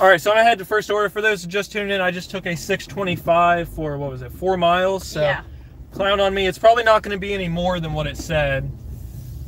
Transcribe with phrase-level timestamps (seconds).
[0.00, 1.08] All right, so to head to first order.
[1.08, 4.32] For those who just tuned in, I just took a 625 for, what was it,
[4.32, 5.06] four miles?
[5.06, 5.42] So yeah.
[5.92, 6.46] clown on me.
[6.46, 8.70] It's probably not going to be any more than what it said.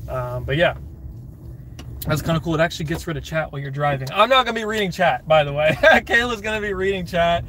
[0.09, 0.77] Um, but yeah,
[2.09, 2.55] that's kind of cool.
[2.55, 4.09] It actually gets rid of chat while you're driving.
[4.12, 5.77] I'm not going to be reading chat, by the way.
[5.83, 7.45] Kayla's going to be reading chat.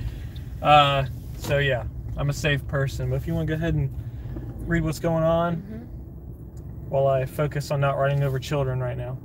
[0.62, 1.06] Uh,
[1.38, 1.86] so, yeah,
[2.18, 3.10] I'm a safe person.
[3.10, 3.90] But if you want to go ahead and
[4.68, 6.90] read what's going on Mhm.
[6.90, 9.18] while I focus on not running over children right now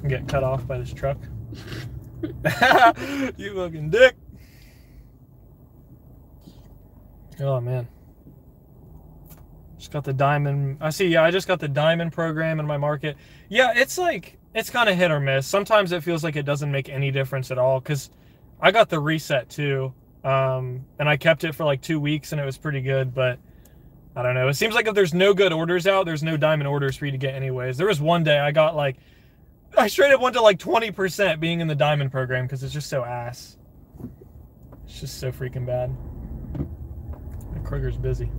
[0.00, 1.18] and get cut off by this truck.
[2.22, 4.16] you fucking dick.
[7.40, 7.86] Oh, man.
[9.78, 10.78] Just got the diamond.
[10.80, 11.06] I see.
[11.06, 13.16] Yeah, I just got the diamond program in my market.
[13.48, 15.46] Yeah, it's like it's kind of hit or miss.
[15.46, 18.10] Sometimes it feels like it doesn't make any difference at all because
[18.60, 19.94] I got the reset too,
[20.24, 23.14] um, and I kept it for like two weeks and it was pretty good.
[23.14, 23.38] But
[24.16, 24.48] I don't know.
[24.48, 27.12] It seems like if there's no good orders out, there's no diamond orders for you
[27.12, 27.76] to get anyways.
[27.76, 28.96] There was one day I got like
[29.76, 32.88] I straight up went to like 20% being in the diamond program because it's just
[32.88, 33.58] so ass.
[34.86, 35.94] It's just so freaking bad.
[37.62, 38.30] Kroger's busy.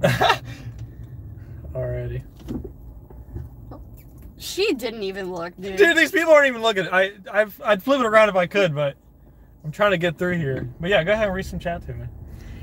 [1.72, 2.22] Alrighty.
[4.38, 5.76] She didn't even look, dude.
[5.76, 6.86] Dude, these people aren't even looking.
[6.88, 8.96] I, I've, I'd flip it around if I could, but
[9.64, 10.68] I'm trying to get through here.
[10.78, 12.06] But yeah, go ahead and read some chat to me.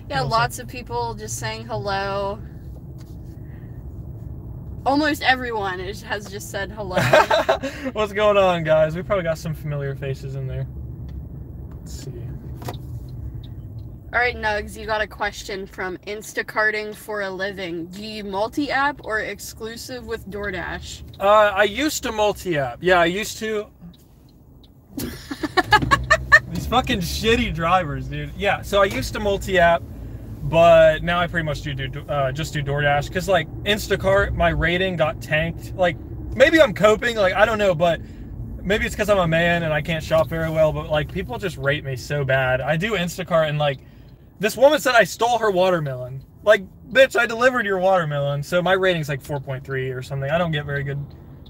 [0.09, 2.39] yeah, lots of people just saying hello.
[4.85, 6.97] Almost everyone is, has just said hello.
[7.93, 8.95] What's going on, guys?
[8.95, 10.67] We probably got some familiar faces in there.
[11.79, 12.22] Let's see.
[14.13, 17.87] All right, Nuggs, you got a question from Instacarting for a living.
[17.87, 21.01] Do you multi-app or exclusive with DoorDash?
[21.19, 21.25] Uh,
[21.55, 22.77] I used to multi-app.
[22.79, 23.65] Yeah, I used to.
[24.97, 28.29] These fucking shitty drivers, dude.
[28.37, 29.81] Yeah, so I used to multi-app,
[30.43, 34.49] but now I pretty much do, do uh, just do DoorDash because like Instacart, my
[34.49, 35.73] rating got tanked.
[35.73, 35.97] Like
[36.35, 37.99] maybe I'm coping, like I don't know, but
[38.61, 40.71] maybe it's because I'm a man and I can't shop very well.
[40.71, 42.61] But like people just rate me so bad.
[42.61, 43.79] I do Instacart and like
[44.43, 46.21] this woman said I stole her watermelon.
[46.43, 48.43] Like bitch, I delivered your watermelon.
[48.43, 50.29] So my rating's like 4.3 or something.
[50.29, 51.03] I don't get very good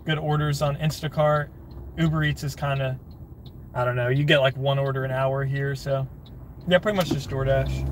[0.05, 1.49] good orders on Instacart.
[1.97, 2.95] Uber Eats is kind of
[3.73, 4.09] I don't know.
[4.09, 6.07] You get like one order an hour here, so
[6.67, 7.89] yeah, pretty much just DoorDash.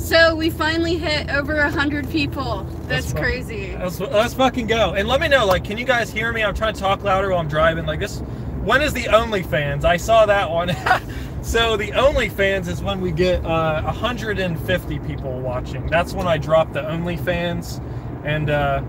[0.00, 2.64] So we finally hit over a hundred people.
[2.86, 3.76] That's, fu- crazy.
[3.76, 4.94] Let's, let's fucking go.
[4.94, 6.42] And let me know, like, can you guys hear me?
[6.42, 7.86] I'm trying to talk louder while I'm driving.
[7.86, 8.22] Like this,
[8.62, 9.84] when is the OnlyFans?
[9.84, 10.68] I saw that one.
[11.42, 15.86] so the OnlyFans is when we get uh, 150 people watching.
[15.86, 17.82] That's when I drop the OnlyFans,
[18.24, 18.82] and uh,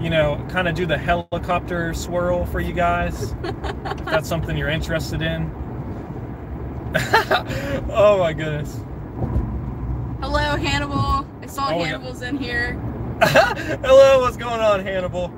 [0.00, 3.34] you know, kind of do the helicopter swirl for you guys.
[3.42, 5.50] if that's something you're interested in.
[7.90, 8.80] oh my goodness.
[10.20, 11.26] Hello, Hannibal.
[11.42, 11.86] I saw Oh, yeah.
[11.86, 12.74] Hannibal's in here.
[13.22, 15.32] Hello, what's going on, Hannibal?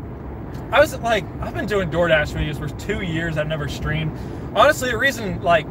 [0.73, 3.39] I was like, I've been doing DoorDash videos for two years.
[3.39, 4.19] I've never streamed.
[4.55, 5.67] Honestly, the reason, like,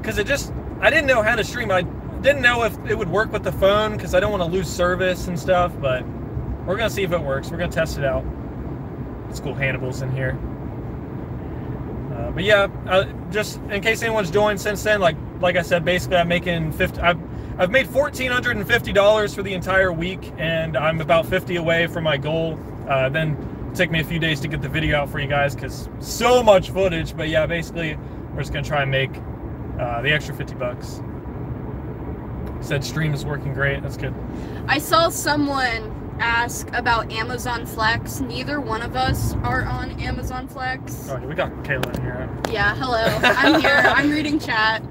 [0.00, 1.70] because it just, I didn't know how to stream.
[1.70, 4.48] I didn't know if it would work with the phone because I don't want to
[4.48, 5.72] lose service and stuff.
[5.80, 6.06] But
[6.64, 7.50] we're gonna see if it works.
[7.50, 8.24] We're gonna test it out.
[9.28, 9.54] It's cool.
[9.54, 10.38] Hannibal's in here.
[12.14, 15.84] Uh, but yeah, uh, just in case anyone's joined since then, like like I said,
[15.84, 17.00] basically I'm making 50.
[17.00, 17.18] I've
[17.58, 21.56] I've made fourteen hundred and fifty dollars for the entire week, and I'm about 50
[21.56, 22.58] away from my goal.
[22.88, 23.36] Uh, then
[23.76, 26.42] take me a few days to get the video out for you guys because so
[26.42, 27.16] much footage.
[27.16, 27.96] But yeah, basically
[28.32, 29.10] we're just gonna try and make
[29.78, 31.00] uh, the extra 50 bucks.
[32.60, 33.82] Said stream is working great.
[33.82, 34.14] That's good.
[34.66, 38.20] I saw someone ask about Amazon Flex.
[38.20, 41.08] Neither one of us are on Amazon Flex.
[41.10, 42.42] Oh, we got Kayla in here.
[42.50, 43.04] Yeah, hello.
[43.22, 43.70] I'm here.
[43.86, 44.82] I'm reading chat.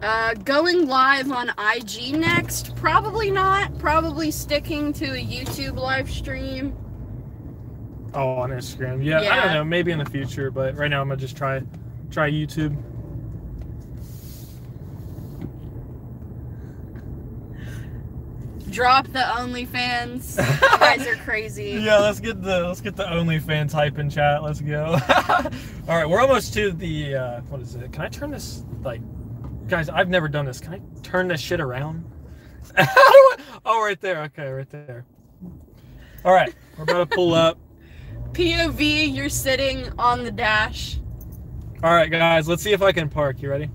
[0.00, 2.76] Uh, going live on IG next?
[2.76, 3.76] Probably not.
[3.78, 6.76] Probably sticking to a YouTube live stream.
[8.14, 9.04] Oh, on Instagram.
[9.04, 9.64] Yeah, I don't know.
[9.64, 11.62] Maybe in the future, but right now I'm gonna just try
[12.10, 12.76] try YouTube.
[18.70, 20.38] Drop the OnlyFans.
[20.38, 21.72] you guys are crazy.
[21.82, 24.42] Yeah, let's get the let's get the OnlyFans hype in chat.
[24.44, 24.96] Let's go.
[25.88, 27.92] All right, we're almost to the uh, what is it?
[27.92, 29.00] Can I turn this like,
[29.68, 29.88] guys?
[29.88, 30.60] I've never done this.
[30.60, 32.04] Can I turn this shit around?
[32.76, 34.22] How do I- oh, right there.
[34.24, 35.04] Okay, right there.
[36.24, 37.58] All right, we're about to pull up.
[38.32, 40.98] POV, you're sitting on the dash.
[41.82, 43.40] All right, guys, let's see if I can park.
[43.40, 43.70] You ready?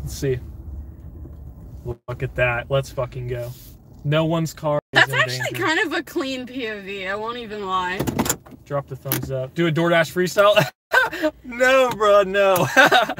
[0.00, 0.40] Let's see.
[1.84, 2.70] Look at that.
[2.70, 3.50] Let's fucking go.
[4.04, 5.64] No one's car That's actually danger.
[5.64, 7.08] kind of a clean POV.
[7.08, 7.98] I won't even lie.
[8.64, 9.54] Drop the thumbs up.
[9.54, 11.32] Do a DoorDash freestyle.
[11.44, 12.66] no, bro, no.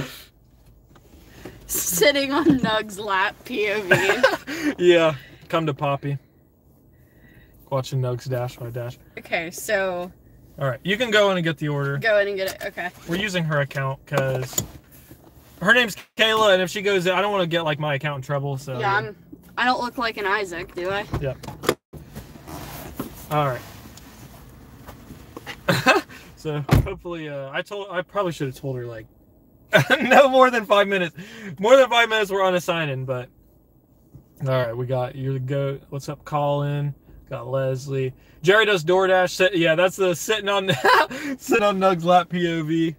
[1.73, 4.75] Sitting on Nugg's lap POV.
[4.79, 5.15] yeah,
[5.49, 6.19] come to Poppy.
[7.71, 8.99] Watching Nuggs dash by dash.
[9.19, 10.13] okay, so
[10.59, 11.97] All right, you can go in and get the order.
[11.97, 12.63] go in and get it.
[12.67, 12.91] Okay.
[13.09, 14.63] We're using her account because
[15.63, 18.17] her name's Kayla, and if she goes, I don't want to get like my account
[18.19, 18.59] in trouble.
[18.59, 19.17] So Yeah, I'm.
[19.57, 21.07] I don't look like an Isaac, do I?
[21.21, 21.35] Yeah.
[23.31, 23.61] All right.
[26.37, 29.07] so hopefully, uh, I told I probably should have told her like
[30.03, 31.17] no more than five minutes.
[31.59, 33.05] More than five minutes, we're on a sign in.
[33.05, 33.29] But
[34.43, 35.79] all right, we got you your go.
[35.89, 36.95] What's up, Colin?
[37.31, 38.13] Got Leslie.
[38.43, 39.31] Jerry does DoorDash.
[39.31, 40.71] Sit, yeah, that's the sitting on
[41.39, 42.95] sitting on Nugg's lap POV.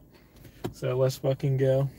[0.72, 1.90] So let's fucking go.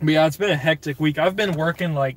[0.00, 1.18] But yeah, it's been a hectic week.
[1.18, 2.16] I've been working like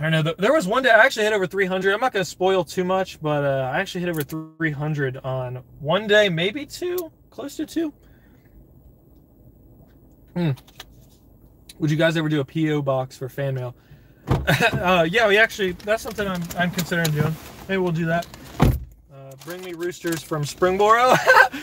[0.00, 0.34] I don't know.
[0.38, 1.92] There was one day I actually hit over 300.
[1.92, 5.62] I'm not going to spoil too much, but uh, I actually hit over 300 on
[5.78, 7.92] one day, maybe two, close to two.
[10.34, 10.50] Hmm.
[11.78, 13.74] Would you guys ever do a PO box for fan mail?
[14.28, 17.34] uh, yeah, we actually that's something I'm I'm considering doing.
[17.68, 18.26] Maybe we'll do that.
[18.60, 21.16] Uh, bring me roosters from Springboro.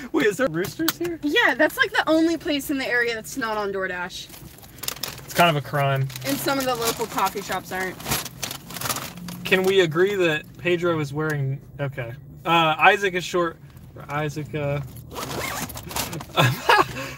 [0.11, 1.19] Wait, is there roosters here?
[1.21, 4.27] Yeah, that's like the only place in the area that's not on DoorDash.
[5.23, 6.07] It's kind of a crime.
[6.25, 7.95] And some of the local coffee shops aren't.
[9.43, 11.61] Can we agree that Pedro is wearing?
[11.79, 12.13] Okay.
[12.45, 13.57] Uh, Isaac is short.
[14.09, 14.53] Isaac.
[14.53, 14.81] Uh,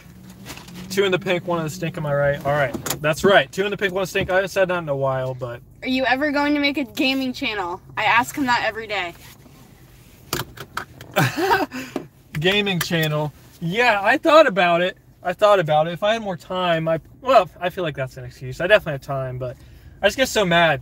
[0.89, 1.97] two in the pink, one in the stink.
[1.97, 2.45] Am I right?
[2.45, 3.51] All right, that's right.
[3.51, 4.29] Two in the pink, one in the stink.
[4.29, 6.83] I haven't said that in a while, but Are you ever going to make a
[6.83, 7.81] gaming channel?
[7.97, 9.13] I ask him that every day.
[12.33, 13.31] gaming channel.
[13.61, 14.97] Yeah, I thought about it.
[15.21, 15.93] I thought about it.
[15.93, 18.61] If I had more time, I well, I feel like that's an excuse.
[18.61, 19.57] I definitely have time, but
[20.01, 20.81] I just get so mad.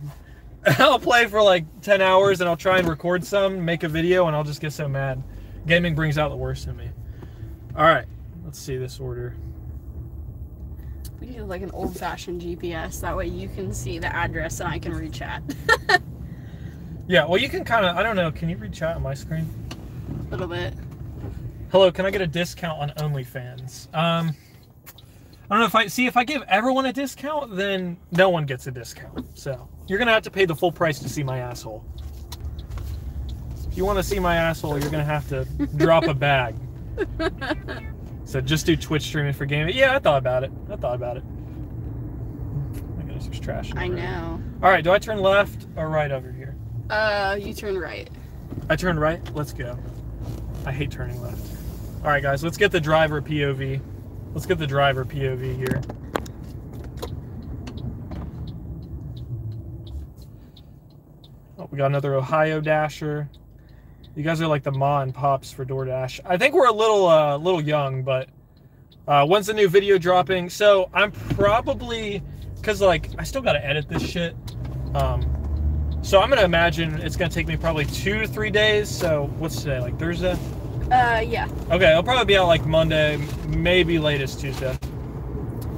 [0.78, 4.26] I'll play for like 10 hours and I'll try and record some, make a video,
[4.26, 5.22] and I'll just get so mad.
[5.66, 6.88] Gaming brings out the worst in me.
[7.76, 8.06] All right,
[8.44, 9.36] let's see this order.
[11.20, 13.00] We need like an old fashioned GPS.
[13.00, 15.42] That way you can see the address and I can reach at.
[17.08, 19.14] Yeah, well, you can kind of, I don't know, can you read chat on my
[19.14, 19.48] screen?
[20.28, 20.74] a little bit.
[21.72, 23.86] Hello, can I get a discount on OnlyFans?
[23.94, 24.36] Um,
[25.50, 28.44] I don't know if I see if I give everyone a discount, then no one
[28.44, 29.26] gets a discount.
[29.38, 31.82] So you're gonna have to pay the full price to see my asshole.
[33.70, 35.46] If you want to see my asshole, you're gonna have to
[35.76, 36.56] drop a bag.
[38.28, 39.74] So just do Twitch streaming for gaming.
[39.74, 40.52] Yeah, I thought about it.
[40.70, 41.24] I thought about it.
[42.94, 43.72] My goodness, there's trash.
[43.74, 44.38] I know.
[44.62, 46.54] All right, do I turn left or right over here?
[46.90, 48.10] Uh, you turn right.
[48.68, 49.18] I turn right.
[49.34, 49.78] Let's go.
[50.66, 51.40] I hate turning left.
[52.02, 53.80] All right, guys, let's get the driver POV.
[54.34, 55.80] Let's get the driver POV here.
[61.58, 63.30] Oh, we got another Ohio Dasher.
[64.18, 66.18] You guys are like the ma and pops for DoorDash.
[66.24, 68.28] I think we're a little, uh, little young, but
[69.06, 70.50] uh, when's the new video dropping?
[70.50, 72.20] So I'm probably,
[72.60, 74.34] cause like I still gotta edit this shit.
[74.94, 75.22] Um,
[76.02, 78.88] so I'm gonna imagine it's gonna take me probably two to three days.
[78.88, 79.78] So what's today?
[79.78, 80.36] Like Thursday?
[80.90, 81.48] Uh, yeah.
[81.70, 84.76] Okay, I'll probably be out like Monday, maybe latest Tuesday.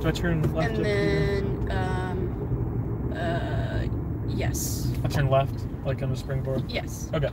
[0.01, 0.77] Do I turn left?
[0.77, 3.85] And then, um, uh,
[4.35, 4.91] yes.
[5.05, 6.71] I turn left, like on the springboard.
[6.71, 7.11] Yes.
[7.13, 7.29] Okay.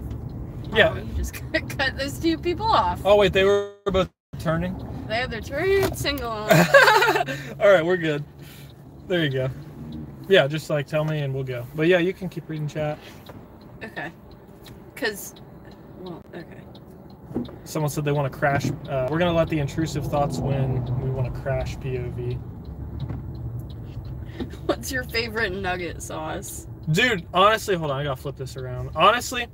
[0.73, 0.93] Yeah.
[0.93, 1.33] Oh, you just
[1.77, 3.01] cut those two people off.
[3.05, 4.09] Oh wait, they were both
[4.39, 4.75] turning.
[5.07, 6.29] They have their turn single.
[6.29, 8.23] All right, we're good.
[9.07, 9.49] There you go.
[10.27, 11.65] Yeah, just like tell me and we'll go.
[11.75, 12.97] But yeah, you can keep reading chat.
[13.83, 14.11] okay.
[14.95, 15.35] Cause,
[15.99, 16.61] well, okay.
[17.63, 18.69] Someone said they want to crash.
[18.89, 20.83] Uh, we're gonna let the intrusive thoughts win.
[21.01, 22.39] We want to crash POV.
[24.65, 26.67] What's your favorite nugget sauce?
[26.91, 28.91] Dude, honestly, hold on, I gotta flip this around.
[28.95, 29.47] Honestly,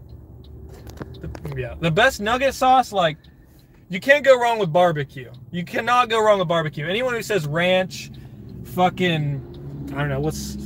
[0.96, 3.18] the, yeah, the best nugget sauce, like,
[3.90, 5.32] you can't go wrong with barbecue.
[5.52, 6.88] You cannot go wrong with barbecue.
[6.88, 8.12] Anyone who says ranch,
[8.64, 10.58] fucking, I don't know, what's,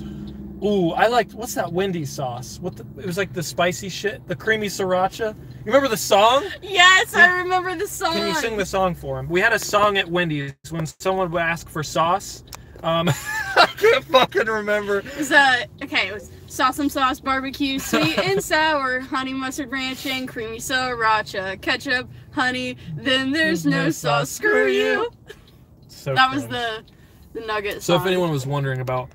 [0.64, 2.60] ooh, I like, what's that Wendy's sauce?
[2.60, 5.36] What the, it was like the spicy shit, the creamy sriracha.
[5.36, 6.46] You remember the song?
[6.62, 8.14] Yes, I remember the song.
[8.14, 9.28] Can you sing the song for him?
[9.28, 12.44] We had a song at Wendy's when someone would ask for sauce.
[12.84, 13.10] Um,
[13.58, 15.00] I can't fucking remember.
[15.00, 20.26] It was uh okay, it was Sauceum sauce, barbecue, sweet and sour, honey mustard ranching,
[20.26, 22.78] creamy sriracha, ketchup, honey.
[22.96, 24.30] Then there's no sauce.
[24.30, 25.12] Screw you.
[25.88, 26.84] So That was the
[27.34, 27.84] the nugget.
[27.84, 29.10] So if anyone was wondering about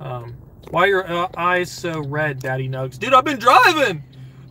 [0.00, 0.36] um,
[0.70, 4.02] why your uh, eyes so red, Daddy Nuggs, dude, I've been driving.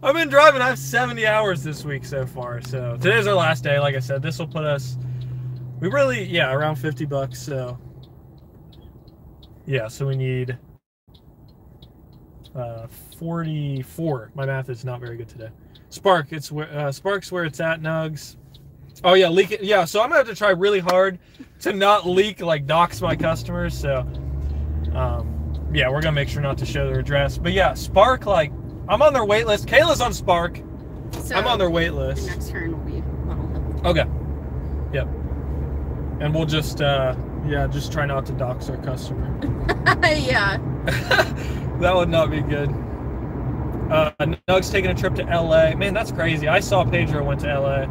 [0.01, 0.61] I've been driving.
[0.61, 2.61] I have 70 hours this week so far.
[2.61, 3.79] So today's our last day.
[3.79, 4.97] Like I said, this will put us.
[5.79, 7.41] We really, yeah, around 50 bucks.
[7.41, 7.77] So
[9.65, 10.57] yeah, so we need
[12.55, 12.87] uh,
[13.19, 14.31] 44.
[14.35, 15.49] My math is not very good today.
[15.89, 17.81] Spark, it's where uh, Spark's where it's at.
[17.81, 18.37] Nuggs.
[19.03, 19.63] Oh yeah, leak it.
[19.63, 21.19] Yeah, so I'm gonna have to try really hard
[21.61, 23.77] to not leak, like dox my customers.
[23.77, 23.99] So,
[24.93, 27.37] um, yeah, we're gonna make sure not to show their address.
[27.37, 28.51] But yeah, Spark, like,
[28.87, 29.67] I'm on their wait list.
[29.67, 30.61] Kayla's on Spark.
[31.23, 32.27] so I'm on their wait the list.
[32.27, 33.03] next turn will be.
[33.87, 34.05] Okay.
[34.93, 35.07] Yep.
[36.21, 39.27] And we'll just, uh, yeah, just try not to dox our customer.
[40.03, 40.57] yeah.
[41.83, 42.69] that would not be good.
[43.91, 44.11] Uh,
[44.47, 45.75] Nugg's taking a trip to LA.
[45.75, 46.47] Man, that's crazy.
[46.47, 47.85] I saw Pedro went to LA.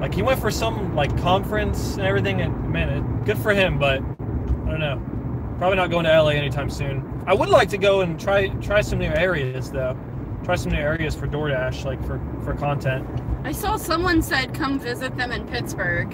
[0.00, 3.78] Like he went for some like conference and everything, and man, it, good for him.
[3.78, 5.02] But I don't know.
[5.58, 7.22] Probably not going to LA anytime soon.
[7.26, 9.96] I would like to go and try try some new areas though.
[10.44, 13.06] Try some new areas for DoorDash, like for for content.
[13.44, 16.12] I saw someone said come visit them in Pittsburgh.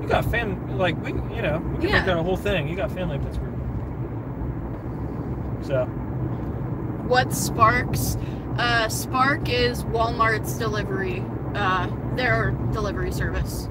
[0.00, 1.96] You got fam like we you know we can Yeah.
[1.98, 2.66] make that a whole thing.
[2.66, 3.54] You got family in Pittsburgh.
[5.68, 5.84] So
[7.06, 8.16] What Sparks?
[8.56, 11.22] Uh, Spark is Walmart's delivery.
[11.54, 13.68] Uh, their delivery service.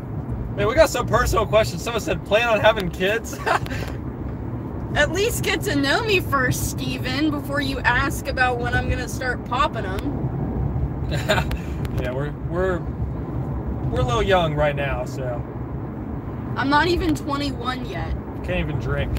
[0.55, 1.83] man, we got some personal questions.
[1.83, 3.37] Someone said plan on having kids.
[4.95, 9.09] At least get to know me first, Steven, before you ask about when I'm gonna
[9.09, 11.07] start popping them.
[11.99, 12.79] yeah, we're we're
[13.89, 15.41] we're a little young right now, so
[16.55, 18.11] I'm not even 21 yet.
[18.43, 19.17] can't even drink.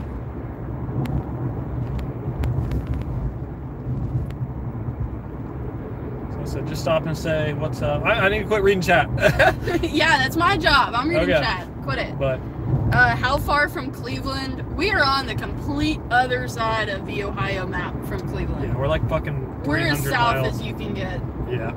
[6.48, 8.02] So just stop and say what's up.
[8.04, 9.08] I, I need to quit reading chat.
[9.82, 10.94] yeah, that's my job.
[10.94, 11.40] I'm reading Okay.
[11.42, 11.68] chat.
[11.82, 12.18] Quit it.
[12.18, 12.40] but
[12.92, 14.64] Uh, how far from Cleveland?
[14.76, 18.64] We are on the complete other side of the Ohio map from Cleveland.
[18.64, 20.54] yeah, we're like fucking We're as south miles.
[20.54, 21.20] as you can get.
[21.50, 21.72] Yeah.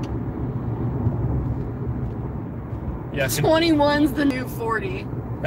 [3.14, 3.28] Yeah.
[3.28, 5.06] can- 21's the new 40.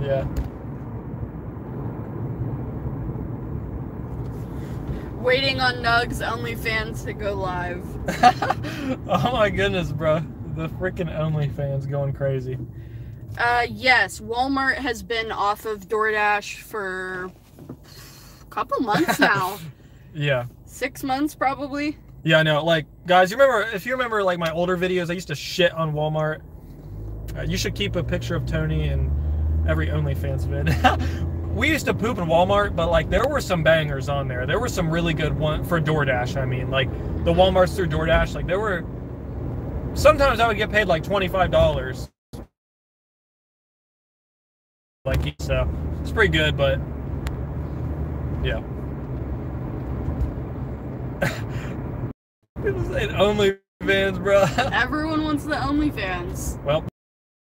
[0.00, 0.26] yeah.
[5.20, 7.84] Waiting on Nuggs OnlyFans to go live.
[9.08, 10.20] oh my goodness, bro.
[10.54, 12.56] The freaking OnlyFans going crazy.
[13.36, 17.30] Uh, yes, Walmart has been off of DoorDash for
[17.70, 19.58] a couple months now.
[20.14, 20.46] Yeah.
[20.64, 21.98] Six months, probably.
[22.22, 22.64] Yeah, I know.
[22.64, 25.72] Like, guys, you remember if you remember like my older videos, I used to shit
[25.72, 26.40] on Walmart.
[27.36, 29.10] Uh, you should keep a picture of Tony and
[29.68, 31.28] every OnlyFans vid.
[31.58, 34.46] we used to poop in Walmart, but like there were some bangers on there.
[34.46, 36.40] There were some really good one for DoorDash.
[36.40, 36.88] I mean, like
[37.24, 38.34] the WalMarts through DoorDash.
[38.34, 38.84] Like there were.
[39.94, 42.10] Sometimes I would get paid like twenty five dollars.
[45.04, 45.68] Like so,
[46.00, 46.78] it's pretty good, but
[48.44, 48.62] yeah.
[52.62, 54.44] People saying OnlyFans, bro.
[54.72, 56.62] Everyone wants the OnlyFans.
[56.62, 56.84] well,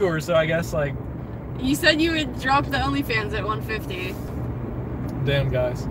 [0.00, 0.20] sure.
[0.20, 0.94] So I guess like,
[1.58, 4.14] You said you would drop the OnlyFans at 150.
[5.24, 5.88] damn guys.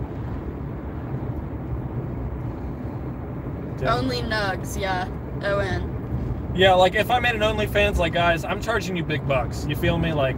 [3.78, 3.88] Damn.
[3.98, 5.08] Only Nuggs, yeah.
[5.42, 6.52] O N.
[6.54, 9.66] Yeah, like if I made an OnlyFans, like guys, I'm charging you big bucks.
[9.68, 10.12] You feel me?
[10.12, 10.36] Like,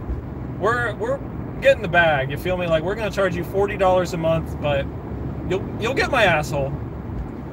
[0.59, 1.17] we're we're
[1.61, 2.29] getting the bag.
[2.29, 2.67] You feel me?
[2.67, 4.85] Like we're gonna charge you forty dollars a month, but
[5.49, 6.71] you'll you'll get my asshole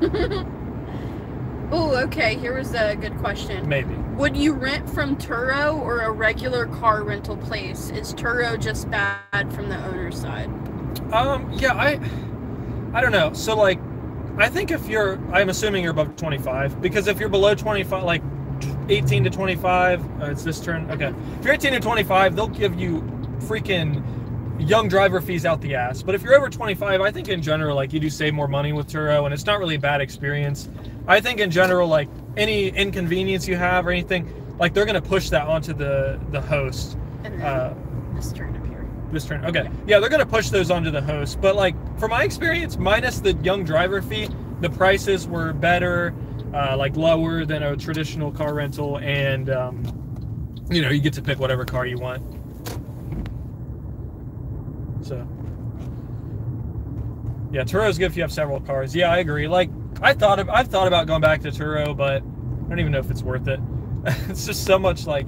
[1.70, 2.37] Oh, okay.
[2.37, 3.66] Here was a good question.
[3.68, 3.94] maybe.
[4.18, 7.90] Would you rent from Turo or a regular car rental place?
[7.90, 10.48] Is Turo just bad from the owner's side?
[11.12, 12.00] Um, yeah, I
[12.92, 13.32] I don't know.
[13.32, 13.78] So like,
[14.37, 18.22] I think if you're, I'm assuming you're above 25 because if you're below 25, like
[18.88, 20.90] 18 to 25, uh, it's this turn.
[20.90, 23.02] Okay, if you're 18 to 25, they'll give you
[23.38, 24.02] freaking
[24.58, 26.02] young driver fees out the ass.
[26.02, 28.72] But if you're over 25, I think in general, like you do save more money
[28.72, 30.68] with Turo, and it's not really a bad experience.
[31.08, 35.30] I think in general, like any inconvenience you have or anything, like they're gonna push
[35.30, 36.96] that onto the the host.
[37.24, 37.74] And then Uh,
[38.14, 38.86] this turn up here.
[39.10, 39.44] this turn.
[39.46, 39.68] Okay.
[39.86, 41.40] Yeah, they're gonna push those onto the host.
[41.40, 44.28] But like from my experience, minus the young driver fee,
[44.60, 46.12] the prices were better,
[46.54, 49.82] uh, like lower than a traditional car rental, and um,
[50.70, 52.22] you know you get to pick whatever car you want.
[55.00, 55.26] So.
[57.50, 58.94] Yeah, Turo's good if you have several cars.
[58.94, 59.48] Yeah, I agree.
[59.48, 62.92] Like I thought of, I've thought about going back to Turo, but I don't even
[62.92, 63.60] know if it's worth it.
[64.28, 65.26] it's just so much like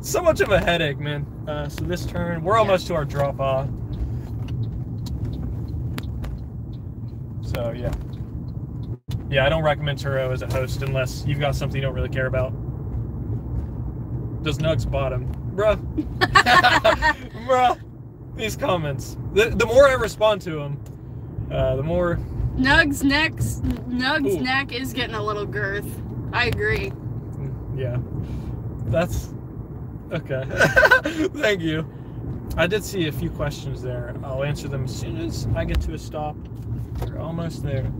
[0.00, 1.24] so much of a headache, man.
[1.46, 3.68] Uh, so this turn, we're almost to our drop off.
[7.42, 7.92] So yeah,
[9.30, 12.08] yeah, I don't recommend Turo as a host unless you've got something you don't really
[12.08, 12.52] care about.
[14.42, 15.76] Does Nuggs bottom, bruh,
[17.46, 17.80] bruh?
[18.34, 19.16] These comments.
[19.34, 20.84] The, the more I respond to them,
[21.52, 22.18] uh, the more.
[22.56, 24.40] Nugg's neck's Nugg's Ooh.
[24.40, 25.86] neck is getting a little girth.
[26.32, 26.90] I agree.
[26.90, 27.98] Mm, yeah,
[28.90, 29.32] that's
[30.12, 30.44] okay.
[31.40, 31.86] Thank you.
[32.56, 34.14] I did see a few questions there.
[34.22, 36.36] I'll answer them as soon as I get to a stop.
[37.00, 37.90] We're almost there.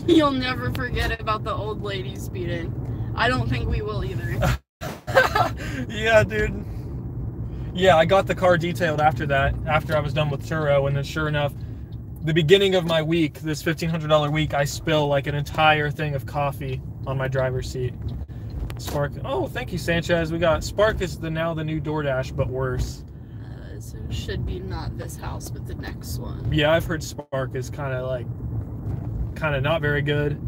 [0.06, 3.12] You'll never forget about the old lady speeding.
[3.16, 4.38] I don't think we will either.
[5.88, 6.64] yeah, dude.
[7.80, 10.94] Yeah, I got the car detailed after that, after I was done with Turo, and
[10.94, 11.54] then sure enough,
[12.20, 15.90] the beginning of my week, this fifteen hundred dollar week, I spill like an entire
[15.90, 17.94] thing of coffee on my driver's seat.
[18.76, 19.12] Spark.
[19.24, 20.30] Oh, thank you, Sanchez.
[20.30, 23.02] We got Spark is the now the new DoorDash, but worse.
[23.42, 26.52] Uh, so it should be not this house, but the next one.
[26.52, 28.26] Yeah, I've heard Spark is kind of like,
[29.36, 30.38] kind of not very good.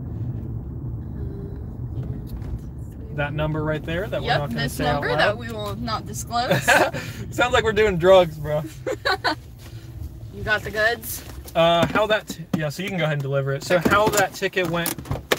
[3.14, 5.28] That number right there that we're not going to say number out loud.
[5.28, 6.62] that we will not disclose.
[7.30, 8.62] Sounds like we're doing drugs, bro.
[10.34, 11.22] you got the goods?
[11.54, 12.26] Uh, how that?
[12.28, 13.62] T- yeah, so you can go ahead and deliver it.
[13.64, 14.94] So how that ticket went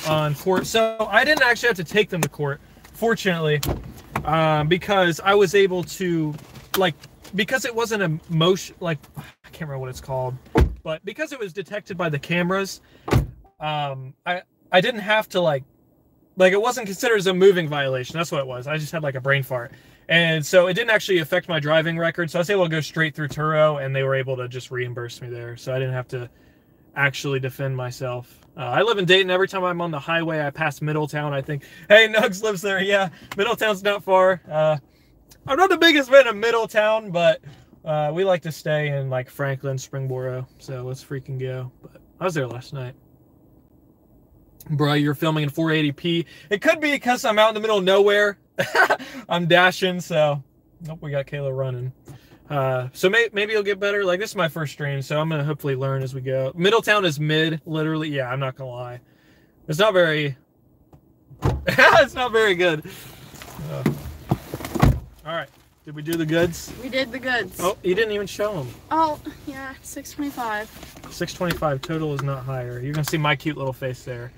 [0.07, 0.67] on court?
[0.67, 2.61] So I didn't actually have to take them to court,
[2.93, 3.59] fortunately,
[4.23, 6.35] um, because I was able to,
[6.77, 6.93] like,
[7.33, 10.35] because it wasn't a motion, like, I can't remember what it's called,
[10.83, 12.81] but because it was detected by the cameras,
[13.59, 15.63] um, I I didn't have to like,
[16.35, 18.17] like it wasn't considered as a moving violation.
[18.17, 18.67] That's what it was.
[18.67, 19.71] I just had like a brain fart.
[20.09, 22.29] And so it didn't actually affect my driving record.
[22.29, 24.71] So I was able to go straight through Turo and they were able to just
[24.71, 25.55] reimburse me there.
[25.55, 26.29] So I didn't have to
[26.95, 28.39] actually defend myself.
[28.55, 29.31] Uh, I live in Dayton.
[29.31, 31.33] Every time I'm on the highway, I pass Middletown.
[31.33, 32.81] I think, hey, Nuggs lives there.
[32.81, 34.41] Yeah, Middletown's not far.
[34.49, 34.77] Uh,
[35.47, 37.41] I'm not the biggest fan of Middletown, but
[37.83, 40.45] uh, we like to stay in like Franklin, Springboro.
[40.59, 41.71] So let's freaking go.
[41.81, 42.95] But I was there last night.
[44.69, 46.25] Bro, you're filming in 480p.
[46.49, 48.37] It could be because I'm out in the middle of nowhere.
[49.29, 50.41] I'm dashing, so
[50.81, 51.91] nope, we got Kayla running.
[52.49, 54.05] Uh, so may, maybe it'll get better.
[54.05, 56.51] Like this is my first stream, so I'm gonna hopefully learn as we go.
[56.55, 58.09] Middletown is mid, literally.
[58.09, 59.01] Yeah, I'm not gonna lie.
[59.67, 60.37] It's not very.
[61.67, 62.83] it's not very good.
[63.71, 63.83] Uh,
[65.25, 65.49] all right,
[65.85, 66.71] did we do the goods?
[66.81, 67.59] We did the goods.
[67.59, 68.73] Oh, you didn't even show them.
[68.91, 70.69] Oh, yeah, 625.
[71.11, 72.79] 625 total is not higher.
[72.79, 74.31] You're gonna see my cute little face there.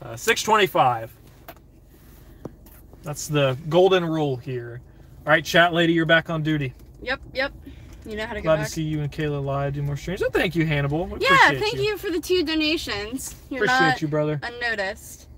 [0.00, 1.14] Uh, 625.
[3.02, 4.80] That's the golden rule here.
[5.26, 6.74] All right, chat lady, you're back on duty.
[7.02, 7.52] Yep, yep.
[8.04, 8.66] You know how to Glad back.
[8.66, 10.22] to see you and Kayla live do more streams.
[10.22, 11.06] Oh, thank you, Hannibal.
[11.06, 11.96] We yeah, thank you.
[11.96, 13.36] for the two donations.
[13.48, 14.40] You're Appreciate not you, brother.
[14.42, 15.28] unnoticed.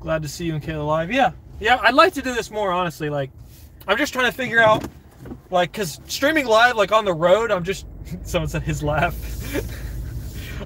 [0.00, 1.10] Glad to see you and Kayla live.
[1.10, 1.78] Yeah, yeah.
[1.82, 3.10] I'd like to do this more honestly.
[3.10, 3.30] Like,
[3.86, 4.86] I'm just trying to figure out,
[5.50, 7.86] like, cause streaming live, like on the road, I'm just.
[8.22, 9.14] Someone said his laugh.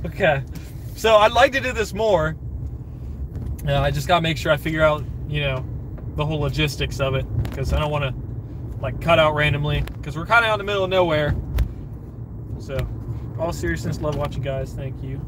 [0.06, 0.42] okay,
[0.96, 2.36] so I'd like to do this more.
[3.68, 5.62] Yeah, I just gotta make sure I figure out, you know,
[6.16, 10.16] the whole logistics of it, because I don't want to like cut out randomly, because
[10.16, 11.36] we're kind of out in the middle of nowhere.
[12.58, 12.78] So,
[13.38, 14.72] all seriousness, love watching guys.
[14.72, 15.20] Thank you.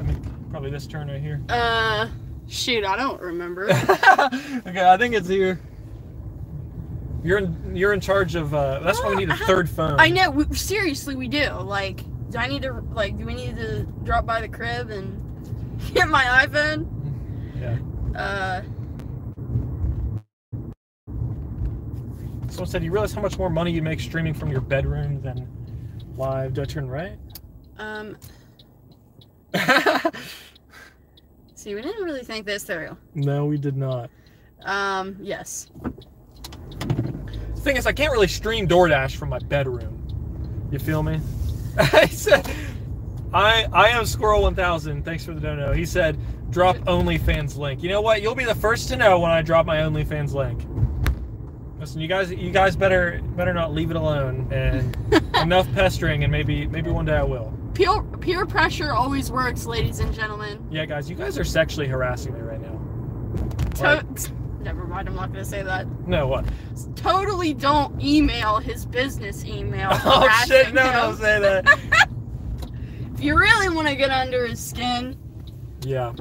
[0.00, 0.20] I mean,
[0.50, 1.40] probably this turn right here.
[1.48, 2.08] Uh,
[2.48, 3.70] shoot, I don't remember.
[3.70, 5.60] okay, I think it's here.
[7.22, 8.52] You're in, you're in charge of.
[8.52, 10.00] Uh, that's why we need a third phone.
[10.00, 10.30] I know.
[10.30, 11.50] We, seriously, we do.
[11.50, 13.16] Like, do I need to like?
[13.16, 15.22] Do we need to drop by the crib and
[15.94, 16.95] get my iPhone?
[17.60, 17.78] Yeah.
[18.14, 18.62] Uh,
[22.48, 25.48] Someone said you realize how much more money you make streaming from your bedroom than
[26.16, 26.54] live.
[26.54, 27.18] Do I turn right?
[27.78, 28.16] um.
[31.54, 32.96] See, we didn't really think this through.
[33.14, 34.08] no, we did not.
[34.64, 35.68] Um, yes.
[36.80, 40.02] The thing is, I can't really stream DoorDash from my bedroom.
[40.70, 41.20] You feel me?
[41.78, 42.48] I said,
[43.34, 45.04] I I am Squirrel 1000.
[45.04, 45.72] Thanks for the dono.
[45.72, 46.16] He said,
[46.50, 47.82] drop OnlyFans link.
[47.82, 48.22] You know what?
[48.22, 50.62] You'll be the first to know when I drop my OnlyFans link.
[51.78, 54.48] Listen, you guys, you guys better better not leave it alone.
[54.52, 54.96] And
[55.36, 57.52] enough pestering, and maybe maybe one day I will.
[57.74, 60.66] Peer, peer pressure always works, ladies and gentlemen.
[60.70, 64.02] Yeah, guys, you guys are sexually harassing me right now.
[64.06, 64.32] To-
[64.62, 65.86] Never mind, I'm not going to say that.
[66.08, 66.44] No, what?
[66.96, 69.90] Totally don't email his business email.
[70.04, 70.74] Oh shit!
[70.74, 70.92] No, him.
[70.92, 72.08] don't say that.
[73.14, 75.16] If you really want to get under his skin,
[75.82, 76.12] yeah.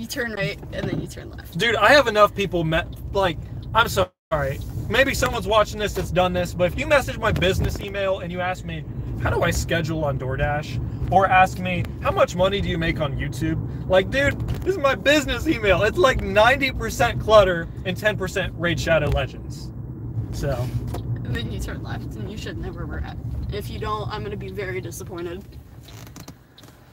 [0.00, 1.58] You turn right and then you turn left.
[1.58, 3.38] Dude, I have enough people met like
[3.74, 4.58] I'm sorry.
[4.88, 8.32] Maybe someone's watching this that's done this, but if you message my business email and
[8.32, 8.84] you ask me,
[9.22, 11.12] how do I schedule on DoorDash?
[11.12, 13.88] Or ask me, how much money do you make on YouTube?
[13.88, 15.82] Like, dude, this is my business email.
[15.82, 19.72] It's like 90% clutter and 10% Raid Shadow Legends.
[20.32, 20.66] So,
[21.24, 23.16] And then you turn left and you should never regret.
[23.52, 25.44] If you don't, I'm going to be very disappointed.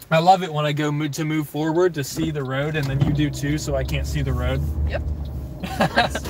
[0.10, 2.86] I love it when I go mo- to move forward to see the road and
[2.86, 4.62] then you do too, so I can't see the road.
[4.89, 5.02] Yep.
[5.78, 6.24] That's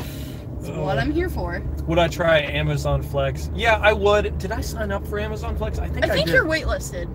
[0.70, 1.62] what I'm here for.
[1.88, 3.52] Would I try Amazon Flex?
[3.54, 4.38] Yeah, I would.
[4.40, 5.80] Did I sign up for Amazon Flex?
[5.80, 6.34] I think I, I think did.
[6.34, 7.08] you're waitlisted.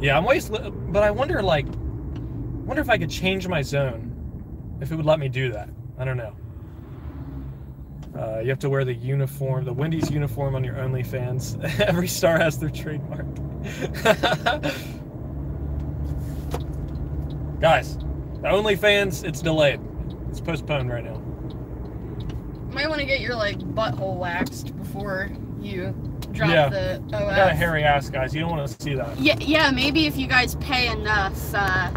[0.00, 4.90] Yeah, I'm waitlisted, but I wonder like, wonder if I could change my zone, if
[4.90, 5.68] it would let me do that.
[5.98, 6.34] I don't know.
[8.18, 11.62] Uh, you have to wear the uniform, the Wendy's uniform on your OnlyFans.
[11.80, 13.26] Every star has their trademark.
[17.60, 19.80] Guys, the OnlyFans, it's delayed.
[20.30, 21.20] It's postponed right now.
[22.72, 25.92] Might want to get your like butthole waxed before you
[26.32, 26.68] drop Yeah.
[26.68, 27.14] the OF.
[27.14, 28.34] I got a hairy ass, guys.
[28.34, 29.18] You don't want to see that.
[29.18, 29.70] Yeah, yeah.
[29.70, 31.36] Maybe if you guys pay enough.
[31.54, 31.90] Uh,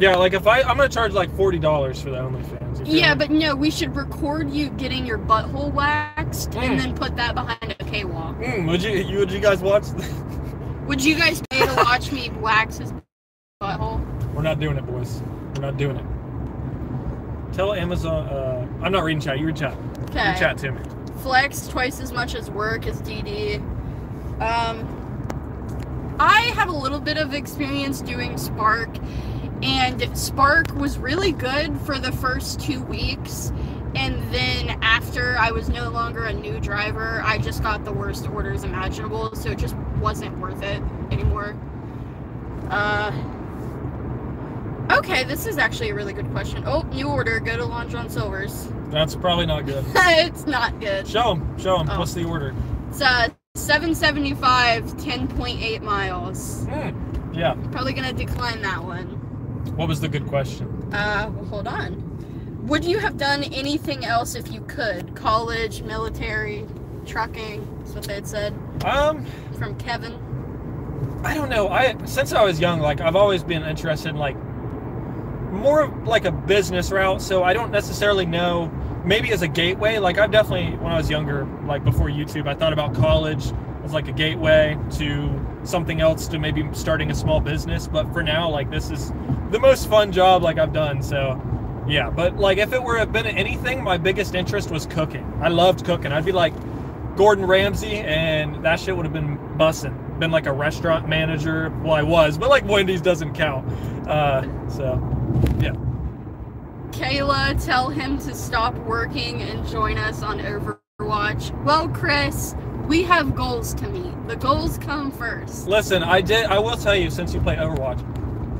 [0.00, 2.82] Yeah, like if I, I'm gonna charge like forty dollars for the OnlyFans.
[2.84, 6.62] yeah, but no, we should record you getting your butthole waxed Mm.
[6.62, 8.34] and then put that behind a K-wall.
[8.34, 9.84] Mm, would you, you, would you guys watch?
[10.86, 12.92] Would you guys pay to watch me wax his
[13.62, 13.95] butthole?
[14.46, 15.24] Not doing it, boys.
[15.56, 17.52] We're not doing it.
[17.52, 18.28] Tell Amazon.
[18.28, 19.40] Uh, I'm not reading chat.
[19.40, 19.76] You read chat.
[20.10, 20.36] Okay.
[20.38, 20.80] chat to me.
[21.16, 23.56] Flex twice as much as work as DD.
[24.40, 28.90] Um, I have a little bit of experience doing Spark,
[29.64, 33.50] and Spark was really good for the first two weeks.
[33.96, 38.28] And then after I was no longer a new driver, I just got the worst
[38.28, 40.80] orders imaginable, so it just wasn't worth it
[41.10, 41.56] anymore.
[42.70, 43.10] Uh,
[44.90, 46.62] okay, this is actually a really good question.
[46.66, 47.40] Oh, new order.
[47.40, 48.68] Go to Long John Silver's.
[48.88, 49.84] That's probably not good.
[49.94, 51.06] it's not good.
[51.08, 51.58] Show them.
[51.58, 51.88] Show them.
[51.90, 51.98] Oh.
[51.98, 52.54] What's the order?
[52.90, 56.66] It's uh 775, 10.8 miles.
[56.66, 57.54] Mm, yeah.
[57.72, 59.06] Probably gonna decline that one.
[59.76, 60.68] What was the good question?
[60.92, 62.02] Uh, well, hold on.
[62.66, 65.14] Would you have done anything else if you could?
[65.14, 66.66] College, military,
[67.06, 67.66] trucking.
[67.78, 69.24] That's what they had said Um,
[69.58, 70.14] from Kevin.
[71.24, 71.68] I don't know.
[71.68, 74.36] I since I was young, like I've always been interested in like
[75.56, 77.22] more of like a business route.
[77.22, 78.70] So I don't necessarily know.
[79.04, 82.54] Maybe as a gateway, like I've definitely when I was younger, like before YouTube, I
[82.54, 83.52] thought about college
[83.84, 87.86] as like a gateway to something else to maybe starting a small business.
[87.86, 89.12] But for now, like this is
[89.50, 91.02] the most fun job like I've done.
[91.02, 91.40] So
[91.86, 95.24] yeah, but like if it were have been anything, my biggest interest was cooking.
[95.40, 96.10] I loved cooking.
[96.10, 96.54] I'd be like
[97.16, 100.05] Gordon Ramsay, and that shit would have been bussin'.
[100.18, 101.70] Been like a restaurant manager.
[101.82, 103.68] Well, I was, but like Wendy's doesn't count.
[104.08, 104.94] Uh, so,
[105.60, 105.72] yeah.
[106.90, 111.64] Kayla, tell him to stop working and join us on Overwatch.
[111.64, 112.54] Well, Chris,
[112.86, 114.14] we have goals to meet.
[114.26, 115.66] The goals come first.
[115.66, 116.46] Listen, I did.
[116.46, 118.02] I will tell you, since you play Overwatch,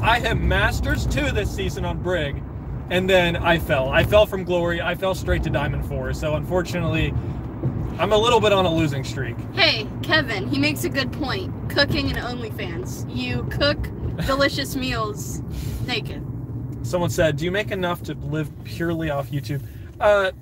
[0.03, 2.43] I have Masters two this season on Brig,
[2.91, 3.89] and then I fell.
[3.89, 4.83] I fell from Glory.
[4.83, 6.13] I fell straight to Diamond four.
[6.13, 7.15] So unfortunately,
[7.99, 9.37] I'm a little bit on a losing streak.
[9.55, 11.71] Hey, Kevin, he makes a good point.
[11.71, 13.15] Cooking and OnlyFans.
[13.15, 13.83] You cook
[14.27, 15.41] delicious meals
[15.87, 16.25] naked.
[16.83, 19.63] Someone said, "Do you make enough to live purely off YouTube?"
[19.99, 20.33] Uh,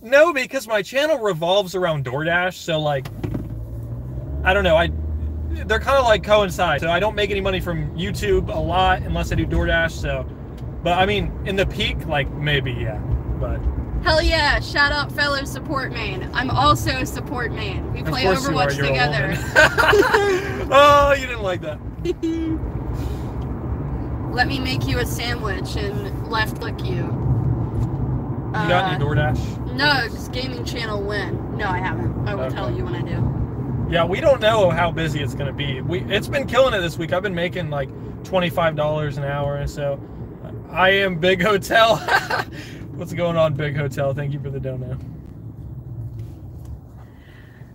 [0.00, 2.54] no, because my channel revolves around DoorDash.
[2.54, 3.06] So like,
[4.42, 4.76] I don't know.
[4.76, 4.90] I
[5.66, 6.80] they're kind of like coincide.
[6.80, 9.90] So I don't make any money from YouTube a lot unless I do DoorDash.
[9.90, 10.26] So,
[10.82, 12.98] but I mean, in the peak, like maybe yeah.
[13.38, 13.60] But
[14.04, 16.28] Hell yeah, shout out fellow support main.
[16.34, 17.92] I'm also a support main.
[17.92, 19.34] We play you Overwatch you're a together.
[20.72, 21.78] oh, you didn't like that.
[24.32, 27.04] Let me make you a sandwich and left click you.
[28.52, 31.56] You got any Uh, No, Nuggs Gaming Channel win.
[31.56, 32.26] No, I haven't.
[32.28, 32.54] I will Okay.
[32.54, 33.88] tell you when I do.
[33.90, 35.80] Yeah, we don't know how busy it's gonna be.
[35.80, 37.12] We it's been killing it this week.
[37.12, 37.88] I've been making like
[38.24, 40.00] twenty five dollars an hour, and so
[40.70, 41.96] I am Big Hotel.
[42.92, 44.12] What's going on, Big Hotel?
[44.12, 44.98] Thank you for the dono.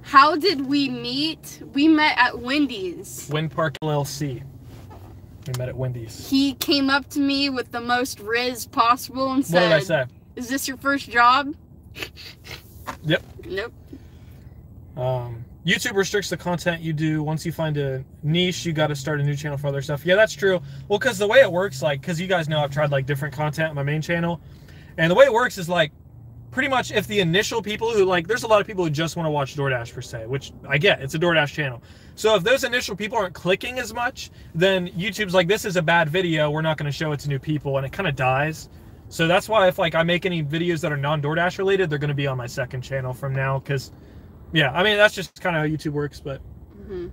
[0.02, 1.62] How did we meet?
[1.74, 3.28] We met at Wendy's.
[3.32, 4.44] Wind Park LLC.
[5.48, 6.30] We met at Wendy's.
[6.30, 9.80] He came up to me with the most riz possible and What said, did I
[9.80, 10.06] say?
[10.36, 11.54] Is this your first job?
[13.04, 13.22] Yep.
[13.46, 13.74] Nope.
[14.96, 17.22] Um, YouTube restricts the content you do.
[17.22, 20.06] Once you find a niche, you got to start a new channel for other stuff.
[20.06, 20.62] Yeah, that's true.
[20.88, 23.36] Well, because the way it works, like, because you guys know I've tried like different
[23.36, 24.40] content on my main channel,
[24.98, 25.92] and the way it works is like,
[26.52, 29.16] pretty much if the initial people who like, there's a lot of people who just
[29.16, 31.02] want to watch DoorDash per se, which I get.
[31.02, 31.84] It's a DoorDash channel.
[32.16, 35.82] So if those initial people aren't clicking as much, then YouTube's like, this is a
[35.82, 36.50] bad video.
[36.50, 38.70] We're not going to show it to new people, and it kind of dies.
[39.10, 42.00] So that's why if like I make any videos that are non DoorDash related, they're
[42.00, 43.92] going to be on my second channel from now because
[44.52, 46.20] yeah, I mean that's just kind of how YouTube works.
[46.20, 46.42] But
[46.88, 47.08] hmm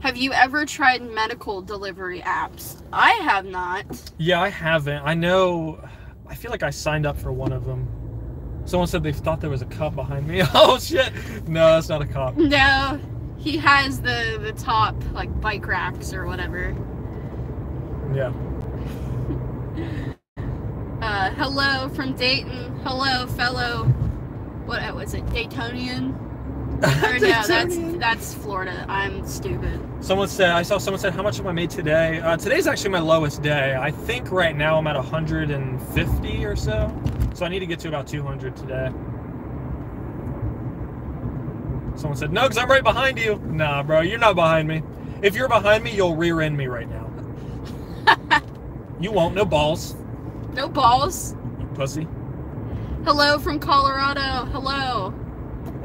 [0.00, 2.80] Have you ever tried medical delivery apps?
[2.92, 3.86] I have not.
[4.18, 5.02] yeah, I haven't.
[5.04, 5.80] I know.
[6.28, 7.88] I feel like I signed up for one of them.
[8.64, 10.42] Someone said they thought there was a cop behind me.
[10.54, 11.12] Oh shit!
[11.48, 12.36] No, that's not a cop.
[12.36, 13.00] No,
[13.38, 16.74] he has the the top like bike racks or whatever.
[18.14, 18.32] Yeah.
[21.02, 22.74] Uh, hello from Dayton.
[22.82, 23.84] Hello, fellow.
[24.64, 25.24] What was it?
[25.26, 26.25] Daytonian?
[26.82, 28.84] Or no, that's that's Florida.
[28.88, 29.80] I'm stupid.
[30.00, 32.20] Someone said I saw someone said how much have I made today?
[32.20, 33.74] Uh, today's actually my lowest day.
[33.78, 37.02] I think right now I'm at 150 or so.
[37.34, 38.90] So I need to get to about 200 today.
[41.96, 43.36] Someone said no, because I'm right behind you.
[43.46, 44.82] Nah, bro, you're not behind me.
[45.22, 47.10] If you're behind me, you'll rear end me right now.
[49.00, 49.34] you won't.
[49.34, 49.96] No balls,
[50.52, 51.34] No balls.
[51.58, 52.06] you pussy.
[53.04, 54.44] Hello from Colorado.
[54.50, 55.14] Hello.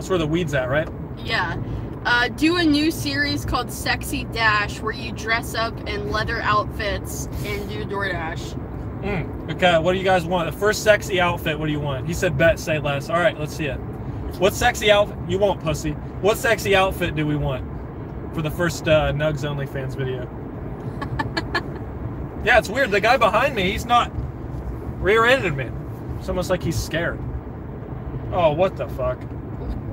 [0.02, 0.90] That's where the weed's at, right?
[1.16, 1.62] Yeah.
[2.06, 7.28] Uh, do a new series called Sexy Dash where you dress up in leather outfits
[7.46, 8.60] and do DoorDash.
[9.04, 9.52] Mm.
[9.52, 10.52] Okay, what do you guys want?
[10.52, 12.08] The first sexy outfit, what do you want?
[12.08, 13.12] He said bet, say less.
[13.12, 13.76] All right, let's see it.
[14.40, 15.16] What sexy outfit?
[15.28, 15.92] You want pussy.
[16.22, 17.64] What sexy outfit do we want
[18.34, 20.28] for the first uh, Nuggs OnlyFans video?
[22.44, 22.90] yeah, it's weird.
[22.90, 24.12] The guy behind me, he's not
[25.00, 25.70] rear-ended me.
[26.18, 27.20] It's almost like he's scared.
[28.32, 29.20] Oh, what the fuck?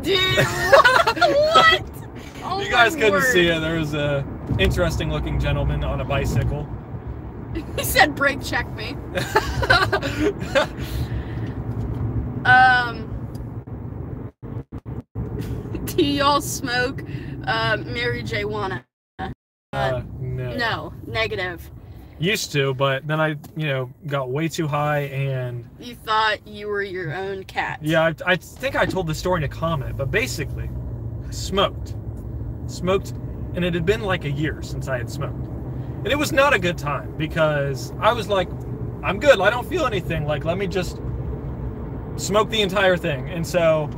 [0.02, 1.18] Dude, what?
[1.18, 1.84] what?
[2.44, 3.32] Oh you guys couldn't word.
[3.32, 3.60] see it.
[3.60, 4.24] There was a
[4.58, 6.66] interesting-looking gentleman on a bicycle.
[7.76, 8.94] He said brake check me.
[12.44, 13.10] Um,
[15.84, 17.04] do y'all smoke
[17.46, 18.44] uh, Mary J.
[18.44, 18.84] Wanna?
[19.18, 20.54] uh, no.
[20.54, 21.70] No, negative.
[22.20, 26.66] Used to, but then I, you know, got way too high and You thought you
[26.66, 27.78] were your own cat.
[27.80, 30.68] yeah, I, I think I told the story in a comment, but basically,
[31.26, 31.94] I smoked,
[32.66, 33.10] smoked,
[33.54, 36.54] and it had been like a year since I had smoked, and it was not
[36.54, 38.48] a good time because I was like,
[39.04, 40.26] I'm good, I don't feel anything.
[40.26, 40.98] Like, let me just
[42.16, 43.88] smoke the entire thing, and so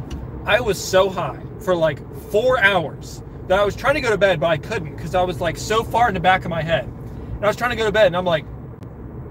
[0.44, 4.18] I was so high for like four hours that I was trying to go to
[4.18, 6.60] bed, but I couldn't because I was like so far in the back of my
[6.62, 6.92] head.
[7.40, 8.44] And I was trying to go to bed, and I'm like,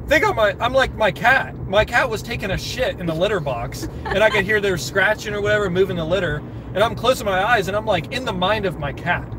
[0.08, 1.56] think I'm my, I'm like my cat.
[1.68, 4.80] My cat was taking a shit in the litter box, and I could hear there
[4.80, 6.38] scratching or whatever, moving the litter.
[6.74, 9.32] And I'm closing my eyes, and I'm like in the mind of my cat.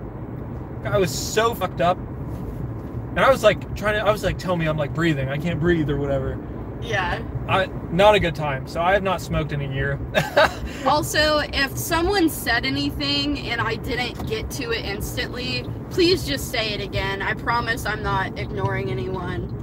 [0.85, 4.57] I was so fucked up, and I was like trying to, I was like, tell
[4.57, 6.39] me I'm like breathing, I can't breathe or whatever.
[6.83, 7.23] Yeah.
[7.49, 8.67] I not a good time.
[8.67, 9.99] So I have not smoked in a year.
[10.87, 16.71] Also, if someone said anything and I didn't get to it instantly, please just say
[16.71, 17.21] it again.
[17.21, 19.57] I promise I'm not ignoring anyone.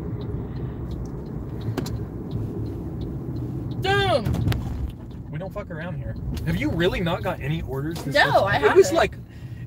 [3.82, 4.26] Damn.
[5.32, 6.16] we don't fuck around here.
[6.46, 8.02] Have you really not got any orders?
[8.04, 8.70] This No, whole I time?
[8.72, 9.16] It was like,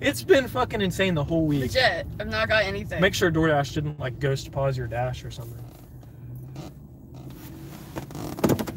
[0.00, 1.62] it's been fucking insane the whole week.
[1.62, 2.06] Legit.
[2.20, 3.00] I've not got anything.
[3.00, 5.62] Make sure DoorDash didn't like ghost pause your dash or something.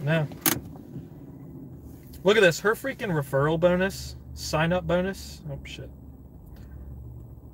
[0.04, 0.28] No.
[2.24, 2.60] Look at this.
[2.60, 5.42] Her freaking referral bonus, sign up bonus.
[5.52, 5.90] Oh shit.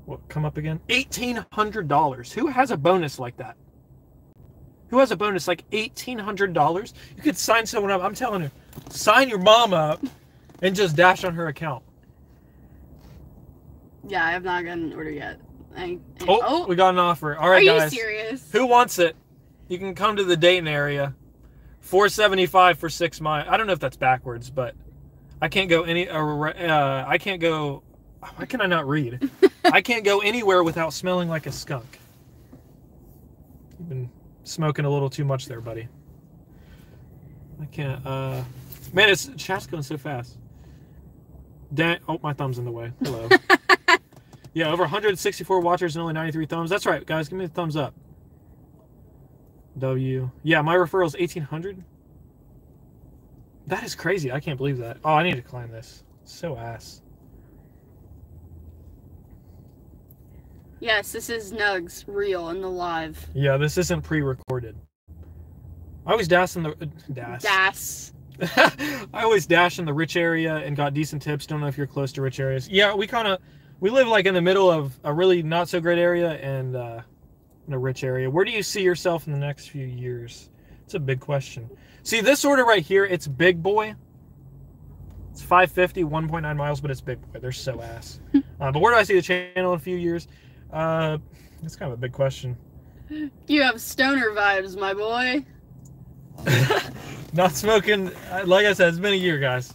[0.05, 0.79] What come up again?
[0.89, 2.31] Eighteen hundred dollars.
[2.33, 3.55] Who has a bonus like that?
[4.89, 6.93] Who has a bonus like eighteen hundred dollars?
[7.15, 8.01] You could sign someone up.
[8.01, 8.51] I'm telling you,
[8.89, 10.03] sign your mom up
[10.63, 11.83] and just dash on her account.
[14.07, 15.39] yeah, I have not gotten an order yet.
[15.77, 16.67] I, I- Oh, oh.
[16.67, 17.35] we got an offer.
[17.35, 18.51] All are right, you serious?
[18.51, 19.15] Who wants it?
[19.67, 21.13] You can come to the Dayton area.
[21.89, 23.47] 475 for six miles.
[23.49, 24.75] I don't know if that's backwards, but
[25.41, 26.07] I can't go any.
[26.07, 27.81] Uh, uh, I can't go.
[28.35, 29.27] Why can I not read?
[29.65, 31.99] I can't go anywhere without smelling like a skunk.
[33.79, 34.09] You've been
[34.43, 35.87] smoking a little too much there, buddy.
[37.59, 38.05] I can't.
[38.05, 38.43] Uh,
[38.93, 40.37] man, it's chat's going so fast.
[41.73, 42.91] Dan- oh, my thumb's in the way.
[43.03, 43.29] Hello.
[44.53, 46.69] yeah, over 164 watchers and only 93 thumbs.
[46.69, 47.29] That's right, guys.
[47.29, 47.95] Give me a thumbs up.
[49.79, 50.29] W.
[50.43, 51.83] Yeah, my referral is 1800.
[53.67, 54.31] That is crazy.
[54.31, 54.97] I can't believe that.
[55.03, 56.03] Oh, I need to climb this.
[56.23, 57.01] So ass.
[60.79, 63.27] Yes, this is Nuggs real in the live.
[63.33, 64.77] Yeah, this isn't pre-recorded.
[66.05, 67.41] I always dash in the uh, dash.
[67.41, 68.11] Dash.
[69.13, 71.45] I always dash in the rich area and got decent tips.
[71.45, 72.69] Don't know if you're close to rich areas.
[72.69, 73.39] Yeah, we kind of
[73.81, 77.01] we live like in the middle of a really not so great area and uh
[77.69, 78.29] in a rich area.
[78.29, 80.49] Where do you see yourself in the next few years?
[80.83, 81.69] It's a big question.
[82.03, 83.05] See this order right here.
[83.05, 83.95] It's big boy.
[85.31, 87.39] It's 550, 1.9 miles, but it's big boy.
[87.39, 88.19] They're so ass.
[88.35, 90.27] uh, but where do I see the channel in a few years?
[90.73, 91.19] Uh,
[91.61, 92.57] that's kind of a big question.
[93.47, 95.45] You have stoner vibes, my boy.
[97.33, 98.09] not smoking.
[98.31, 99.73] uh, Like I said, it's been a year, guys.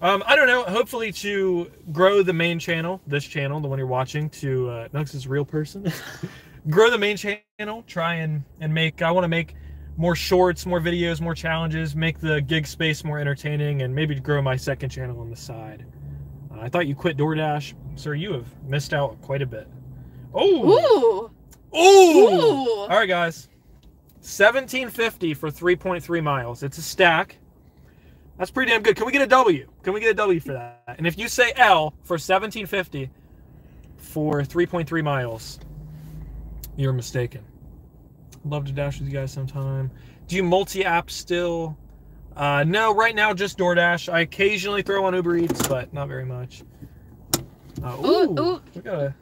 [0.00, 0.62] Um, I don't know.
[0.64, 5.14] Hopefully, to grow the main channel, this channel, the one you're watching, to uh, Nuggs
[5.14, 5.90] is a real person.
[6.68, 7.82] grow the main channel.
[7.86, 9.02] Try and and make.
[9.02, 9.54] I want to make
[9.96, 11.96] more shorts, more videos, more challenges.
[11.96, 15.86] Make the gig space more entertaining, and maybe grow my second channel on the side.
[16.50, 18.14] Uh, I thought you quit DoorDash, sir.
[18.14, 19.68] You have missed out quite a bit.
[20.34, 21.30] Oh, Ooh.
[21.74, 21.78] ooh.
[21.78, 22.80] Ooh.
[22.80, 23.48] All right, guys.
[24.20, 26.62] 1750 for 3.3 miles.
[26.62, 27.38] It's a stack.
[28.38, 28.96] That's pretty damn good.
[28.96, 29.68] Can we get a W?
[29.82, 30.82] Can we get a W for that?
[30.98, 33.08] And if you say L for 1750
[33.96, 35.60] for 3.3 miles,
[36.76, 37.42] you're mistaken.
[38.44, 39.90] Love to dash with you guys sometime.
[40.28, 41.76] Do you multi-app still?
[42.36, 44.12] Uh, no, right now just DoorDash.
[44.12, 46.62] I occasionally throw on Uber Eats, but not very much.
[47.82, 48.62] Uh, Ooh, ooh, ooh.
[48.74, 49.14] we got a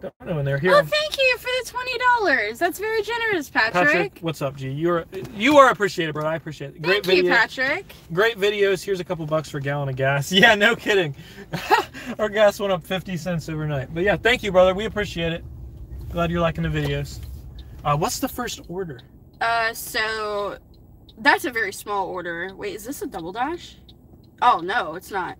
[0.00, 0.58] domino in there.
[0.58, 2.58] Here, Oh, thank you for the twenty dollars.
[2.58, 3.72] That's very generous, Patrick.
[3.86, 4.70] Patrick, what's up, G?
[4.70, 6.28] You're you are appreciated, brother.
[6.28, 6.82] I appreciate it.
[6.82, 7.30] Great Thank you.
[7.30, 7.92] Patrick.
[8.12, 8.82] Great videos.
[8.84, 10.30] Here's a couple bucks for a gallon of gas.
[10.36, 11.14] Yeah, no kidding.
[12.18, 13.92] Our gas went up 50 cents overnight.
[13.94, 14.74] But yeah, thank you, brother.
[14.74, 15.44] We appreciate it.
[16.16, 17.18] Glad you're liking the videos.
[17.84, 19.02] Uh, what's the first order?
[19.38, 20.56] Uh, so
[21.18, 22.48] that's a very small order.
[22.56, 23.76] Wait, is this a double dash?
[24.40, 25.36] Oh no, it's not.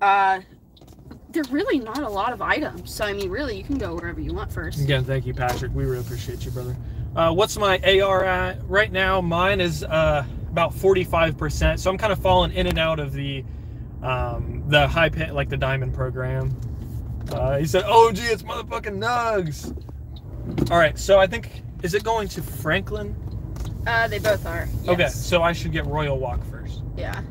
[0.00, 0.40] Uh,
[1.28, 2.90] there really not a lot of items.
[2.90, 4.80] So I mean, really, you can go wherever you want first.
[4.80, 5.74] Again, thank you, Patrick.
[5.74, 6.74] We really appreciate you, brother.
[7.14, 9.20] Uh, what's my AR at right now?
[9.20, 11.78] Mine is uh, about 45%.
[11.78, 13.44] So I'm kind of falling in and out of the
[14.02, 16.58] um, the high pay, like the diamond program.
[17.30, 19.74] Uh, he said, "Oh, gee, it's motherfucking Nuggs."
[20.70, 23.16] All right, so I think is it going to Franklin?
[23.86, 24.68] Uh, they both are.
[24.88, 26.82] Okay, so I should get Royal Walk first.
[26.96, 27.22] Yeah.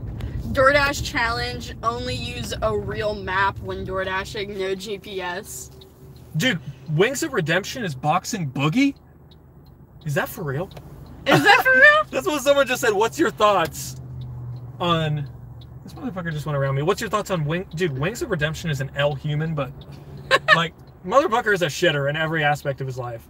[0.52, 4.58] DoorDash challenge: only use a real map when door dashing.
[4.58, 5.71] No GPS.
[6.38, 6.60] Dude,
[6.91, 8.95] Wings of Redemption is boxing Boogie.
[10.06, 10.69] Is that for real?
[11.26, 12.04] Is that for real?
[12.12, 12.93] That's what someone just said.
[12.93, 13.95] What's your thoughts
[14.80, 15.30] on
[15.84, 16.82] this motherfucker just went around me?
[16.82, 17.65] What's your thoughts on Wing?
[17.76, 19.71] Dude, Wings of Redemption is an L human, but
[20.56, 20.73] like
[21.06, 23.28] motherfucker is a shitter in every aspect of his life.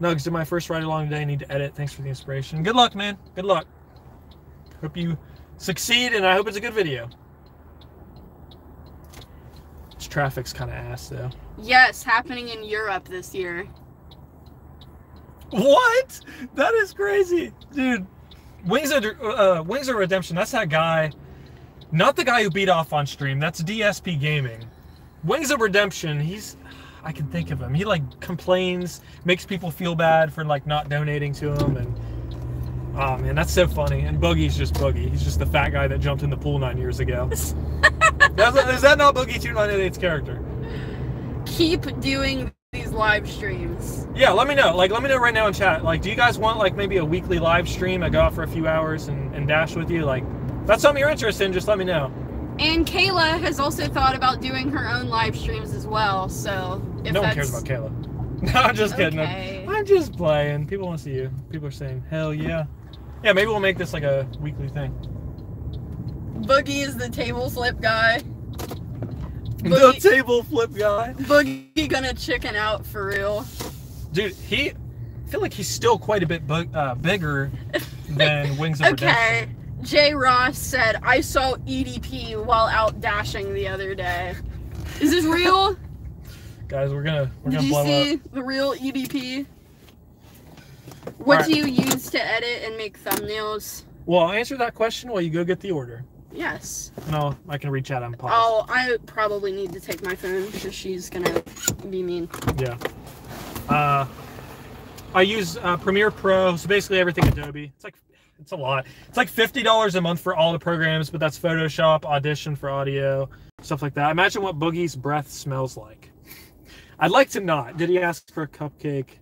[0.00, 1.24] Nuggs, did my first ride along today.
[1.24, 1.74] Need to edit.
[1.74, 2.62] Thanks for the inspiration.
[2.62, 3.16] Good luck, man.
[3.36, 3.66] Good luck.
[4.80, 5.16] Hope you
[5.58, 7.08] succeed, and I hope it's a good video.
[9.94, 11.30] This traffic's kind of ass though.
[11.58, 13.68] Yes, happening in Europe this year.
[15.50, 16.20] What?
[16.54, 18.06] That is crazy, dude.
[18.66, 20.34] Wings of uh, Wings of Redemption.
[20.34, 21.12] That's that guy.
[21.92, 23.38] Not the guy who beat off on stream.
[23.38, 24.64] That's DSP Gaming.
[25.24, 26.18] Wings of Redemption.
[26.18, 26.56] He's.
[27.04, 27.74] I can think of him.
[27.74, 32.00] He like complains, makes people feel bad for like not donating to him, and
[32.96, 34.00] oh man, that's so funny.
[34.00, 35.10] And Boogie's just Boogie.
[35.10, 37.28] He's just the fat guy that jumped in the pool nine years ago.
[37.32, 37.54] Is
[38.82, 40.42] that not Boogie 298's character?
[41.44, 44.06] Keep doing these live streams.
[44.14, 44.74] Yeah, let me know.
[44.74, 45.84] Like, let me know right now in chat.
[45.84, 48.02] Like, do you guys want like maybe a weekly live stream?
[48.02, 50.04] I go out for a few hours and, and dash with you.
[50.04, 50.24] Like,
[50.62, 51.52] if that's something you're interested in.
[51.52, 52.12] Just let me know.
[52.58, 56.28] And Kayla has also thought about doing her own live streams as well.
[56.28, 58.08] So if no one that's cares about Kayla.
[58.42, 59.20] No, I'm just kidding.
[59.20, 59.66] I'm- Okay.
[59.68, 60.66] I'm just playing.
[60.66, 61.30] People want to see you.
[61.50, 62.64] People are saying, hell yeah.
[63.22, 64.90] Yeah, maybe we'll make this like a weekly thing.
[66.40, 68.20] Boogie is the table flip guy.
[69.58, 71.14] The table flip guy.
[71.20, 73.46] Boogie gonna chicken out for real.
[74.12, 74.70] Dude, he.
[74.70, 74.74] I
[75.30, 77.52] feel like he's still quite a bit bu- uh, bigger
[78.08, 79.06] than Wings of Okay.
[79.46, 79.56] Redemption.
[79.82, 84.34] Jay Ross said, I saw EDP while out dashing the other day.
[85.00, 85.76] Is this real?
[86.68, 88.32] Guys, we're gonna we're Did gonna you see up.
[88.32, 89.44] the real EDP?
[91.18, 91.46] What Alright.
[91.46, 93.82] do you use to edit and make thumbnails?
[94.06, 96.04] Well, I'll answer that question while you go get the order.
[96.32, 96.92] Yes.
[97.10, 98.30] No, I can reach out on pause.
[98.32, 101.42] Oh, I probably need to take my phone because she's gonna
[101.90, 102.28] be mean.
[102.58, 102.78] Yeah.
[103.68, 104.06] Uh,
[105.14, 107.70] I use uh, Premiere Pro, so basically everything Adobe.
[107.74, 107.96] It's like
[108.42, 108.86] it's a lot.
[109.08, 112.68] It's like fifty dollars a month for all the programs, but that's Photoshop, Audition for
[112.68, 113.30] audio,
[113.62, 114.10] stuff like that.
[114.10, 116.10] Imagine what Boogie's breath smells like.
[116.98, 117.76] I'd like to not.
[117.78, 119.18] Did he ask for a cupcake?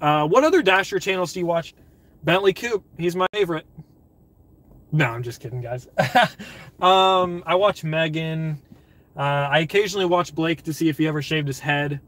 [0.00, 1.74] Uh, what other Dasher channels do you watch?
[2.22, 2.84] Bentley Coop.
[2.98, 3.66] He's my favorite.
[4.92, 5.88] No, I'm just kidding, guys.
[6.80, 8.60] um, I watch Megan.
[9.16, 12.00] Uh, I occasionally watch Blake to see if he ever shaved his head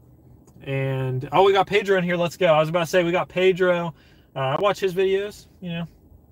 [0.63, 2.17] And oh, we got Pedro in here.
[2.17, 2.47] Let's go.
[2.47, 3.93] I was about to say we got Pedro.
[4.35, 5.47] Uh, I watch his videos.
[5.61, 5.87] You know,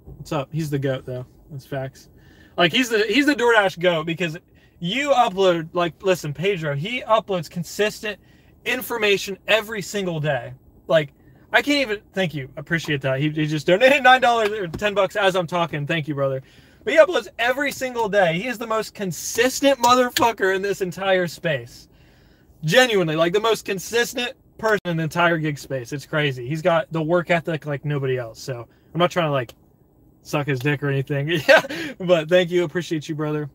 [0.06, 0.50] what's up?
[0.52, 1.26] He's the goat though.
[1.50, 2.10] That's facts.
[2.58, 4.38] Like he's the he's the DoorDash goat because
[4.80, 6.76] you upload like listen, Pedro.
[6.76, 8.20] He uploads consistent
[8.66, 10.54] information every single day.
[10.88, 11.14] Like
[11.54, 12.50] I can't even thank you.
[12.58, 13.20] Appreciate that.
[13.20, 15.86] He, he just donated nine dollars or ten bucks as I'm talking.
[15.86, 16.42] Thank you, brother.
[16.84, 18.40] But he uploads every single day.
[18.40, 21.88] He is the most consistent motherfucker in this entire space.
[22.64, 25.92] Genuinely, like the most consistent person in the entire gig space.
[25.92, 26.48] It's crazy.
[26.48, 28.40] He's got the work ethic like nobody else.
[28.40, 29.54] So I'm not trying to like
[30.22, 31.28] suck his dick or anything.
[31.48, 31.66] yeah.
[32.00, 32.64] But thank you.
[32.64, 33.50] Appreciate you, brother.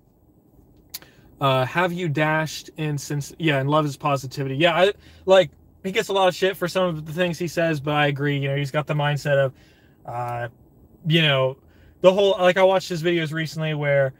[1.40, 4.56] Uh, have you dashed in since yeah, and love his positivity.
[4.56, 4.92] Yeah, I
[5.26, 5.50] like
[5.84, 8.06] he gets a lot of shit for some of the things he says, but I
[8.06, 8.38] agree.
[8.38, 9.52] You know, he's got the mindset of,
[10.06, 10.48] uh,
[11.06, 11.58] you know,
[12.00, 14.14] the whole like I watched his videos recently where,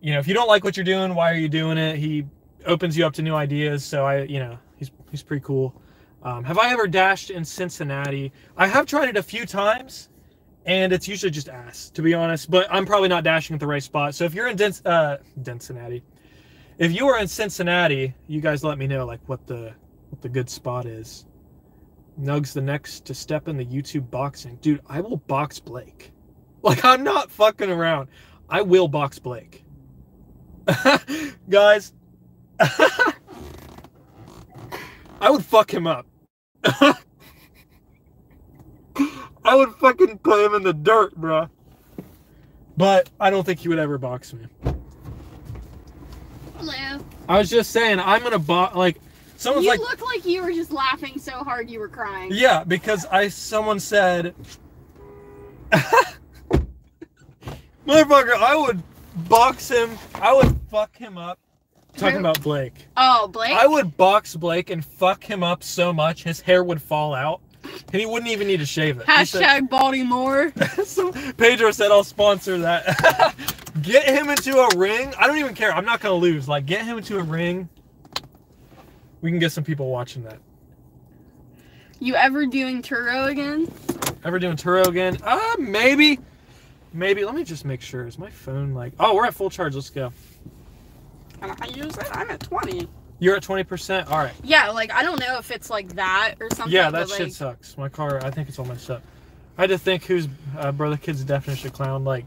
[0.00, 1.96] you know, if you don't like what you're doing, why are you doing it?
[1.96, 2.26] He
[2.66, 3.84] opens you up to new ideas.
[3.84, 5.80] So I, you know, he's he's pretty cool.
[6.24, 8.32] Um, have I ever dashed in Cincinnati?
[8.56, 10.08] I have tried it a few times,
[10.68, 12.50] and it's usually just ass, to be honest.
[12.50, 14.14] But I'm probably not dashing at the right spot.
[14.14, 16.04] So if you're in Dens- uh, Cincinnati,
[16.76, 19.72] if you are in Cincinnati, you guys let me know like what the
[20.10, 21.24] what the good spot is.
[22.18, 24.56] Nugg's the next to step in the YouTube boxing.
[24.60, 26.12] Dude, I will box Blake.
[26.60, 28.08] Like, I'm not fucking around.
[28.50, 29.64] I will box Blake.
[31.48, 31.92] Guys,
[32.60, 33.14] I
[35.30, 36.04] would fuck him up.
[39.48, 41.48] I would fucking put him in the dirt, bruh.
[42.76, 44.46] But I don't think he would ever box me.
[46.58, 47.02] Hello.
[47.28, 49.00] I was just saying, I'm gonna box, like,
[49.38, 52.30] someone's you like, look like you were just laughing so hard you were crying.
[52.32, 54.34] Yeah, because I someone said,
[57.86, 58.82] motherfucker, I would
[59.28, 59.96] box him.
[60.16, 61.38] I would fuck him up.
[61.96, 62.20] Talking Who?
[62.20, 63.52] about Blake, Oh, Blake.
[63.56, 67.40] I would box Blake and fuck him up so much his hair would fall out,
[67.92, 69.06] and he wouldn't even need to shave it.
[69.08, 70.52] He said- Hashtag Baltimore.
[70.84, 73.34] so Pedro said, "I'll sponsor that."
[73.82, 75.12] get him into a ring.
[75.18, 75.72] I don't even care.
[75.72, 76.48] I'm not gonna lose.
[76.48, 77.68] Like, get him into a ring.
[79.20, 80.38] We can get some people watching that.
[82.00, 83.70] You ever doing Turo again?
[84.24, 85.18] Ever doing Turo again?
[85.22, 86.20] Uh, maybe.
[86.92, 87.24] Maybe.
[87.24, 88.06] Let me just make sure.
[88.06, 88.92] Is my phone like?
[89.00, 89.74] Oh, we're at full charge.
[89.74, 90.12] Let's go.
[91.42, 92.06] And I use it.
[92.12, 92.88] I'm at 20.
[93.20, 94.08] You're at twenty percent.
[94.10, 94.32] All right.
[94.44, 96.72] Yeah, like I don't know if it's like that or something.
[96.72, 97.76] Yeah, that shit like, sucks.
[97.76, 98.24] My car.
[98.24, 99.02] I think it's all messed up.
[99.56, 102.04] I had to think who's uh, brother kid's definition of clown.
[102.04, 102.26] Like,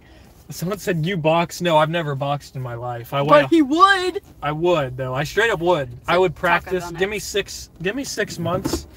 [0.49, 1.61] someone said you box.
[1.61, 3.13] No, I've never boxed in my life.
[3.13, 3.29] I would.
[3.29, 4.21] But he would.
[4.41, 5.13] I would though.
[5.13, 5.89] I straight up would.
[6.07, 6.91] I would practice.
[6.91, 7.69] Give me six.
[7.81, 8.87] Give me six months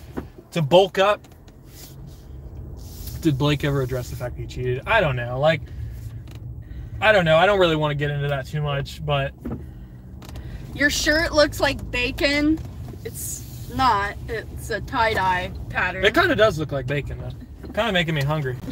[0.50, 1.20] to bulk up.
[3.20, 4.82] Did Blake ever address the fact that he cheated?
[4.86, 5.38] I don't know.
[5.38, 5.62] Like,
[7.00, 7.36] I don't know.
[7.36, 9.32] I don't really want to get into that too much, but
[10.74, 12.58] Your shirt looks like bacon.
[13.04, 14.16] It's not.
[14.28, 16.04] It's a tie dye pattern.
[16.04, 17.30] it kind of does look like bacon though.
[17.72, 18.56] Kind of making me hungry.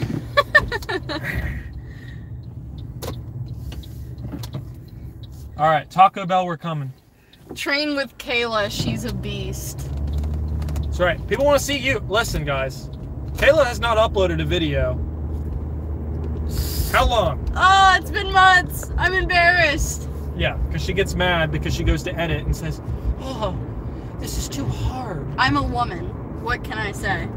[5.56, 6.92] All right, Taco Bell, we're coming.
[7.54, 8.70] Train with Kayla.
[8.70, 9.88] She's a beast.
[10.82, 11.24] That's right.
[11.28, 12.00] People want to see you.
[12.08, 12.88] Listen, guys.
[13.34, 14.94] Kayla has not uploaded a video.
[16.92, 17.48] How long?
[17.54, 18.90] Oh, it's been months.
[18.96, 20.08] I'm embarrassed.
[20.36, 22.80] Yeah, because she gets mad because she goes to edit and says,
[23.20, 23.56] "Oh,
[24.18, 26.06] this is too hard." I'm a woman.
[26.42, 27.28] What can I say?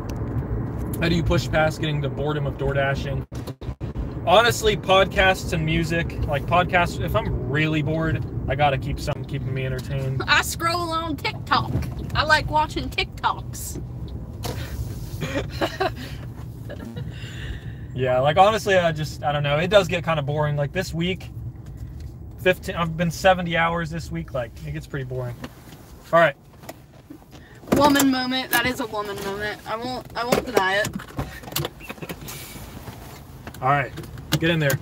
[1.01, 3.27] How do you push past getting the boredom of door dashing?
[4.25, 9.53] Honestly, podcasts and music, like podcasts, if I'm really bored, I gotta keep something keeping
[9.53, 10.23] me entertained.
[10.25, 11.71] I scroll on TikTok.
[12.15, 13.81] I like watching TikToks.
[17.95, 19.57] Yeah, like honestly, I just I don't know.
[19.57, 20.57] It does get kind of boring.
[20.57, 21.29] Like this week,
[22.45, 22.75] fifteen.
[22.75, 24.35] I've been seventy hours this week.
[24.35, 25.35] Like it gets pretty boring.
[26.13, 26.35] All right,
[27.73, 28.51] Woman moment.
[28.51, 29.59] That is a woman moment.
[29.67, 30.05] I won't.
[30.15, 30.87] I won't deny it.
[33.61, 33.91] all right,
[34.39, 34.79] get in there.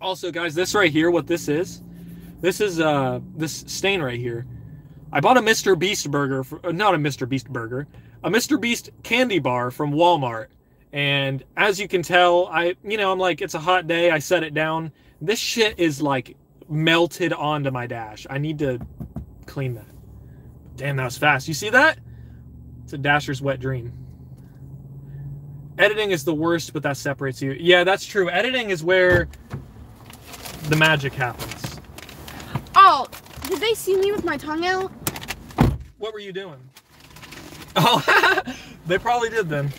[0.00, 1.82] Also, guys, this right here, what this is,
[2.40, 4.46] this is uh this stain right here.
[5.12, 5.76] I bought a Mr.
[5.76, 7.28] Beast burger, for, uh, not a Mr.
[7.28, 7.86] Beast burger,
[8.22, 8.58] a Mr.
[8.58, 10.46] Beast candy bar from Walmart.
[10.92, 14.10] And as you can tell, I, you know, I'm like, it's a hot day.
[14.10, 14.92] I set it down.
[15.22, 16.36] This shit is like
[16.68, 18.26] melted onto my dash.
[18.28, 18.80] I need to
[19.46, 19.86] clean that.
[20.74, 21.46] Damn, that was fast.
[21.46, 22.00] You see that?
[22.82, 23.92] It's a dasher's wet dream.
[25.78, 27.52] Editing is the worst, but that separates you.
[27.52, 28.28] Yeah, that's true.
[28.30, 29.28] Editing is where
[30.68, 31.78] the magic happens.
[32.74, 33.06] Oh,
[33.46, 34.90] did they see me with my tongue out?
[35.98, 36.58] What were you doing?
[37.76, 38.42] Oh,
[38.86, 39.72] they probably did then.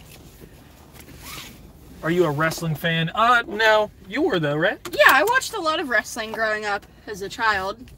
[2.04, 3.10] Are you a wrestling fan?
[3.16, 3.90] Uh, no.
[4.10, 4.78] You were though, right?
[4.92, 7.90] Yeah, I watched a lot of wrestling growing up as a child.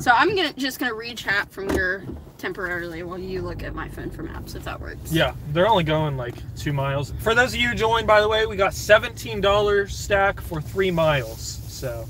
[0.00, 2.04] So I'm gonna just gonna read chat from your
[2.38, 5.12] temporarily while you look at my phone for maps, if that works.
[5.12, 7.12] Yeah, they're only going like two miles.
[7.20, 10.90] For those of you who joined, by the way, we got $17 stack for three
[10.90, 11.40] miles.
[11.40, 12.06] So,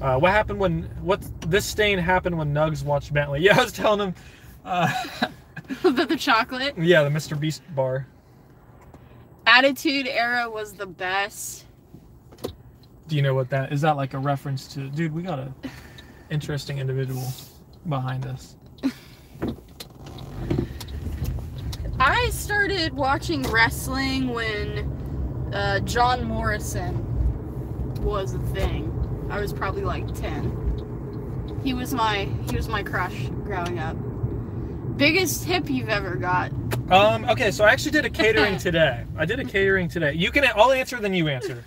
[0.00, 3.40] uh, what happened when what this stain happened when Nuggs watched Bentley?
[3.42, 4.14] Yeah, I was telling him.
[4.64, 4.92] Uh,
[5.82, 6.74] the, the chocolate.
[6.78, 7.38] yeah, the Mr.
[7.38, 8.06] Beast bar.
[9.46, 11.64] Attitude Era was the best.
[13.06, 13.80] Do you know what that is?
[13.82, 14.88] That like a reference to?
[14.90, 15.52] Dude, we got a
[16.30, 17.26] interesting individual
[17.88, 18.56] behind us.
[22.00, 27.04] I started watching wrestling when uh, John Morrison
[28.02, 28.94] was a thing.
[29.30, 31.60] I was probably like ten.
[31.64, 33.96] He was my he was my crush growing up.
[34.98, 36.50] Biggest tip you've ever got?
[36.90, 37.24] Um.
[37.26, 39.04] Okay, so I actually did a catering today.
[39.16, 40.12] I did a catering today.
[40.12, 40.44] You can.
[40.56, 41.62] I'll answer, then you answer.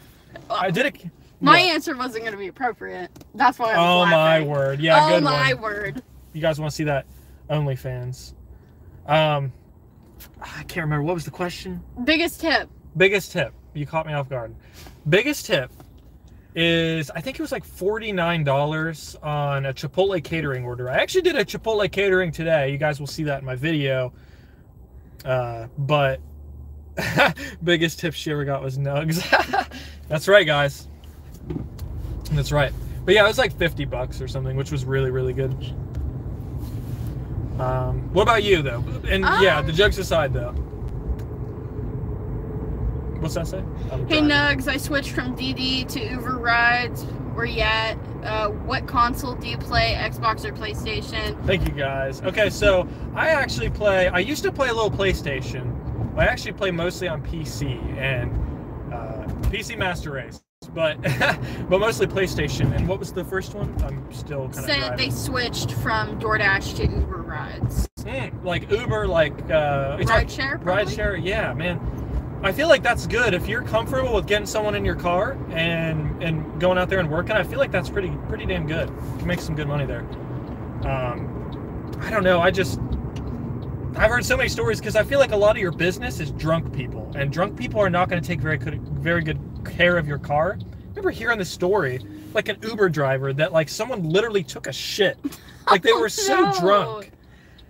[0.50, 1.10] I did a.
[1.40, 1.74] My yeah.
[1.74, 3.10] answer wasn't going to be appropriate.
[3.34, 4.82] That's why I was Oh my word!
[4.82, 5.64] Yeah, oh good my one.
[5.64, 6.04] word.
[6.34, 7.06] You guys want to see that?
[7.50, 8.34] OnlyFans.
[9.08, 9.54] Um,
[10.42, 11.82] I can't remember what was the question.
[12.04, 12.70] Biggest tip.
[12.98, 13.54] Biggest tip.
[13.74, 14.54] You caught me off guard.
[15.08, 15.72] Biggest tip
[16.56, 20.90] is I think it was like forty nine dollars on a Chipotle catering order.
[20.90, 22.72] I actually did a Chipotle catering today.
[22.72, 24.12] You guys will see that in my video.
[25.24, 26.20] Uh, but
[27.64, 29.22] biggest tip she ever got was Nuggs.
[30.10, 30.88] That's right, guys.
[32.32, 32.74] That's right.
[33.06, 35.52] But yeah, it was like fifty bucks or something, which was really really good.
[37.60, 38.84] Um, what about you though?
[39.08, 40.54] And yeah, Um, the jokes aside though.
[43.22, 43.60] What's that say?
[43.92, 44.30] I'm Hey driving.
[44.30, 47.04] Nuggs, I switched from DD to Uber rides.
[47.34, 47.94] Where you at?
[48.24, 49.96] Uh, what console do you play?
[49.98, 51.42] Xbox or PlayStation?
[51.46, 52.22] Thank you guys.
[52.24, 54.08] Okay, so I actually play.
[54.10, 56.14] I used to play a little PlayStation.
[56.16, 58.32] but I actually play mostly on PC and
[58.92, 60.44] uh, PC Master Race,
[60.74, 61.02] but
[61.70, 62.76] but mostly PlayStation.
[62.76, 63.74] And what was the first one?
[63.84, 67.88] I'm still kind of Said they switched from DoorDash to Uber rides.
[68.44, 71.16] like Uber, like uh, Rideshare, ride share.
[71.16, 71.80] Yeah, man.
[72.44, 76.24] I feel like that's good if you're comfortable with getting someone in your car and
[76.24, 77.34] and going out there and working.
[77.34, 78.90] I feel like that's pretty pretty damn good.
[78.90, 80.02] You can make some good money there.
[80.86, 82.42] Um, I don't know.
[82.42, 82.80] I just
[83.96, 86.32] I've heard so many stories because I feel like a lot of your business is
[86.32, 89.98] drunk people, and drunk people are not going to take very good very good care
[89.98, 90.58] of your car.
[90.60, 92.00] I remember hearing the story,
[92.34, 95.18] like an Uber driver that like someone literally took a shit,
[95.70, 96.60] like they were so No.
[96.60, 97.12] drunk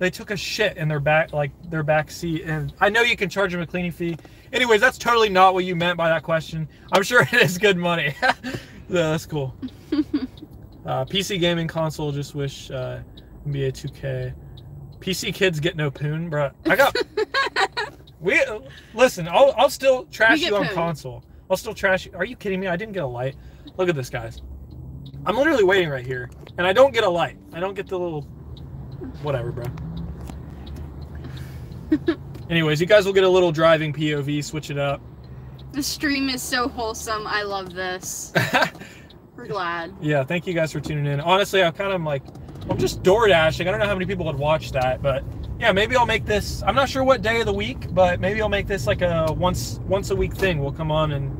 [0.01, 3.15] they took a shit in their back like their back seat and i know you
[3.15, 4.17] can charge them a cleaning fee.
[4.51, 6.67] Anyways that's totally not what you meant by that question.
[6.91, 8.15] I'm sure it is good money.
[8.89, 9.55] Yeah, that's cool.
[10.83, 13.01] Uh, pc gaming console just wish uh,
[13.47, 14.33] nba 2k
[14.99, 16.95] pc kids get no poon bro i got
[18.19, 18.41] we
[18.95, 20.73] listen i'll, I'll still trash you on poon.
[20.73, 21.23] console.
[21.51, 22.13] I'll still trash you.
[22.15, 22.67] Are you kidding me?
[22.67, 23.35] I didn't get a light.
[23.77, 24.41] Look at this guys.
[25.27, 27.37] I'm literally waiting right here and i don't get a light.
[27.53, 28.23] I don't get the little
[29.21, 29.65] whatever bro
[32.49, 35.01] Anyways, you guys will get a little driving POV, switch it up.
[35.71, 37.25] The stream is so wholesome.
[37.25, 38.33] I love this.
[39.35, 39.95] We're glad.
[40.01, 41.21] yeah, thank you guys for tuning in.
[41.21, 42.23] Honestly, I'm kind of like,
[42.69, 43.67] I'm just door dashing.
[43.67, 45.23] I don't know how many people would watch that, but
[45.59, 46.61] yeah, maybe I'll make this.
[46.63, 49.31] I'm not sure what day of the week, but maybe I'll make this like a
[49.31, 50.59] once once a week thing.
[50.59, 51.31] We'll come on and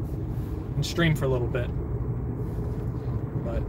[0.76, 1.68] and stream for a little bit.
[3.44, 3.62] But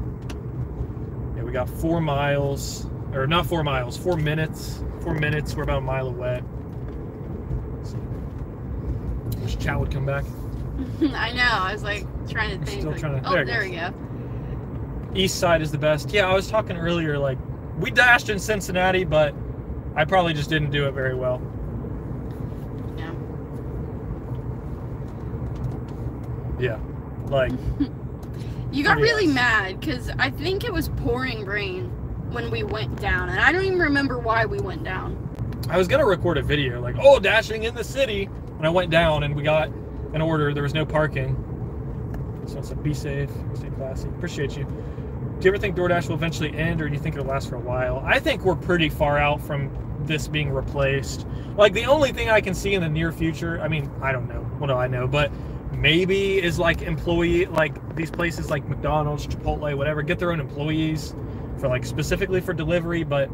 [1.37, 4.85] yeah, we got four miles, or not four miles, four minutes.
[5.01, 5.55] Four minutes.
[5.55, 6.43] We're about a mile away.
[9.43, 10.25] Wish chat would come back.
[11.15, 11.43] I know.
[11.43, 12.81] I was like trying to think.
[12.81, 13.93] Still like, trying to- oh, there there, we go.
[15.15, 16.11] East side is the best.
[16.11, 17.39] Yeah, I was talking earlier, like,
[17.79, 19.35] we dashed in Cincinnati, but
[19.95, 21.43] I probably just didn't do it very well.
[22.97, 23.13] Yeah.
[26.59, 26.79] Yeah.
[27.27, 27.53] Like,
[28.73, 31.91] You got really mad because I think it was pouring rain
[32.33, 35.19] when we went down, and I don't even remember why we went down.
[35.69, 38.31] I was going to record a video, like, oh, dashing in the city.
[38.67, 39.69] I went down and we got
[40.15, 40.53] an order.
[40.55, 41.37] There was no parking.
[42.47, 44.09] So it's like, be safe, stay classy.
[44.09, 44.65] Appreciate you.
[44.65, 47.57] Do you ever think DoorDash will eventually end, or do you think it'll last for
[47.57, 48.03] a while?
[48.07, 49.71] I think we're pretty far out from
[50.07, 51.27] this being replaced.
[51.57, 54.29] Like the only thing I can see in the near future, I mean, I don't
[54.29, 54.41] know.
[54.59, 55.07] What do I know?
[55.07, 55.33] But
[55.73, 61.15] maybe is like employee, like these places like McDonald's, Chipotle, whatever, get their own employees
[61.59, 63.03] for like specifically for delivery.
[63.03, 63.31] But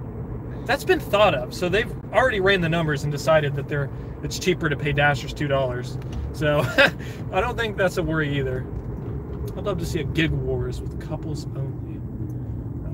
[0.68, 1.54] that's been thought of.
[1.54, 3.88] So they've already ran the numbers and decided that they're
[4.22, 5.96] it's cheaper to pay Dashers two dollars.
[6.34, 6.60] So
[7.32, 8.66] I don't think that's a worry either.
[9.56, 11.98] I'd love to see a gig wars with couples only.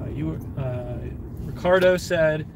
[0.01, 0.99] Uh, you, uh,
[1.41, 2.47] Ricardo said,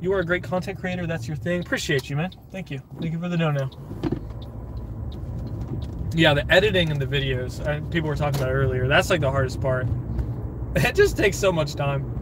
[0.00, 1.04] "You are a great content creator.
[1.04, 1.60] That's your thing.
[1.62, 2.30] Appreciate you, man.
[2.52, 2.80] Thank you.
[3.00, 3.70] Thank you for the no no."
[6.14, 7.60] Yeah, the editing and the videos.
[7.66, 8.86] Uh, people were talking about earlier.
[8.86, 9.88] That's like the hardest part.
[10.76, 12.19] It just takes so much time.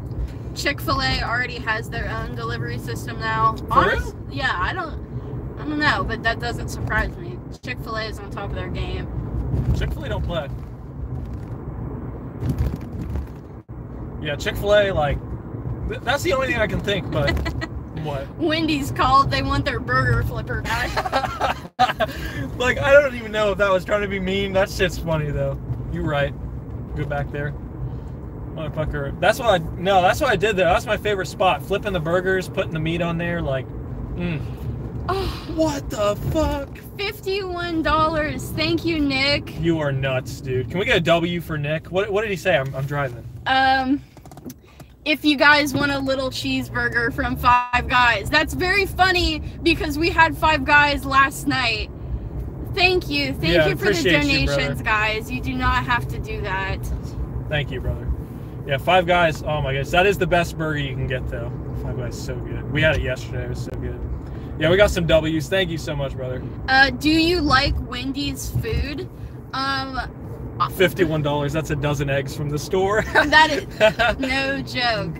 [0.59, 3.55] Chick Fil A already has their own delivery system now.
[3.69, 4.17] For real?
[4.29, 7.39] yeah, I don't, I don't know, but that doesn't surprise me.
[7.65, 9.07] Chick Fil A is on top of their game.
[9.79, 10.49] Chick Fil A don't play.
[14.21, 15.19] Yeah, Chick Fil A like
[15.89, 17.09] th- that's the only thing I can think.
[17.13, 17.31] But
[18.03, 18.29] what?
[18.37, 19.31] Wendy's called.
[19.31, 20.91] They want their burger flipper back.
[22.59, 24.53] like I don't even know if that was trying to be mean.
[24.55, 25.57] That shit's funny though.
[25.93, 26.35] You right.
[26.97, 27.55] Go back there.
[28.59, 29.19] Motherfucker.
[29.21, 30.67] That's what I no, that's what I did there.
[30.67, 31.63] That's my favorite spot.
[31.63, 33.67] Flipping the burgers, putting the meat on there, like
[34.17, 34.41] mm.
[35.09, 36.77] oh, What the fuck?
[36.97, 38.51] fifty-one dollars.
[38.51, 39.59] Thank you, Nick.
[39.61, 40.71] You are nuts, dude.
[40.71, 41.87] Can we get a W for Nick?
[41.93, 42.57] What what did he say?
[42.57, 43.25] I'm I'm driving.
[43.47, 44.03] Um,
[45.05, 50.11] if you guys want a little cheeseburger from Five Guys, that's very funny because we
[50.11, 51.91] had Five Guys last night.
[52.75, 55.31] Thank you, thank Yeah, you for the appreciate you, donations, guys.
[55.31, 56.79] You do not have to do that.
[57.49, 58.08] Thank you, brother.
[58.69, 59.43] Yeah, Five Guys.
[59.45, 61.51] Oh my gosh, that is the best burger you can get, though.
[61.83, 62.71] Five Guys so good.
[62.71, 63.45] We had it yesterday.
[63.45, 63.99] It was so good.
[64.59, 65.49] Yeah, we got some W's.
[65.49, 66.43] Thank you so much, brother.
[66.69, 69.09] Uh, do you like Wendy's food?
[69.55, 69.99] Um,
[70.77, 71.55] Fifty-one dollars.
[71.55, 73.01] That's a dozen eggs from the store.
[73.15, 75.17] that is no joke.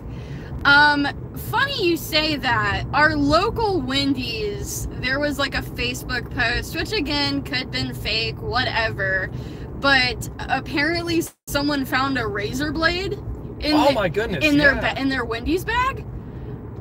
[0.63, 1.07] Um,
[1.49, 2.83] funny you say that.
[2.93, 8.39] Our local Wendy's, there was like a Facebook post, which again could have been fake,
[8.43, 9.31] whatever.
[9.79, 13.17] But apparently, someone found a razor blade
[13.61, 14.43] in oh the- my goodness.
[14.45, 14.99] in their yeah.
[14.99, 16.05] in their Wendy's bag.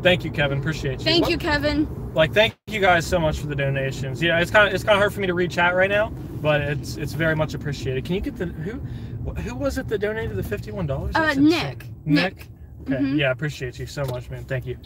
[0.03, 0.59] Thank you, Kevin.
[0.59, 1.05] Appreciate you.
[1.05, 1.89] Thank What- you, Kevin.
[2.15, 4.21] Like, thank you guys so much for the donations.
[4.23, 6.09] Yeah, it's kind of it's kind of hard for me to reach out right now,
[6.41, 8.05] but it's it's very much appreciated.
[8.05, 8.79] Can you get the who
[9.43, 11.15] who was it that donated the fifty-one dollars?
[11.15, 11.85] Uh, Nick.
[12.05, 12.49] Nick.
[12.83, 12.95] Okay.
[12.97, 13.19] Mhm.
[13.19, 14.45] Yeah, I appreciate you so much, man.
[14.45, 14.79] Thank you.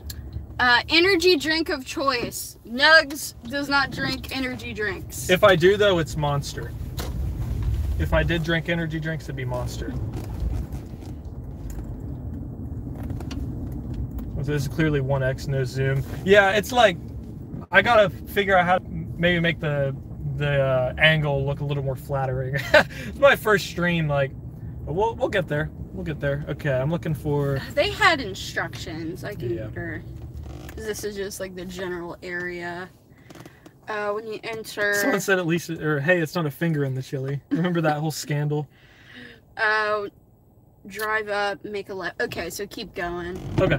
[0.58, 2.58] Uh, energy drink of choice.
[2.68, 5.30] Nuggs does not drink energy drinks.
[5.30, 6.72] If I do though, it's Monster.
[7.98, 9.94] If I did drink energy drinks, it'd be Monster.
[14.42, 16.02] Well, This is clearly 1x, no zoom.
[16.24, 16.96] Yeah, it's like
[17.70, 18.84] I gotta figure out how to
[19.16, 19.94] maybe make the
[20.36, 22.56] the uh, angle look a little more flattering.
[22.74, 24.32] it's my first stream, like,
[24.84, 25.70] but we'll we'll get there.
[25.92, 26.44] We'll get there.
[26.48, 27.60] Okay, I'm looking for.
[27.74, 29.22] They had instructions.
[29.22, 29.98] I can Yeah.
[30.74, 32.88] this is just like the general area.
[33.86, 36.94] Uh, when you enter, Someone said at least, or hey, it's not a finger in
[36.96, 37.40] the chili.
[37.50, 38.66] Remember that whole scandal?
[39.56, 40.06] uh,
[40.88, 42.20] drive up, make a left.
[42.20, 43.38] Okay, so keep going.
[43.60, 43.78] Okay.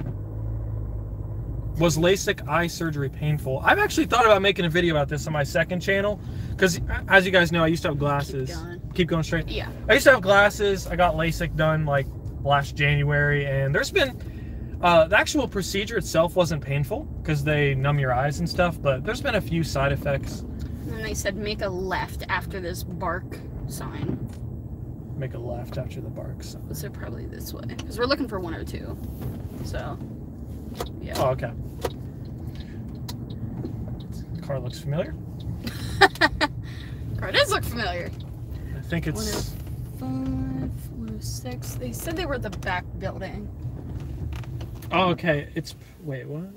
[1.78, 3.60] Was LASIK eye surgery painful?
[3.64, 6.20] I've actually thought about making a video about this on my second channel
[6.50, 8.54] because, as you guys know, I used to have glasses.
[8.54, 8.80] going.
[8.94, 9.48] Keep going straight.
[9.48, 9.68] Yeah.
[9.88, 10.86] I used to have glasses.
[10.86, 12.06] I got LASIK done like
[12.44, 14.16] last January, and there's been
[14.82, 19.02] uh, the actual procedure itself wasn't painful because they numb your eyes and stuff, but
[19.02, 20.40] there's been a few side effects.
[20.40, 24.28] And then they said make a left after this bark sign.
[25.16, 26.56] Make a left after the barks.
[26.72, 28.96] So probably this way because we're looking for 102.
[29.64, 29.98] So,
[31.00, 31.14] yeah.
[31.18, 31.50] Oh, okay.
[34.46, 35.14] Car looks familiar.
[37.18, 38.10] Car does look familiar.
[38.76, 39.50] I think it's.
[39.98, 41.74] 105, 106.
[41.76, 43.48] They said they were at the back building.
[44.92, 45.48] Oh, okay.
[45.54, 46.50] It's wait, what?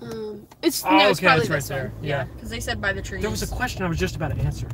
[0.00, 1.78] Um, it's Oh, no, it's okay, probably it's right this one.
[1.78, 1.92] there.
[2.02, 2.24] Yeah, Yeah.
[2.34, 3.22] because they said by the trees.
[3.22, 4.68] There was a question I was just about to answer.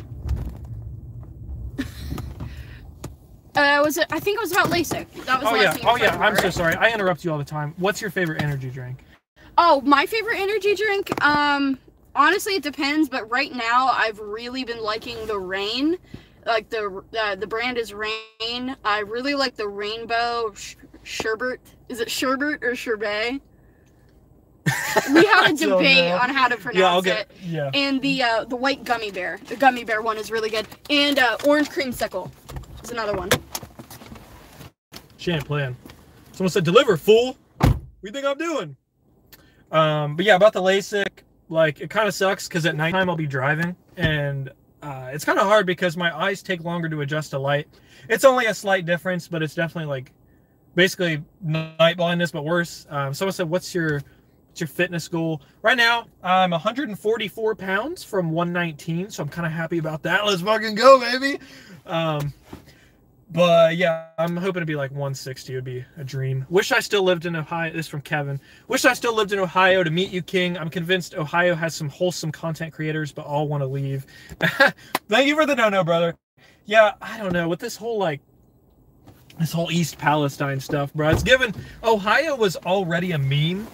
[3.56, 4.06] Uh, was it?
[4.10, 5.24] I think it was about LASIK.
[5.24, 6.16] That was Oh yeah, oh yeah.
[6.18, 6.74] I'm so sorry.
[6.76, 7.74] I interrupt you all the time.
[7.78, 9.04] What's your favorite energy drink?
[9.58, 11.22] Oh, my favorite energy drink.
[11.24, 11.78] Um,
[12.14, 13.08] honestly, it depends.
[13.08, 15.98] But right now, I've really been liking the Reign.
[16.46, 18.76] Like the uh, the brand is Reign.
[18.84, 21.58] I really like the Rainbow sh- Sherbet.
[21.88, 23.40] Is it Sherbet or Sherbet?
[25.12, 27.04] We have a debate on how to pronounce Yeah, I'll it.
[27.04, 27.30] get.
[27.42, 27.70] Yeah.
[27.74, 29.38] And the uh, the white gummy bear.
[29.46, 30.66] The gummy bear one is really good.
[30.88, 32.30] And uh, orange creamsicle
[32.90, 33.28] is another one.
[35.16, 35.76] She ain't playing.
[36.32, 38.76] Someone said, "Deliver, fool." What do you think I'm doing?
[39.70, 43.16] Um, but yeah, about the LASIK, like it kind of sucks because at nighttime I'll
[43.16, 44.50] be driving and
[44.82, 47.68] uh, it's kind of hard because my eyes take longer to adjust to light.
[48.08, 50.12] It's only a slight difference, but it's definitely like
[50.74, 52.86] basically night blindness, but worse.
[52.88, 54.00] Um, someone said, "What's your
[54.48, 59.52] what's your fitness goal?" Right now, I'm 144 pounds from 119, so I'm kind of
[59.52, 60.24] happy about that.
[60.24, 61.38] Let's fucking go, baby.
[61.84, 62.32] Um,
[63.32, 66.44] but yeah, I'm hoping to be like 160 would be a dream.
[66.48, 67.70] Wish I still lived in Ohio.
[67.72, 68.40] This is from Kevin.
[68.68, 70.58] Wish I still lived in Ohio to meet you, King.
[70.58, 74.04] I'm convinced Ohio has some wholesome content creators, but all want to leave.
[75.08, 76.16] Thank you for the no-no, brother.
[76.66, 78.20] Yeah, I don't know with this whole like
[79.38, 81.10] this whole East Palestine stuff, bro.
[81.10, 81.54] It's given
[81.84, 83.66] Ohio was already a meme.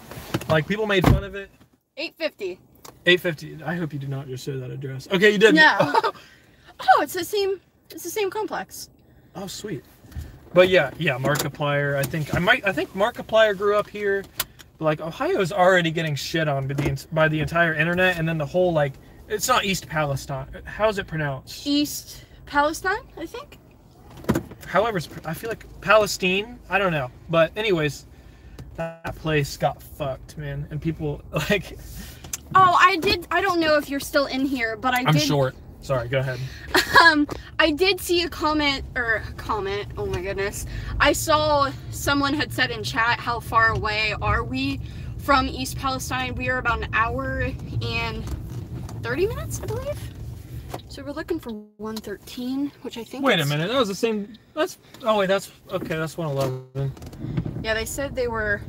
[0.49, 1.49] Like people made fun of it.
[1.97, 2.59] 850.
[3.05, 3.63] 850.
[3.63, 5.07] I hope you did not just say that address.
[5.11, 5.55] Okay, you did.
[5.55, 6.01] No.
[6.79, 7.59] Oh, it's the same.
[7.89, 8.89] It's the same complex.
[9.37, 9.83] Oh, sweet.
[10.53, 11.95] But yeah, yeah, Markiplier.
[11.95, 12.65] I think I might.
[12.65, 14.23] I think Markiplier grew up here.
[14.79, 18.37] But like Ohio's already getting shit on by the by the entire internet, and then
[18.37, 18.93] the whole like
[19.27, 20.47] it's not East Palestine.
[20.65, 21.67] How's it pronounced?
[21.67, 23.59] East Palestine, I think.
[24.65, 26.59] However, I feel like Palestine.
[26.69, 28.05] I don't know, but anyways,
[28.75, 31.77] that place got fucked, man, and people like.
[32.55, 33.27] Oh, I did.
[33.29, 35.21] I don't know if you're still in here, but I I'm did.
[35.21, 35.55] short.
[35.81, 36.39] Sorry, go ahead.
[37.03, 37.27] Um,
[37.59, 39.87] I did see a comment or comment.
[39.97, 40.65] Oh my goodness!
[40.99, 44.79] I saw someone had said in chat, "How far away are we
[45.17, 47.51] from East Palestine?" We are about an hour
[47.81, 48.23] and
[49.03, 49.99] thirty minutes, I believe.
[50.87, 53.23] So we're looking for 113, which I think.
[53.23, 54.33] Wait a minute, that was the same.
[54.53, 55.95] That's oh wait, that's okay.
[55.97, 56.91] That's 111.
[57.63, 58.61] Yeah, they said they were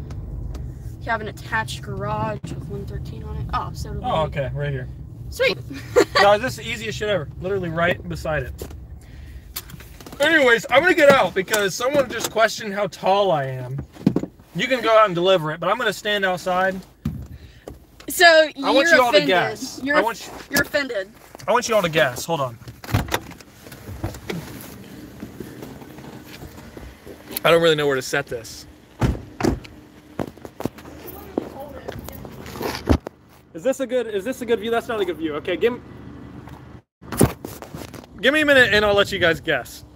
[1.01, 3.47] You have an attached garage with 113 on it.
[3.55, 4.89] Oh, so Oh, okay, right here.
[5.31, 5.59] Sweet.
[6.15, 7.29] Guys, this is the easiest shit ever.
[7.41, 8.53] Literally right beside it.
[10.21, 13.79] Anyways, I'm gonna get out because someone just questioned how tall I am.
[14.57, 16.81] You can go out and deliver it, but I'm gonna stand outside.
[18.09, 19.29] so you're I want you all to offended.
[19.29, 19.81] guess.
[19.83, 21.11] You're, I want you, you're offended.
[21.47, 22.25] I want you all to guess.
[22.25, 22.59] Hold on.
[27.45, 28.67] I don't really know where to set this.
[33.59, 34.07] Is this a good?
[34.07, 34.71] Is this a good view?
[34.71, 35.35] That's not a good view.
[35.35, 35.73] Okay, give.
[35.73, 35.81] me,
[38.21, 39.85] Give me a minute, and I'll let you guys guess.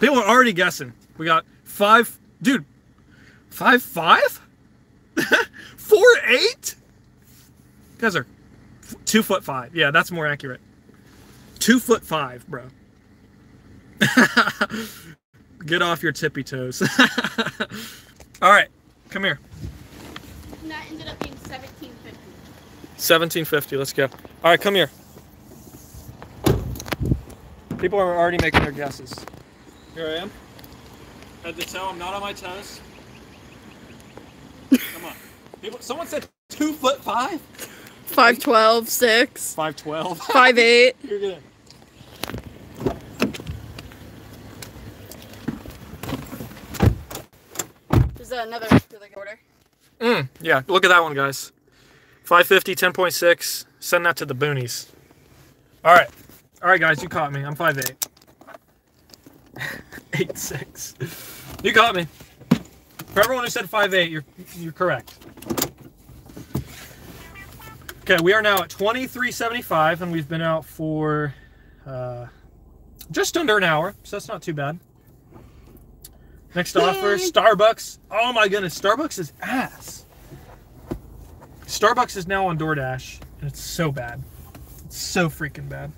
[0.00, 0.92] People are already guessing.
[1.16, 2.66] We got five, dude.
[3.48, 4.42] Five five,
[5.78, 6.74] four eight.
[7.94, 8.26] You guys are
[9.06, 9.74] two foot five.
[9.74, 10.60] Yeah, that's more accurate.
[11.58, 12.64] Two foot five, bro.
[15.66, 16.82] Get off your tippy toes.
[18.42, 18.68] All right,
[19.08, 19.38] come here.
[20.62, 22.10] And that ended up being 1750.
[22.96, 23.76] 1750.
[23.76, 24.04] Let's go.
[24.04, 24.10] All
[24.50, 24.90] right, come here.
[27.78, 29.14] People are already making their guesses.
[29.94, 30.30] Here I am.
[31.42, 31.88] Head to toe.
[31.88, 32.80] I'm not on my toes.
[34.70, 35.12] Come on.
[35.62, 37.40] People, someone said two foot five.
[38.06, 40.20] 512, 6, Five twelve.
[40.20, 40.92] 5'8.
[41.02, 41.42] You're good.
[48.38, 48.68] Another
[49.16, 49.38] order?
[50.00, 51.52] Mm, yeah, look at that one, guys.
[52.24, 53.64] 550, 10.6.
[53.80, 54.88] Send that to the boonies.
[55.84, 56.08] All right.
[56.62, 57.44] All right, guys, you caught me.
[57.44, 58.08] I'm 5'8.
[60.12, 61.30] 8'6.
[61.64, 62.06] You caught me.
[63.06, 64.24] For everyone who said 5'8, you're,
[64.54, 65.16] you're correct.
[68.00, 71.32] Okay, we are now at 23.75, and we've been out for
[71.86, 72.26] uh,
[73.10, 74.78] just under an hour, so that's not too bad.
[76.54, 77.98] Next offer, Starbucks.
[78.10, 80.04] Oh my goodness, Starbucks is ass.
[81.66, 84.22] Starbucks is now on DoorDash, and it's so bad.
[84.84, 85.92] It's so freaking bad.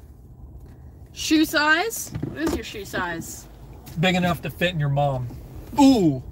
[1.12, 2.10] Shoe size?
[2.24, 3.46] What is your shoe size?
[4.00, 5.28] Big enough to fit in your mom.
[5.78, 6.22] Ooh,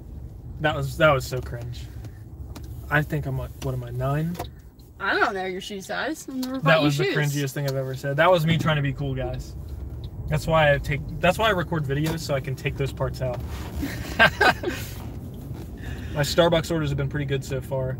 [0.61, 1.83] that was that was so cringe.
[2.91, 4.37] I think I'm like, what am I nine?
[5.01, 6.27] I don't know your shoe size.
[6.27, 8.17] That was the cringiest thing I've ever said.
[8.17, 9.55] That was me trying to be cool, guys.
[10.29, 11.01] That's why I take.
[11.21, 13.39] That's why I record videos so I can take those parts out.
[16.15, 17.99] My Starbucks orders have been pretty good so far.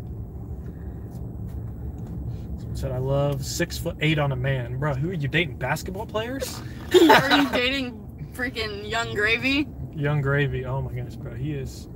[2.57, 4.93] Someone said I love six foot eight on a man, bro.
[4.93, 5.57] Who are you dating?
[5.57, 6.61] Basketball players?
[6.93, 9.67] Are you dating freaking Yung Gravy?
[9.95, 10.65] Yung Gravy.
[10.65, 11.33] Oh my goodness, bro.
[11.35, 11.89] He is.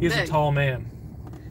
[0.00, 0.90] He is a tall man.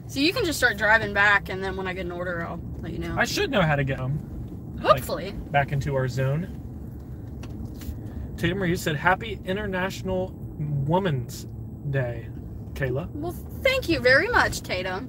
[0.06, 2.60] So you can just start driving back, and then when I get an order, I'll
[2.80, 3.16] let you know.
[3.18, 4.18] I should know how to get him
[4.82, 5.32] Hopefully.
[5.50, 6.60] back into our zone.
[8.44, 11.46] Tatum you said, "Happy International Women's
[11.88, 12.28] Day,
[12.74, 15.06] Kayla." Well, thank you very much, Tatum.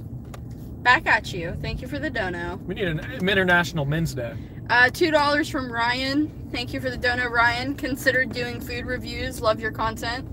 [0.84, 1.58] Back at you.
[1.62, 2.62] Thank you for the dono.
[2.66, 4.36] We need an International Men's Day.
[4.70, 6.32] Uh, two dollars from Ryan.
[6.54, 7.76] Thank you for the dono, Ryan.
[7.76, 9.42] Considered doing food reviews.
[9.42, 10.26] Love your content.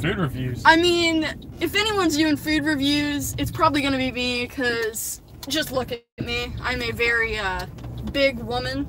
[0.00, 0.62] Food reviews.
[0.64, 1.26] I mean,
[1.58, 6.52] if anyone's doing food reviews, it's probably gonna be me because just look at me.
[6.62, 7.66] I'm a very uh,
[8.12, 8.86] big woman.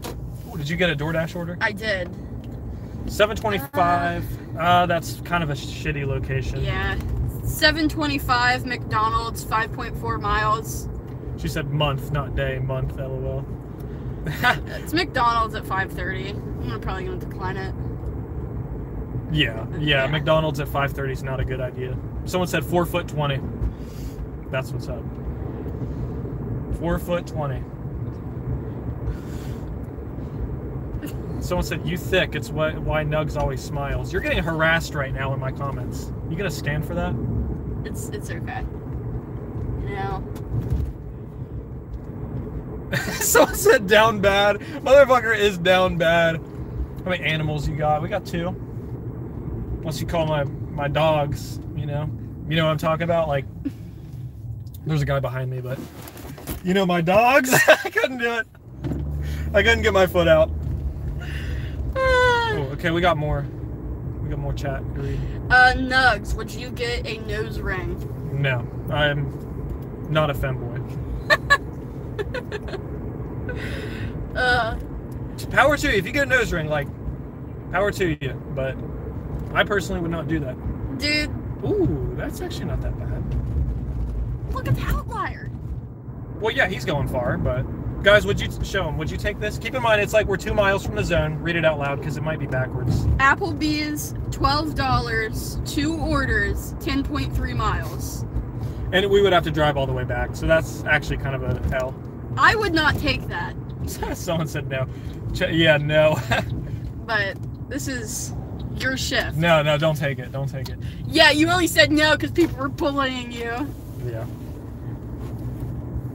[0.48, 1.58] Ooh, did you get a DoorDash order?
[1.60, 2.08] I did.
[3.08, 4.58] 725.
[4.58, 6.64] Uh, that's kind of a shitty location.
[6.64, 6.95] Yeah.
[7.43, 10.88] 725 McDonald's, 5.4 miles.
[11.38, 12.60] She said month, not day.
[12.60, 12.97] Month.
[12.97, 13.45] LOL.
[14.68, 16.30] It's McDonald's at 5:30.
[16.36, 17.74] I'm gonna probably gonna decline it.
[19.34, 19.80] yeah, yeah.
[19.80, 20.08] Yeah.
[20.08, 21.97] McDonald's at 5:30 is not a good idea.
[22.26, 23.41] Someone said four foot 20.
[24.52, 25.02] That's what's up.
[26.80, 27.64] Four foot 20.
[31.42, 34.14] Someone said, "You thick." It's why why Nuggs always smiles.
[34.14, 36.12] You're getting harassed right now in my comments.
[36.30, 37.16] You gonna stand for that?
[37.84, 38.64] It's it's okay.
[39.82, 40.24] You know.
[43.14, 44.60] Someone said down bad.
[44.60, 46.38] Motherfucker is down bad.
[47.04, 48.04] How many animals you got?
[48.04, 48.50] We got two.
[49.82, 52.08] Once you call my my dogs, you know.
[52.48, 53.28] You know what I'm talking about?
[53.28, 53.46] Like
[54.86, 55.80] there's a guy behind me, but
[56.64, 57.52] you know my dogs?
[57.68, 58.48] I couldn't do it.
[59.56, 60.52] I couldn't get my foot out.
[62.82, 63.46] Okay, we got more.
[64.24, 64.82] We got more chat.
[65.52, 67.96] Uh, Nuggs, would you get a nose ring?
[68.34, 70.80] No, I'm not a femboy.
[74.36, 74.78] Uh,
[75.52, 75.98] Power to you.
[75.98, 76.88] If you get a nose ring, like,
[77.72, 78.34] power to you.
[78.56, 78.78] But
[79.54, 80.56] I personally would not do that.
[80.98, 81.30] dude,
[81.66, 84.54] Ooh, that's actually not that bad.
[84.54, 85.52] look at the outlier.
[86.40, 87.66] Well, yeah, he's going far, but
[88.04, 88.97] guys, would you show them?
[88.97, 89.58] Would you take this?
[89.58, 91.36] Keep in mind, it's like we're two miles from the zone.
[91.39, 93.06] Read it out loud because it might be backwards.
[93.18, 98.26] Applebee's, twelve dollars, two orders, ten point three miles.
[98.93, 101.43] And we would have to drive all the way back, so that's actually kind of
[101.43, 101.95] a L.
[102.38, 103.56] I would not take that,
[104.16, 104.88] Someone said no.
[105.34, 106.18] Ch- yeah, no.
[107.06, 107.38] but
[107.70, 108.34] this is
[108.76, 109.38] your shift.
[109.38, 110.32] no, no, don't take it.
[110.32, 110.78] Don't take it.
[111.08, 113.68] Yeah, you only said no because people were bullying you.
[114.06, 114.26] Yeah.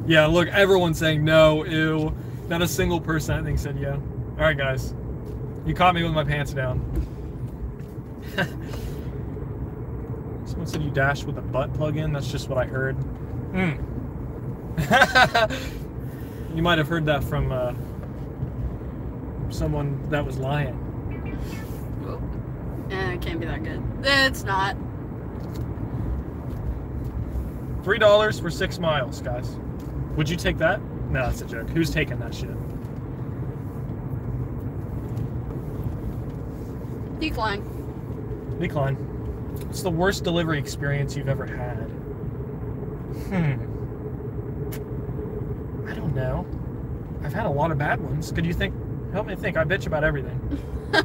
[0.07, 2.15] Yeah, look, everyone's saying no, ew.
[2.49, 3.95] Not a single person I think said yeah.
[3.95, 4.95] All right, guys.
[5.65, 6.81] You caught me with my pants down.
[10.47, 12.13] Someone said you dashed with a butt plug in.
[12.13, 12.97] That's just what I heard.
[13.53, 13.83] Mm.
[16.55, 17.75] you might have heard that from uh,
[19.51, 20.83] someone that was lying.
[22.91, 23.83] Eh, it can't be that good.
[24.05, 24.77] It's not.
[27.83, 29.57] Three dollars for six miles, guys.
[30.17, 30.81] Would you take that?
[31.11, 31.69] No, that's a joke.
[31.71, 32.51] Who's taking that shit?
[37.21, 37.63] Decline.
[38.59, 38.97] Decline.
[39.71, 41.89] It's the worst delivery experience you've ever had.
[43.29, 43.63] Hmm.
[45.89, 46.47] I don't know.
[47.23, 48.33] I've had a lot of bad ones.
[48.33, 48.75] Could you think?
[49.13, 49.57] Help me think.
[49.57, 50.41] I bitch about everything.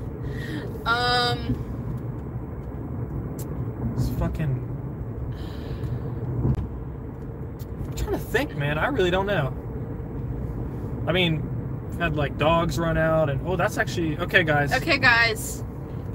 [0.83, 1.55] Um,
[3.95, 4.67] It's fucking.
[7.87, 8.77] I'm trying to think, man.
[8.77, 9.53] I really don't know.
[11.07, 11.47] I mean,
[11.91, 14.73] I've had like dogs run out, and oh, that's actually okay, guys.
[14.73, 15.63] okay, guys.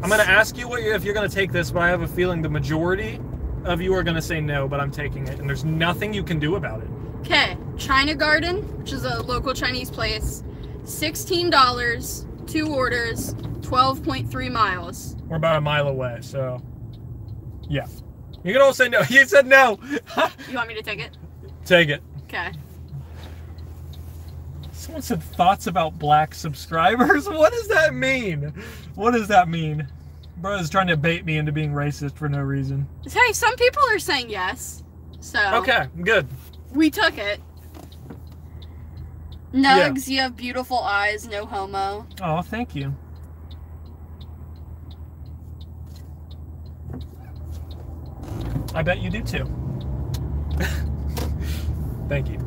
[0.02, 2.08] I'm gonna ask you what you if you're gonna take this, but I have a
[2.08, 3.20] feeling the majority
[3.64, 6.38] of you are gonna say no, but I'm taking it, and there's nothing you can
[6.38, 6.88] do about it.
[7.20, 10.44] Okay, China Garden, which is a local Chinese place,
[10.84, 15.16] sixteen dollars, two orders, twelve point three miles.
[15.26, 16.62] We're about a mile away, so
[17.68, 17.86] yeah.
[18.44, 19.02] You can all say no.
[19.10, 19.80] You said no.
[20.48, 21.16] You want me to take it?
[21.66, 22.02] Take it.
[22.24, 22.52] Okay.
[24.72, 27.28] Someone said thoughts about black subscribers.
[27.28, 28.52] What does that mean?
[28.94, 29.86] What does that mean?
[30.38, 32.86] Bro is trying to bait me into being racist for no reason.
[33.10, 34.84] Hey, some people are saying yes,
[35.20, 36.28] so Okay, good.
[36.72, 37.40] we took it.
[39.52, 42.06] Nuggs, you have beautiful eyes, no homo.
[42.22, 42.94] Oh, thank you.
[48.74, 49.50] I bet you do too.
[52.08, 52.38] thank you.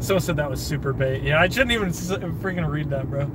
[0.00, 1.22] Someone said that was super bait.
[1.22, 3.30] Yeah, I shouldn't even freaking read that, bro.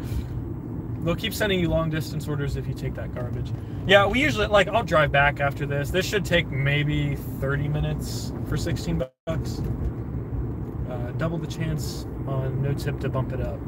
[0.99, 3.53] They'll keep sending you long distance orders if you take that garbage.
[3.85, 5.89] Yeah, we usually like I'll drive back after this.
[5.89, 9.61] This should take maybe 30 minutes for 16 bucks.
[10.89, 13.59] Uh, double the chance on no tip to bump it up.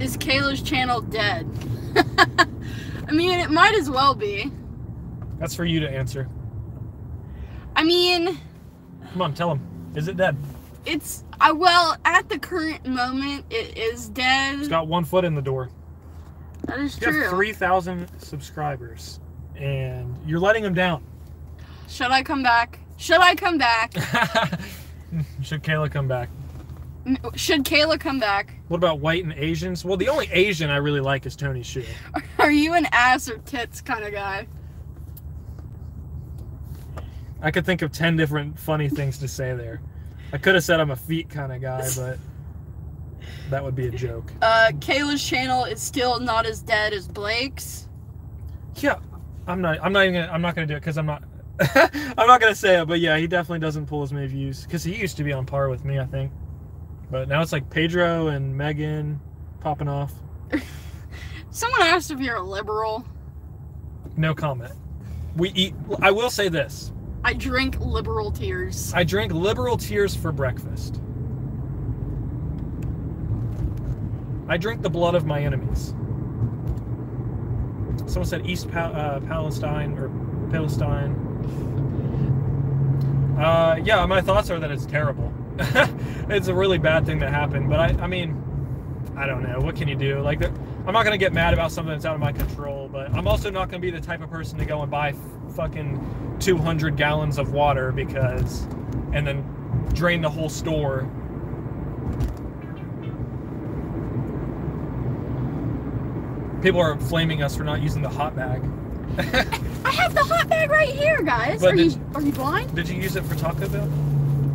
[0.00, 1.48] Is Kayla's channel dead?
[3.08, 4.50] I mean, it might as well be.
[5.38, 6.28] That's for you to answer.
[7.76, 8.38] I mean,
[9.12, 9.60] Come on, tell him.
[9.94, 10.36] Is it dead?
[10.86, 14.58] it's I well at the current moment it is dead.
[14.60, 15.68] It's got one foot in the door.
[16.64, 17.20] that is You true.
[17.22, 19.20] have 3,000 subscribers,
[19.56, 21.02] and you're letting him down.
[21.88, 22.78] Should I come back?
[22.96, 23.92] Should I come back?
[25.42, 26.28] Should Kayla come back?
[27.34, 28.52] Should Kayla come back?
[28.68, 29.84] What about white and Asians?
[29.84, 31.84] Well, the only Asian I really like is Tony Xu.
[32.38, 34.46] Are you an ass or tits kind of guy?
[37.40, 39.80] I could think of 10 different funny things to say there.
[40.32, 42.18] I could have said I'm a feet kind of guy, but
[43.50, 44.32] that would be a joke.
[44.42, 47.88] Uh, Kayla's channel is still not as dead as Blake's.
[48.76, 48.98] Yeah,
[49.46, 49.78] I'm not.
[49.82, 50.20] I'm not even.
[50.20, 51.22] Gonna, I'm not gonna do it because I'm not.
[51.74, 54.84] I'm not gonna say it, but yeah, he definitely doesn't pull as many views because
[54.84, 56.30] he used to be on par with me, I think.
[57.10, 59.20] But now it's like Pedro and Megan
[59.60, 60.12] popping off.
[61.50, 63.04] Someone asked if you're a liberal.
[64.16, 64.74] No comment.
[65.36, 65.74] We eat.
[66.02, 66.92] I will say this.
[67.28, 68.90] I drink liberal tears.
[68.94, 70.98] I drink liberal tears for breakfast.
[74.48, 75.88] I drink the blood of my enemies.
[78.10, 80.08] Someone said East uh, Palestine or
[80.50, 81.12] Palestine.
[83.38, 85.30] Uh, yeah, my thoughts are that it's terrible.
[86.30, 87.68] it's a really bad thing that happened.
[87.68, 88.42] But I, I mean,
[89.18, 89.60] I don't know.
[89.60, 90.20] What can you do?
[90.20, 92.88] Like, I'm not gonna get mad about something that's out of my control.
[92.88, 95.12] But I'm also not gonna be the type of person to go and buy
[95.48, 98.64] fucking 200 gallons of water because,
[99.12, 99.42] and then
[99.94, 101.08] drain the whole store.
[106.62, 108.60] People are flaming us for not using the hot bag.
[109.18, 111.60] I have the hot bag right here, guys.
[111.60, 112.74] But are did- you are you blind?
[112.74, 113.88] Did you use it for Taco Bell?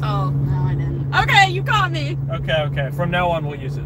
[0.04, 1.14] Oh no, I didn't.
[1.16, 2.18] Okay, you caught me.
[2.30, 2.90] Okay, okay.
[2.92, 3.86] From now on, we'll use it.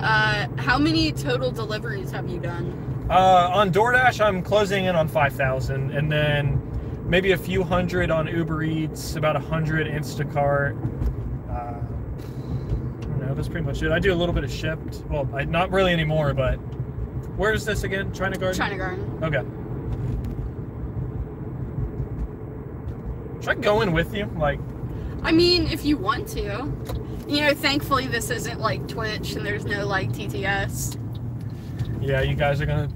[0.00, 2.72] Uh, how many total deliveries have you done?
[3.10, 6.62] Uh, on DoorDash, I'm closing in on 5,000, and then
[7.06, 10.76] maybe a few hundred on Uber Eats, about a hundred Instacart.
[11.50, 13.34] Uh, I don't know.
[13.34, 13.90] That's pretty much it.
[13.90, 15.04] I do a little bit of Shipt.
[15.10, 16.54] Well, I, not really anymore, but
[17.36, 18.12] where is this again?
[18.12, 18.56] China Garden.
[18.56, 19.18] China Garden.
[19.24, 19.44] Okay.
[23.40, 24.26] Should I go in with you?
[24.36, 24.60] Like,
[25.24, 26.72] I mean, if you want to.
[27.26, 30.96] You know, thankfully this isn't like Twitch and there's no like TTS.
[32.00, 32.88] yeah, you guys are gonna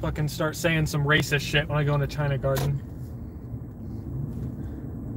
[0.00, 2.82] fucking start saying some racist shit when I go into China Garden.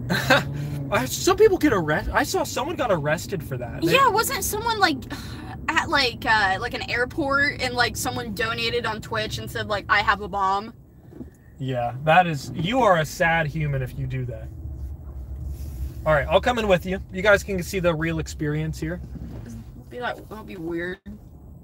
[1.05, 2.13] Some people get arrested.
[2.13, 3.81] I saw someone got arrested for that.
[3.81, 4.97] They- Yeah, wasn't someone like
[5.69, 9.85] at like uh like an airport and like someone donated on Twitch and said like
[9.87, 10.73] I have a bomb?
[11.59, 12.51] Yeah, that is.
[12.55, 14.49] You are a sad human if you do that.
[16.05, 16.99] All right, I'll come in with you.
[17.13, 18.99] You guys can see the real experience here.
[19.89, 20.99] Be like that'll be weird.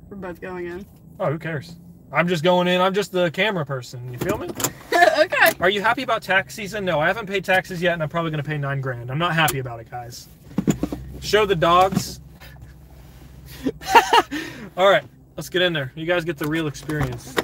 [0.10, 0.86] We're both going in.
[1.20, 1.76] Oh, who cares?
[2.12, 2.80] I'm just going in.
[2.80, 4.12] I'm just the camera person.
[4.12, 4.48] You feel me?
[5.20, 5.52] okay.
[5.60, 6.86] Are you happy about tax season?
[6.86, 9.12] No, I haven't paid taxes yet, and I'm probably going to pay nine grand.
[9.12, 10.28] I'm not happy about it, guys.
[11.22, 12.20] Show the dogs.
[14.78, 15.04] All right,
[15.36, 15.92] let's get in there.
[15.96, 17.36] You guys get the real experience.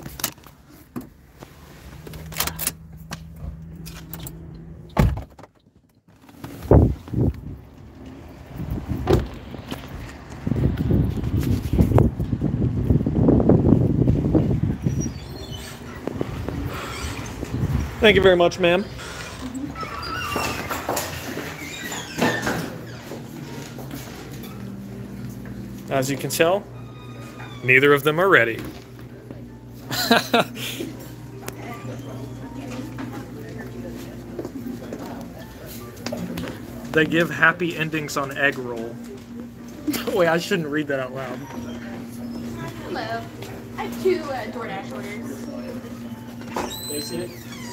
[18.04, 18.84] Thank you very much, ma'am.
[25.90, 26.66] As you can tell,
[27.64, 28.58] neither of them are ready.
[36.92, 38.94] they give happy endings on egg roll.
[40.14, 41.38] Wait, I shouldn't read that out loud.
[42.90, 43.22] Hello.
[43.78, 45.44] I have two uh, DoorDash orders.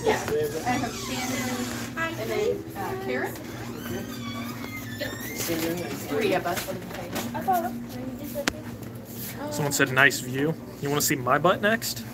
[0.04, 0.22] Yeah.
[0.66, 1.80] I have Shannon
[2.20, 3.34] and then uh, Karen.
[6.08, 6.68] Three of us.
[9.50, 10.54] Someone said nice view.
[10.80, 12.04] You want to see my butt next?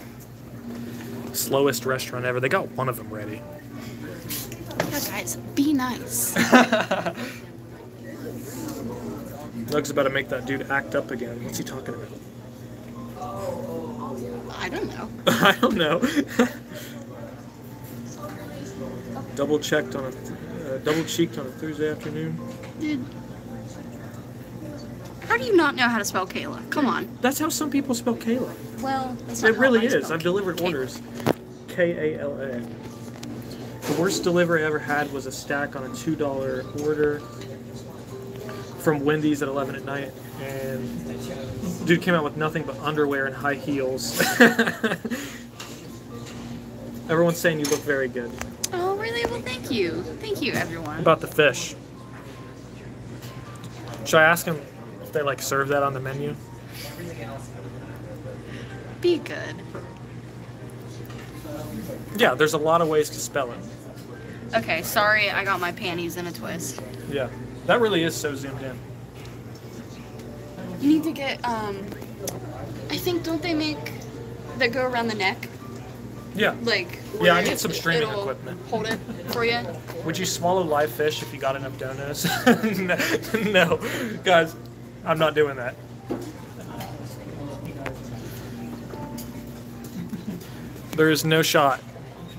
[1.33, 2.41] Slowest restaurant ever.
[2.41, 3.43] They got one of them ready.
[4.91, 6.35] Yeah, guys, be nice.
[9.67, 11.45] Doug's about to make that dude act up again.
[11.45, 12.09] What's he talking about?
[14.59, 15.11] I don't know.
[15.27, 16.01] I don't know.
[19.37, 22.37] double checked on a, uh, double cheeked on a Thursday afternoon.
[22.81, 23.05] Dude.
[25.29, 26.69] How do you not know how to spell Kayla?
[26.71, 27.09] Come on.
[27.21, 28.53] That's how some people spell Kayla.
[28.81, 30.11] Well, It really I is.
[30.11, 30.65] I've delivered Kayla.
[30.67, 31.01] orders.
[31.69, 32.61] K A L A.
[32.61, 37.21] The worst delivery I ever had was a stack on a two dollar order
[38.81, 40.11] from Wendy's at eleven at night,
[40.41, 44.19] and dude came out with nothing but underwear and high heels.
[47.09, 48.31] Everyone's saying you look very good.
[48.73, 49.25] Oh, really?
[49.31, 50.03] Well, thank you.
[50.21, 51.01] Thank you, everyone.
[51.01, 51.75] About the fish.
[54.05, 54.61] Should I ask them
[55.03, 56.35] if they like serve that on the menu?
[59.01, 59.57] Be good.
[62.17, 63.59] Yeah, there's a lot of ways to spell it.
[64.55, 66.81] Okay, sorry, I got my panties in a twist.
[67.11, 67.29] Yeah,
[67.67, 68.79] that really is so zoomed in.
[70.81, 71.85] You need to get, um,
[72.91, 73.93] I think, don't they make
[74.59, 75.49] that go around the neck?
[76.37, 76.55] Yeah.
[76.63, 78.61] Like, Yeah, I need some streaming equipment.
[78.69, 78.99] Hold it
[79.33, 79.61] for you.
[80.05, 82.25] Would you swallow live fish if you got enough donuts?
[83.35, 83.81] no,
[84.23, 84.55] guys,
[85.05, 85.75] I'm not doing that.
[90.97, 91.81] There is no shot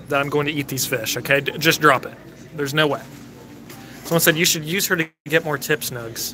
[0.10, 1.18] that I'm going to eat these fish.
[1.18, 2.14] Okay, D- just drop it.
[2.56, 3.02] There's no way.
[4.04, 6.34] Someone said you should use her to get more tips, Nuggs.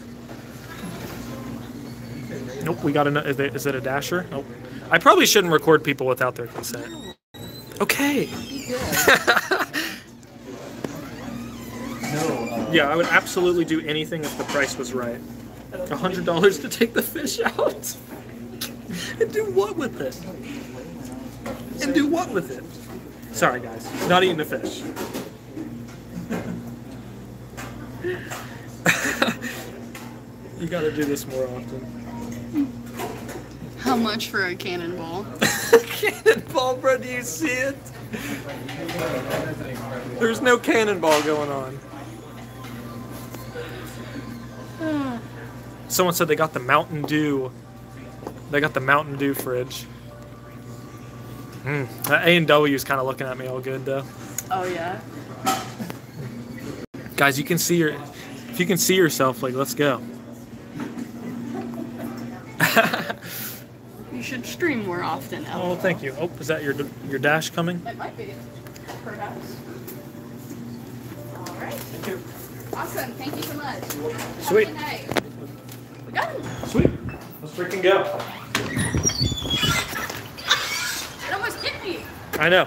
[2.64, 3.28] Nope, we got a.
[3.28, 4.26] Is it, is it a dasher?
[4.32, 4.45] Nope.
[4.89, 7.12] I probably shouldn't record people without their consent.
[7.84, 8.30] Okay.
[12.72, 15.22] Yeah, I would absolutely do anything if the price was right.
[15.74, 17.96] A hundred dollars to take the fish out.
[19.20, 20.20] and do what with it?
[21.84, 22.64] And do what with it?
[23.36, 24.82] Sorry guys, not eating the fish.
[30.60, 32.83] You gotta do this more often.
[33.84, 35.26] How much for a cannonball?
[35.88, 37.76] cannonball, bro, do you see it?
[40.20, 41.80] There's no cannonball going on.
[45.90, 47.52] Someone said they got the Mountain Dew.
[48.52, 49.86] They got the Mountain Dew fridge.
[51.66, 52.10] Mm.
[52.10, 54.06] A and W is kind of looking at me all good though.
[54.50, 55.02] Oh yeah.
[57.18, 57.90] Guys, you can see your.
[58.50, 60.02] If you can see yourself, like, let's go.
[64.24, 65.45] You should stream more often.
[65.51, 66.15] Oh, thank you.
[66.17, 66.74] Oh, is that your
[67.09, 67.86] your dash coming?
[67.86, 68.34] It might be.
[69.03, 69.57] Perhaps.
[71.36, 71.74] All right.
[72.74, 73.11] Awesome.
[73.15, 73.84] Thank you so much.
[73.84, 74.69] Have Sweet.
[74.69, 75.21] a good night.
[76.05, 76.41] We got him.
[76.69, 76.89] Sweet.
[77.41, 78.17] Let's freaking go.
[81.28, 82.05] It almost hit me.
[82.39, 82.65] I know.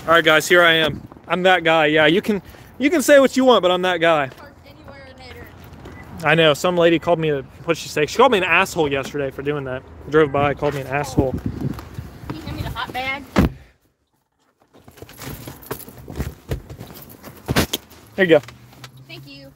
[0.00, 1.06] All right, guys, here I am.
[1.28, 1.86] I'm that guy.
[1.86, 2.42] Yeah, you can
[2.76, 4.30] you can say what you want, but I'm that guy.
[4.30, 5.46] Park anywhere in there.
[6.24, 6.54] I know.
[6.54, 8.06] Some lady called me a what'd she say?
[8.06, 9.82] She called me an asshole yesterday for doing that.
[10.08, 11.32] Drove by, called me an asshole.
[11.32, 13.24] Can you hand me the hot bag?
[18.14, 18.40] There you go.
[19.08, 19.50] Thank you.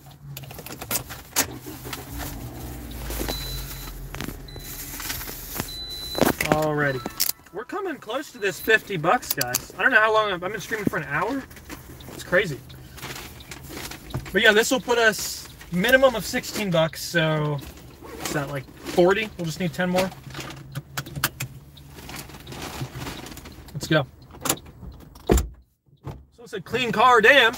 [6.50, 7.00] Alrighty.
[7.52, 9.72] We're coming close to this 50 bucks, guys.
[9.78, 11.44] I don't know how long I've, I've been streaming for an hour.
[12.12, 12.58] It's crazy.
[14.32, 17.58] But yeah, this will put us minimum of 16 bucks, so
[18.22, 19.28] is that like 40?
[19.36, 20.10] We'll just need 10 more.
[23.74, 24.06] Let's go.
[25.28, 27.54] So it's a clean car, damn.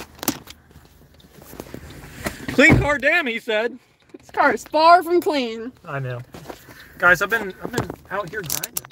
[2.49, 3.79] Clean car, damn, he said.
[4.17, 5.71] This car is far from clean.
[5.85, 6.19] I know.
[6.97, 8.85] Guys, I've been I've been out here grinding.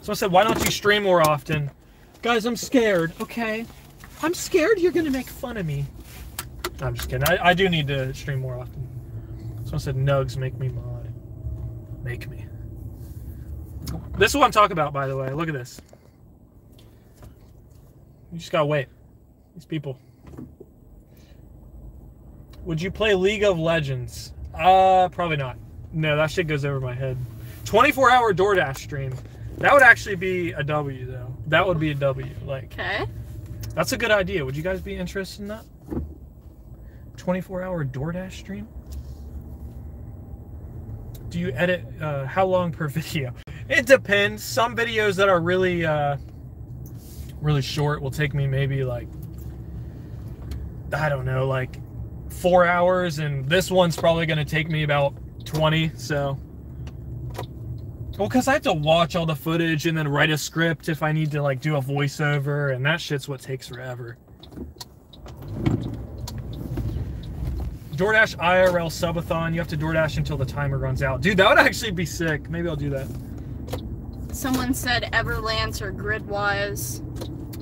[0.00, 1.70] Someone said, why don't you stream more often?
[2.22, 3.66] Guys, I'm scared, okay?
[4.22, 5.84] I'm scared you're gonna make fun of me.
[6.82, 7.26] I'm just kidding.
[7.28, 8.86] I, I do need to stream more often.
[9.64, 11.12] Someone said, Nuggs, make me mod.
[12.02, 12.46] Make me.
[14.18, 15.30] This is what I'm talking about, by the way.
[15.30, 15.80] Look at this.
[18.32, 18.88] You just gotta wait.
[19.54, 19.98] These people.
[22.64, 24.32] Would you play League of Legends?
[24.54, 25.56] Uh, probably not.
[25.92, 27.16] No, that shit goes over my head.
[27.64, 29.14] 24 hour DoorDash stream.
[29.58, 31.34] That would actually be a W, though.
[31.48, 32.26] That would be a W.
[32.46, 33.06] Like, Okay.
[33.74, 34.44] that's a good idea.
[34.44, 35.64] Would you guys be interested in that?
[37.22, 38.66] 24 hour DoorDash stream?
[41.28, 43.32] Do you edit, uh, how long per video?
[43.68, 44.42] It depends.
[44.42, 46.16] Some videos that are really, uh,
[47.40, 49.06] really short will take me maybe like,
[50.92, 51.78] I don't know, like
[52.28, 55.14] four hours, and this one's probably going to take me about
[55.44, 56.36] 20, so.
[58.18, 61.04] Well, because I have to watch all the footage and then write a script if
[61.04, 64.18] I need to like do a voiceover, and that shit's what takes forever.
[67.92, 69.52] DoorDash IRL subathon.
[69.52, 71.20] You have to DoorDash until the timer runs out.
[71.20, 72.48] Dude, that would actually be sick.
[72.48, 73.06] Maybe I'll do that.
[74.32, 77.00] Someone said Everlance or Gridwise.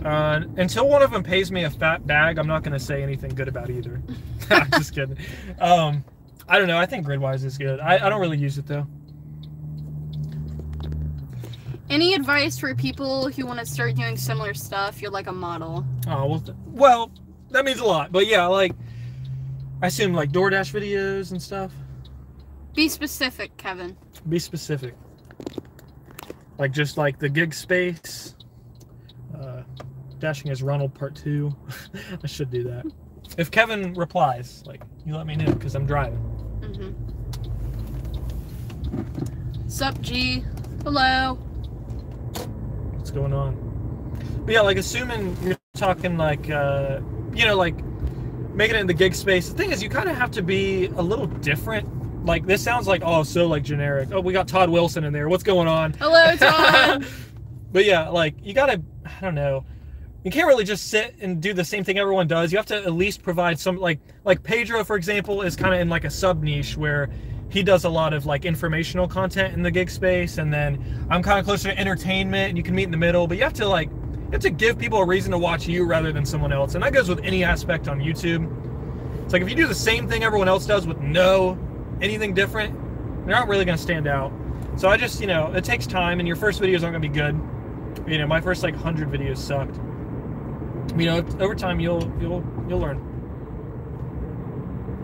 [0.04, 3.02] Uh, until one of them pays me a fat bag, I'm not going to say
[3.02, 4.00] anything good about either.
[4.50, 5.18] I'm just kidding.
[5.60, 6.04] Um,
[6.48, 6.78] I don't know.
[6.78, 7.80] I think Gridwise is good.
[7.80, 8.86] I, I don't really use it though.
[11.90, 15.02] Any advice for people who want to start doing similar stuff?
[15.02, 15.84] You're like a model.
[16.06, 17.10] Oh well, th- well,
[17.50, 18.12] that means a lot.
[18.12, 18.72] But yeah, like
[19.82, 21.72] I assume like DoorDash videos and stuff.
[22.74, 23.96] Be specific, Kevin.
[24.28, 24.94] Be specific.
[26.58, 28.34] Like just like the gig space.
[29.34, 29.62] Uh,
[30.18, 31.56] dashing as Ronald Part Two.
[32.22, 32.84] I should do that.
[33.38, 36.18] If Kevin replies, like you let me know because I'm driving.
[36.60, 36.92] Mm-hmm.
[39.68, 40.44] Sup, G?
[40.82, 41.34] Hello.
[42.96, 43.56] What's going on?
[44.44, 47.00] But yeah, like assuming you're talking like uh,
[47.34, 47.76] you know like
[48.60, 49.48] making it in the gig space.
[49.48, 52.26] The thing is, you kind of have to be a little different.
[52.26, 54.10] Like this sounds like oh so like generic.
[54.12, 55.30] Oh, we got Todd Wilson in there.
[55.30, 55.94] What's going on?
[55.94, 57.06] Hello, Todd.
[57.72, 59.64] but yeah, like you gotta, I don't know.
[60.24, 62.52] You can't really just sit and do the same thing everyone does.
[62.52, 65.80] You have to at least provide some like like Pedro, for example, is kind of
[65.80, 67.08] in like a sub niche where
[67.48, 71.22] he does a lot of like informational content in the gig space, and then I'm
[71.22, 73.26] kind of closer to entertainment, and you can meet in the middle.
[73.26, 73.88] But you have to like
[74.30, 76.84] you have to give people a reason to watch you rather than someone else, and
[76.84, 78.48] that goes with any aspect on YouTube.
[79.24, 81.58] It's like if you do the same thing everyone else does with no
[82.00, 82.72] anything different,
[83.26, 84.32] they're not really gonna stand out.
[84.76, 87.08] So I just, you know, it takes time, and your first videos aren't gonna be
[87.08, 87.40] good.
[88.06, 89.76] You know, my first like hundred videos sucked.
[90.96, 92.98] You know, over time you'll you'll you'll learn.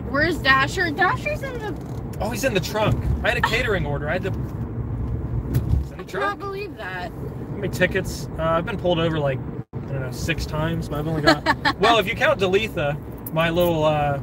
[0.09, 0.89] Where's Dasher?
[0.89, 1.75] Dasher's in the.
[2.21, 3.03] Oh, he's in the trunk.
[3.25, 4.07] I had a catering order.
[4.07, 4.29] I had to.
[4.29, 6.09] The trunk.
[6.09, 7.11] I can't believe that.
[7.57, 8.29] Many tickets?
[8.37, 9.39] Uh, I've been pulled over like
[9.73, 11.77] I don't know six times, but I've only got.
[11.79, 12.95] well, if you count Dalitha,
[13.33, 14.21] my little uh,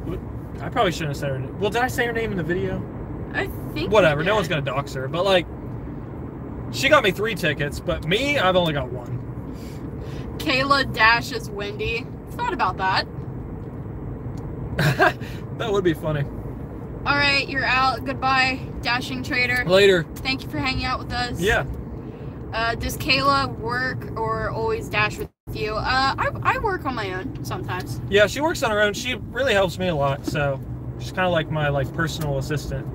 [0.61, 1.59] I probably shouldn't have said her name.
[1.59, 2.81] Well, did I say her name in the video?
[3.33, 3.91] I think.
[3.91, 4.23] Whatever.
[4.23, 5.09] No one's gonna dox her.
[5.09, 5.45] But like,
[6.71, 9.21] she got me three tickets, but me, I've only got one.
[10.37, 12.07] Kayla dashes Wendy.
[12.31, 13.05] Thought about that.
[15.57, 16.23] that would be funny.
[17.05, 18.05] All right, you're out.
[18.05, 19.65] Goodbye, dashing trader.
[19.65, 20.05] Later.
[20.15, 21.39] Thank you for hanging out with us.
[21.39, 21.65] Yeah.
[22.55, 25.75] Uh, does Kayla work or always dash with you?
[25.75, 27.99] Uh, I, I work on my own sometimes.
[28.09, 28.93] Yeah, she works on her own.
[28.93, 30.25] She really helps me a lot.
[30.25, 30.61] So
[30.97, 32.87] she's kind of like my like personal assistant.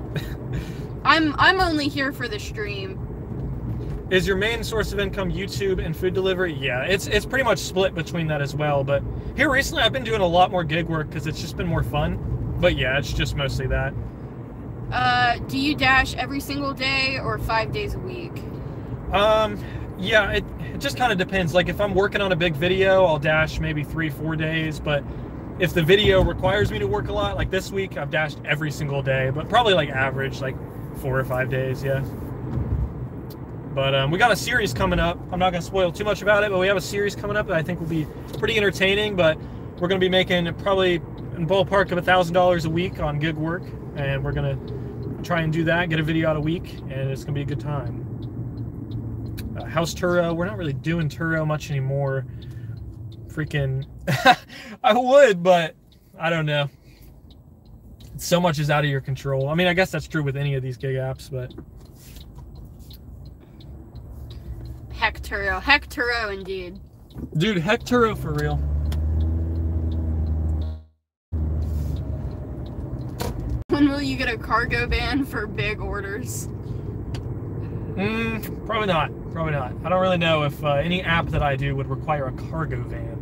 [1.05, 4.07] I'm I'm only here for the stream.
[4.09, 6.55] Is your main source of income YouTube and food delivery?
[6.55, 8.83] Yeah, it's it's pretty much split between that as well.
[8.83, 9.03] But
[9.35, 11.83] here recently, I've been doing a lot more gig work because it's just been more
[11.83, 12.17] fun.
[12.59, 13.93] But yeah, it's just mostly that.
[14.91, 18.41] Uh, do you dash every single day or five days a week?
[19.11, 19.63] Um,
[19.99, 21.53] yeah, it, it just kind of depends.
[21.53, 24.79] Like if I'm working on a big video, I'll dash maybe three, four days.
[24.79, 25.03] But
[25.59, 28.71] if the video requires me to work a lot, like this week, I've dashed every
[28.71, 30.55] single day, but probably like average, like
[30.97, 32.01] four or five days, yeah.
[33.73, 35.17] But um, we got a series coming up.
[35.31, 37.37] I'm not going to spoil too much about it, but we have a series coming
[37.37, 38.05] up that I think will be
[38.37, 39.15] pretty entertaining.
[39.15, 39.37] But
[39.79, 43.19] we're going to be making probably in ballpark of a thousand dollars a week on
[43.19, 43.63] gig work,
[43.95, 47.11] and we're going to try and do that, get a video out a week, and
[47.11, 48.10] it's going to be a good time
[49.61, 50.35] uh, House Turo.
[50.35, 52.25] We're not really doing Turo much anymore.
[53.27, 53.85] Freaking,
[54.83, 55.75] I would, but
[56.19, 56.69] I don't know.
[58.17, 59.49] So much is out of your control.
[59.49, 61.53] I mean, I guess that's true with any of these gig apps, but
[64.93, 65.61] Hecturo.
[65.61, 66.79] Hecturo, indeed.
[67.37, 68.57] dude, heck Turo for real.
[73.69, 76.47] When will you get a cargo van for big orders?
[77.95, 79.11] Mm, probably not.
[79.31, 79.73] Probably not.
[79.83, 82.81] I don't really know if uh, any app that I do would require a cargo
[82.83, 83.17] van.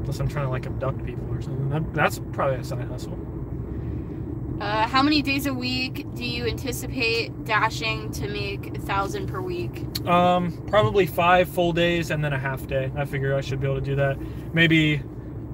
[0.00, 1.70] Unless I'm trying to like abduct people or something.
[1.70, 3.18] That, that's probably a side hustle.
[4.60, 9.40] Uh, how many days a week do you anticipate dashing to make a thousand per
[9.40, 9.84] week?
[10.06, 12.90] Um, probably five full days and then a half day.
[12.96, 14.16] I figure I should be able to do that.
[14.52, 15.02] Maybe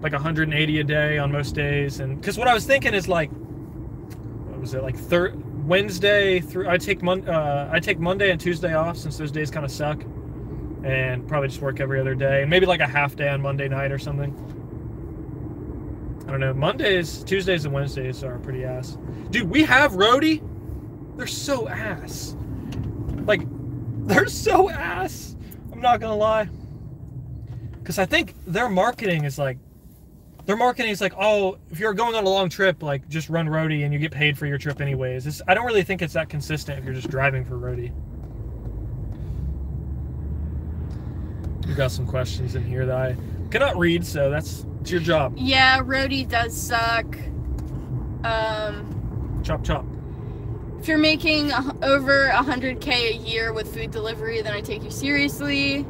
[0.02, 2.00] like 180 a day on most days.
[2.00, 5.34] And because what I was thinking is like, what was it like third
[5.64, 6.68] Wednesday through?
[6.68, 9.70] I take Mon uh, I take Monday and Tuesday off since those days kind of
[9.70, 10.02] suck,
[10.84, 12.44] and probably just work every other day.
[12.46, 14.34] Maybe like a half day on Monday night or something.
[16.26, 16.54] I don't know.
[16.54, 18.96] Mondays, Tuesdays, and Wednesdays are pretty ass.
[19.30, 20.40] Dude, we have roadie.
[21.16, 22.36] They're so ass.
[23.26, 23.42] Like,
[24.06, 25.36] they're so ass.
[25.72, 26.48] I'm not gonna lie.
[27.80, 29.58] Because I think their marketing is like,
[30.46, 33.46] their marketing is like, oh, if you're going on a long trip, like just run
[33.46, 35.26] roadie and you get paid for your trip anyways.
[35.26, 37.92] It's, I don't really think it's that consistent if you're just driving for roadie.
[41.66, 43.16] You got some questions in here that I
[43.50, 45.34] cannot read, so that's it's your job.
[45.36, 47.16] Yeah, roadie does suck.
[48.24, 49.84] Um, Chop chop.
[50.80, 54.90] if you're making a- over 100k a year with food delivery, then I take you
[54.90, 55.86] seriously.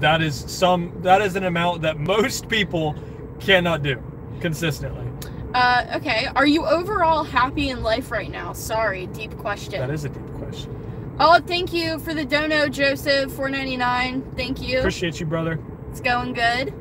[0.00, 0.92] That is some.
[1.02, 2.94] That is an amount that most people
[3.40, 4.02] cannot do
[4.40, 5.06] consistently.
[5.54, 8.52] Uh, okay, are you overall happy in life right now?
[8.52, 9.80] Sorry, deep question.
[9.80, 10.74] That is a deep question.
[11.20, 13.32] Oh, thank you for the dono, Joseph.
[13.32, 14.36] 4.99.
[14.36, 14.78] Thank you.
[14.78, 15.58] Appreciate you, brother.
[15.90, 16.72] It's going good.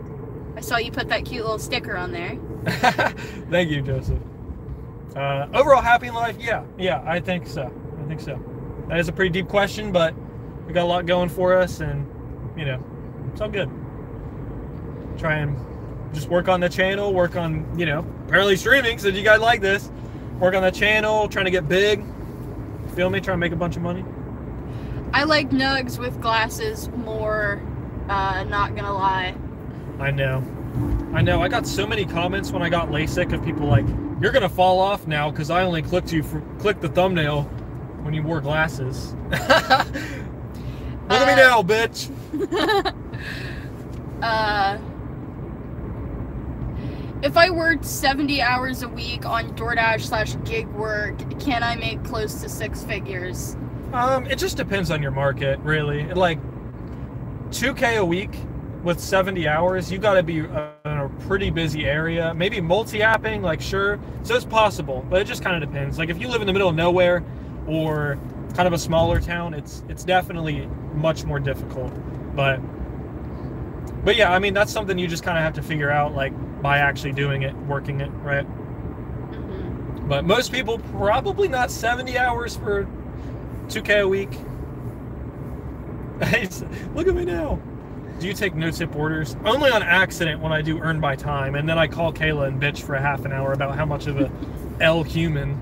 [0.55, 2.37] I saw you put that cute little sticker on there.
[3.49, 4.19] Thank you, Joseph.
[5.15, 6.35] Uh, overall happy in life?
[6.39, 7.71] Yeah, yeah, I think so.
[7.99, 8.39] I think so.
[8.89, 10.13] That is a pretty deep question, but
[10.67, 12.07] we got a lot going for us, and
[12.57, 12.83] you know,
[13.31, 13.69] it's all good.
[15.17, 15.57] Try and
[16.13, 18.97] just work on the channel, work on you know, apparently streaming.
[18.99, 19.91] So you guys like this,
[20.39, 22.03] work on the channel, trying to get big.
[22.95, 23.19] Feel me?
[23.19, 24.03] Trying to make a bunch of money.
[25.13, 27.61] I like Nuggs with glasses more.
[28.09, 29.35] Uh, not gonna lie.
[29.99, 30.43] I know.
[31.13, 31.41] I know.
[31.41, 33.85] I got so many comments when I got LASIK of people like,
[34.21, 37.43] "You're gonna fall off now because I only clicked you for clicked the thumbnail
[38.03, 39.39] when you wore glasses." Look
[41.21, 42.11] at me Uh, now, bitch.
[44.21, 44.79] Uh,
[47.23, 52.03] if I worked 70 hours a week on DoorDash slash gig work, can I make
[52.03, 53.55] close to six figures?
[53.93, 56.03] Um, it just depends on your market, really.
[56.13, 56.39] Like,
[57.49, 58.31] 2K a week
[58.83, 62.33] with 70 hours, you got to be uh, in a pretty busy area.
[62.33, 63.99] Maybe multi-apping, like sure.
[64.23, 65.97] So it's possible, but it just kind of depends.
[65.97, 67.23] Like if you live in the middle of nowhere
[67.67, 68.19] or
[68.55, 71.91] kind of a smaller town, it's it's definitely much more difficult.
[72.35, 72.59] But
[74.03, 76.33] but yeah, I mean that's something you just kind of have to figure out like
[76.61, 78.45] by actually doing it, working it, right?
[78.45, 82.87] hmm But most people probably not 70 hours for
[83.67, 84.31] 2K a week.
[86.95, 87.59] Look at me now.
[88.19, 89.35] Do you take no tip orders?
[89.45, 92.59] Only on accident when I do earn by time, and then I call Kayla and
[92.59, 94.31] bitch for a half an hour about how much of a
[94.81, 95.61] L human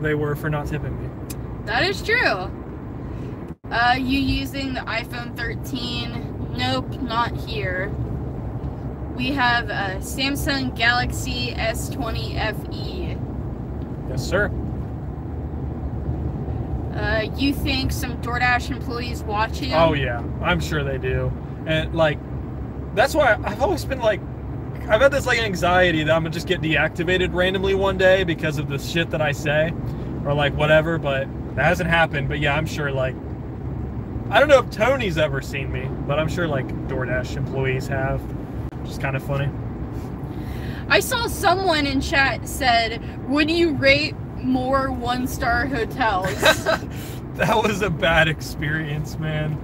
[0.00, 1.10] they were for not tipping me.
[1.66, 2.50] That is true.
[3.70, 6.33] Uh, you using the iPhone 13?
[6.56, 7.92] Nope, not here.
[9.16, 12.34] We have a Samsung Galaxy S20
[12.72, 13.16] FE.
[14.08, 14.50] Yes, sir.
[16.94, 19.74] Uh, you think some DoorDash employees watch you?
[19.74, 21.32] Oh yeah, I'm sure they do.
[21.66, 22.18] And like,
[22.94, 24.20] that's why I've always been like,
[24.88, 28.58] I've had this like anxiety that I'm gonna just get deactivated randomly one day because
[28.58, 29.72] of the shit that I say,
[30.24, 30.98] or like whatever.
[30.98, 31.26] But
[31.56, 32.28] that hasn't happened.
[32.28, 33.16] But yeah, I'm sure like,
[34.30, 38.20] I don't know if Tony's ever seen me, but I'm sure like DoorDash employees have.
[38.80, 39.50] Which is kind of funny.
[40.88, 46.34] I saw someone in chat said, "Would you rate more one-star hotels?"
[47.34, 49.58] that was a bad experience, man.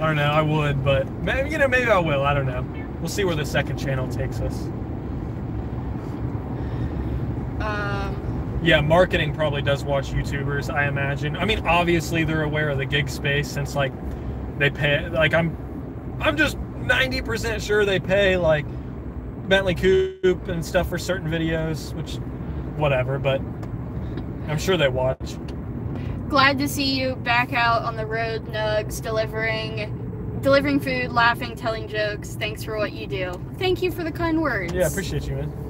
[0.00, 0.30] I don't know.
[0.30, 2.22] I would, but maybe you know, maybe I will.
[2.22, 2.64] I don't know.
[3.00, 4.68] We'll see where the second channel takes us.
[7.60, 8.09] um,
[8.62, 11.36] Yeah, marketing probably does watch YouTubers, I imagine.
[11.36, 13.92] I mean, obviously they're aware of the gig space since like
[14.58, 15.56] they pay like I'm
[16.20, 18.66] I'm just 90% sure they pay like
[19.48, 22.16] Bentley Coupe and stuff for certain videos, which
[22.76, 23.40] whatever, but
[24.48, 25.36] I'm sure they watch.
[26.28, 29.96] glad to see you back out on the road, Nuggs, delivering
[30.42, 32.34] delivering food, laughing, telling jokes.
[32.34, 33.32] Thanks for what you do.
[33.58, 34.72] Thank you for the kind words.
[34.72, 35.69] Yeah, appreciate you, man.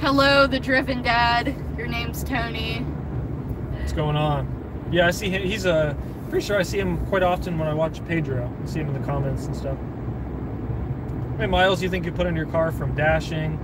[0.00, 1.54] Hello, the driven dad.
[1.76, 2.78] Your name's Tony.
[2.80, 4.46] What's going on?
[4.92, 5.42] Yeah, I see him.
[5.42, 5.96] He's a
[6.30, 8.52] pretty sure I see him quite often when I watch Pedro.
[8.62, 9.76] I see him in the comments and stuff.
[9.76, 13.58] How many miles do you think you put in your car from dashing?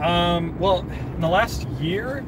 [0.00, 0.80] Um, well,
[1.14, 2.24] in the last year,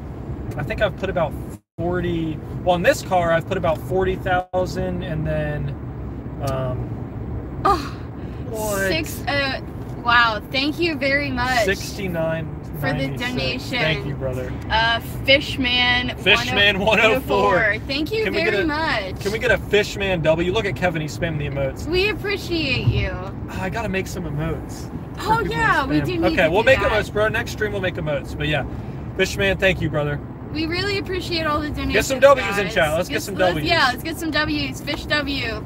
[0.55, 1.33] I think I've put about
[1.77, 2.37] 40.
[2.63, 5.69] Well, in this car, I've put about 40,000, and then,
[6.49, 7.77] um, Oh,
[8.49, 8.87] what?
[8.87, 9.21] six.
[9.27, 9.59] Uh,
[10.03, 10.41] wow.
[10.51, 11.65] Thank you very much.
[11.65, 12.59] 69.
[12.83, 13.21] For the 96.
[13.31, 13.69] donation.
[13.79, 14.51] Thank you, brother.
[14.69, 16.17] Uh, Fishman.
[16.17, 17.77] Fishman 104.
[17.87, 19.19] Thank you Can very get a- much.
[19.21, 20.51] Can we get a Fishman W?
[20.51, 21.87] Look at Kevin, he's spamming the emotes.
[21.87, 23.11] We appreciate you.
[23.49, 24.89] Ah, I gotta make some emotes.
[25.21, 26.91] Oh yeah, we do need Okay, we'll do make that.
[26.91, 27.27] emotes, bro.
[27.29, 28.37] Next stream we'll make emotes.
[28.37, 28.65] But yeah,
[29.15, 30.19] Fishman, thank you, brother.
[30.51, 31.93] We really appreciate all the donations.
[31.93, 32.73] Get some W's in guys.
[32.73, 32.93] chat.
[32.97, 33.65] Let's get some let's- W's.
[33.69, 34.81] Yeah, let's get some W's.
[34.81, 35.65] Fish W.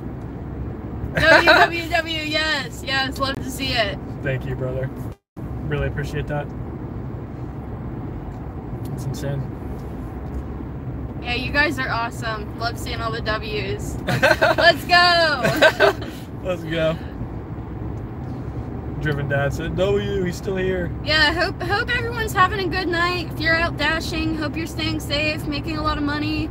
[1.16, 2.20] W W W.
[2.22, 3.18] Yes, yes.
[3.18, 3.98] Love to see it.
[4.22, 4.90] Thank you, brother.
[5.64, 6.46] Really appreciate that.
[8.98, 9.44] That's insane.
[11.22, 12.58] Yeah, you guys are awesome.
[12.58, 13.96] Love seeing all the W's.
[14.08, 16.08] Let's go.
[16.44, 16.98] Let's go.
[19.00, 20.92] Driven Dad said, W, he's still here.
[21.04, 23.32] yeah, hope hope everyone's having a good night.
[23.34, 26.50] If you're out dashing, hope you're staying safe, making a lot of money.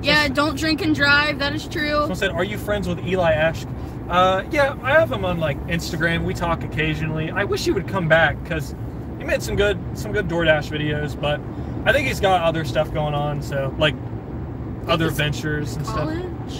[0.00, 1.40] Yeah, don't drink and drive.
[1.40, 1.90] That is true.
[1.90, 3.66] Someone said, Are you friends with Eli Ash?
[4.08, 6.22] Uh, yeah, I have him on like Instagram.
[6.24, 7.32] We talk occasionally.
[7.32, 8.76] I wish he would come back because
[9.20, 11.40] he made some good some good DoorDash videos, but
[11.84, 13.42] I think he's got other stuff going on.
[13.42, 13.94] So like
[14.86, 16.08] other He's ventures and stuff.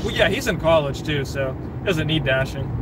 [0.05, 2.77] Well, yeah, he's in college too, so he doesn't need dashing.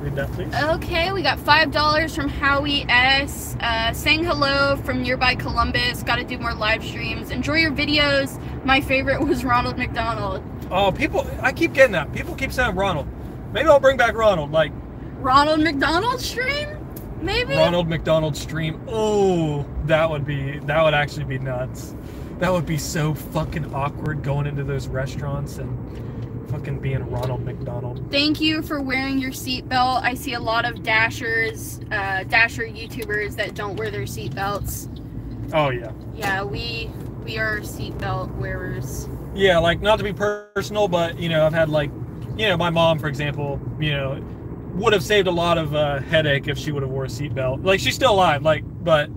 [0.00, 0.54] Read that, please.
[0.54, 3.54] Okay, we got five dollars from Howie S.
[3.60, 6.02] Uh, saying hello from nearby Columbus.
[6.02, 7.30] Got to do more live streams.
[7.30, 8.40] Enjoy your videos.
[8.64, 10.42] My favorite was Ronald McDonald.
[10.70, 11.26] Oh, people!
[11.42, 12.12] I keep getting that.
[12.14, 13.08] People keep saying Ronald.
[13.52, 14.52] Maybe I'll bring back Ronald.
[14.52, 14.72] Like
[15.18, 16.68] Ronald McDonald stream?
[17.22, 17.54] Maybe.
[17.54, 18.80] Ronald McDonald stream.
[18.88, 21.94] Oh, that would be that would actually be nuts.
[22.38, 28.10] That would be so fucking awkward going into those restaurants and fucking being Ronald McDonald.
[28.10, 30.02] Thank you for wearing your seatbelt.
[30.02, 34.88] I see a lot of dashers, uh, dasher YouTubers that don't wear their seatbelts.
[35.52, 35.92] Oh yeah.
[36.14, 36.90] Yeah, we
[37.24, 39.08] we are seatbelt wearers.
[39.34, 41.90] Yeah, like not to be personal, but you know, I've had like,
[42.36, 44.24] you know, my mom, for example, you know,
[44.74, 47.64] would have saved a lot of uh, headache if she would have wore a seatbelt.
[47.64, 49.10] Like she's still alive, like, but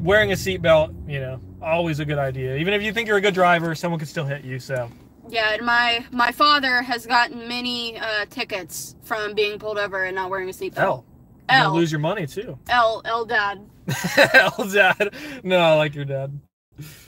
[0.00, 2.56] wearing a seatbelt, you know, always a good idea.
[2.56, 4.58] Even if you think you're a good driver, someone could still hit you.
[4.58, 4.88] So
[5.28, 10.14] Yeah, and my my father has gotten many uh, tickets from being pulled over and
[10.14, 10.78] not wearing a seatbelt.
[10.78, 11.04] L,
[11.48, 11.74] L.
[11.74, 12.58] lose your money too.
[12.68, 13.64] L L dad.
[14.34, 15.14] L dad.
[15.42, 16.38] No, I like your dad.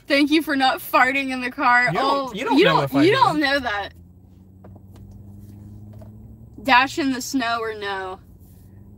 [0.06, 1.85] Thank you for not farting in the car.
[1.93, 3.16] You oh, you don't you know don't, if I you do.
[3.16, 3.94] don't know that.
[6.65, 8.19] Dash in the snow or no?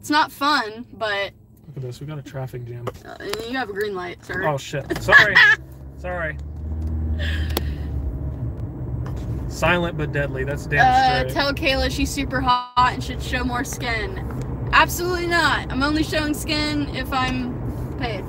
[0.00, 1.32] It's not fun, but
[1.68, 2.00] Look at this.
[2.00, 2.86] We got a traffic jam.
[3.04, 3.16] uh,
[3.48, 4.46] you have a green light, sir.
[4.46, 5.02] Oh shit.
[5.02, 5.34] Sorry.
[5.98, 6.36] Sorry.
[9.48, 10.44] Silent but deadly.
[10.44, 11.32] That's damn Uh, straight.
[11.34, 14.22] tell Kayla she's super hot and should show more skin.
[14.72, 15.70] Absolutely not.
[15.72, 17.52] I'm only showing skin if I'm
[17.98, 18.24] paid.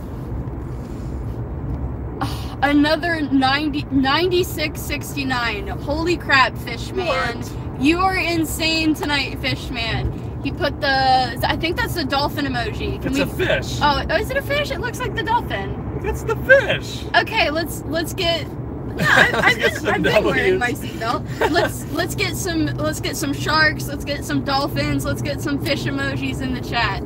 [2.64, 5.68] Another 90, 9669.
[5.68, 7.06] Holy crap, Fishman.
[7.06, 7.52] What?
[7.80, 10.42] You are insane tonight, fish man.
[10.44, 13.02] He put the, I think that's the dolphin emoji.
[13.02, 13.22] Can It's we?
[13.22, 13.80] a fish.
[13.82, 14.72] oh, oh is it a fish?
[14.72, 16.02] It looks like the dolphin.
[16.04, 17.06] It's the fish.
[17.16, 18.48] Okay, let's let's get.
[18.98, 21.52] Yeah, I, I've been, I've been wearing my seatbelt.
[21.52, 23.88] Let's let's get some let's get some sharks.
[23.88, 25.06] Let's get some dolphins.
[25.06, 27.04] Let's get some fish emojis in the chat.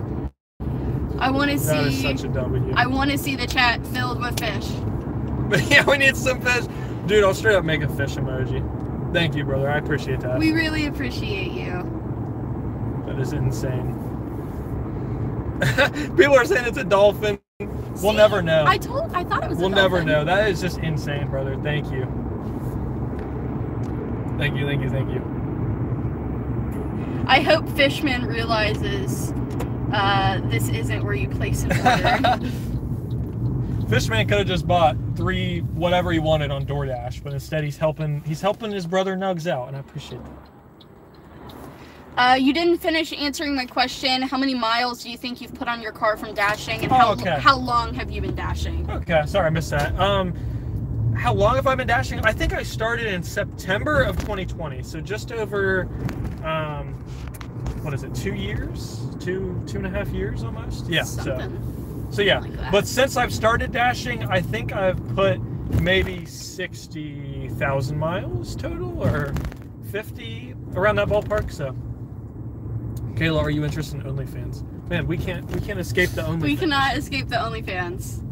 [1.19, 2.02] I want to That is see.
[2.02, 2.73] such a W.
[2.77, 4.68] I want to see the chat filled with fish.
[5.49, 6.65] But yeah, we need some fish.
[7.07, 8.61] Dude, I'll straight up make a fish emoji.
[9.13, 9.69] Thank you, brother.
[9.69, 10.39] I appreciate that.
[10.39, 11.83] We really appreciate you.
[13.05, 13.97] That is insane.
[16.15, 17.39] People are saying it's a dolphin.
[18.01, 18.63] We'll never know.
[18.65, 19.13] I told.
[19.13, 19.59] I thought it was.
[19.59, 20.23] We'll never know.
[20.23, 21.57] That is just insane, brother.
[21.61, 22.05] Thank you.
[24.38, 25.21] Thank you, thank you, thank you.
[27.27, 29.33] I hope Fishman realizes
[29.93, 32.39] uh, this isn't where you place an order.
[33.91, 38.22] Fishman could have just bought three whatever he wanted on DoorDash, but instead he's helping
[38.26, 41.51] he's helping his brother Nuggs out, and I appreciate that.
[42.18, 44.22] uh, you didn't finish answering my question.
[44.22, 46.95] How many miles do you think you've put on your car from dashing, and Oh,
[46.95, 47.38] how okay.
[47.41, 48.89] how long have you been dashing?
[48.89, 49.93] Okay, sorry I missed that.
[49.99, 50.34] Um
[51.18, 52.22] how long have I been dashing?
[52.22, 55.89] I think I started in September of 2020, so just over
[56.45, 56.93] um
[57.81, 59.01] what is it, two years?
[59.19, 60.88] Two two and a half years almost?
[60.88, 61.03] Yeah.
[61.03, 61.61] Something.
[61.76, 61.81] So
[62.17, 65.39] yeah, like but since I've started dashing, I think I've put
[65.81, 69.33] maybe sixty thousand miles total, or
[69.91, 71.51] fifty around that ballpark.
[71.51, 71.75] So,
[73.15, 74.63] Kayla, are you interested in OnlyFans?
[74.89, 76.41] Man, we can't we can't escape the OnlyFans.
[76.41, 78.27] We cannot escape the OnlyFans.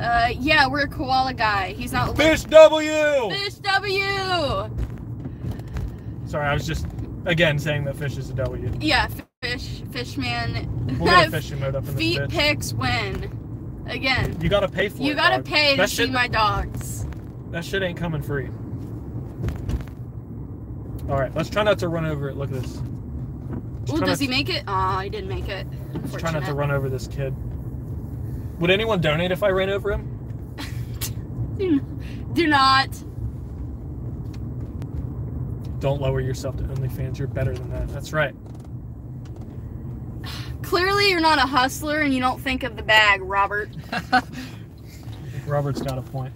[0.00, 1.72] Uh, yeah, we're a koala guy.
[1.72, 2.16] He's not.
[2.16, 3.30] Fish W.
[3.30, 4.04] Fish W.
[6.26, 6.86] Sorry, I was just
[7.24, 8.70] again saying that fish is a W.
[8.80, 9.08] Yeah,
[9.42, 10.96] fish, fishman.
[10.98, 12.30] We'll get a fishing mode up in this Feet bitch.
[12.30, 13.84] pics win.
[13.86, 15.16] Again, You gotta pay for you it.
[15.16, 15.44] gotta dog.
[15.44, 17.06] pay to that see shit, my dogs.
[17.50, 18.48] That shit ain't coming free.
[21.08, 22.36] All right, let's try not to run over it.
[22.36, 22.78] Look at this.
[22.78, 24.64] Ooh, try does not he make it?
[24.66, 25.66] Aw, he didn't make it.
[25.94, 26.54] Let's try not to Unfortunate.
[26.54, 27.32] run over this kid.
[28.58, 30.12] Would anyone donate if I ran over him?
[31.58, 31.80] Do,
[32.32, 32.88] do not.
[35.78, 37.18] Don't lower yourself to OnlyFans.
[37.18, 37.88] You're better than that.
[37.88, 38.34] That's right.
[40.76, 43.70] Clearly, you're not a hustler and you don't think of the bag, Robert.
[45.46, 46.34] Robert's got a point.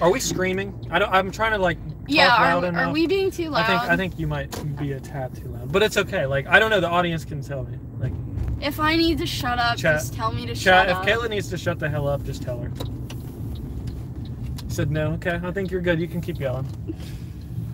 [0.00, 0.72] Are we screaming?
[0.88, 1.12] I don't.
[1.12, 2.86] I'm trying to like talk yeah, loud are, enough.
[2.86, 3.64] are we being too loud?
[3.64, 6.26] I think I think you might be a tad too loud, but it's okay.
[6.26, 6.80] Like I don't know.
[6.80, 7.76] The audience can tell me.
[7.98, 8.12] Like
[8.60, 10.86] If I need to shut up, Chat- just tell me to chat.
[10.86, 11.08] shut If up.
[11.08, 12.70] If Kayla needs to shut the hell up, just tell her.
[14.68, 15.12] Said no.
[15.14, 15.98] Okay, I think you're good.
[15.98, 16.64] You can keep going.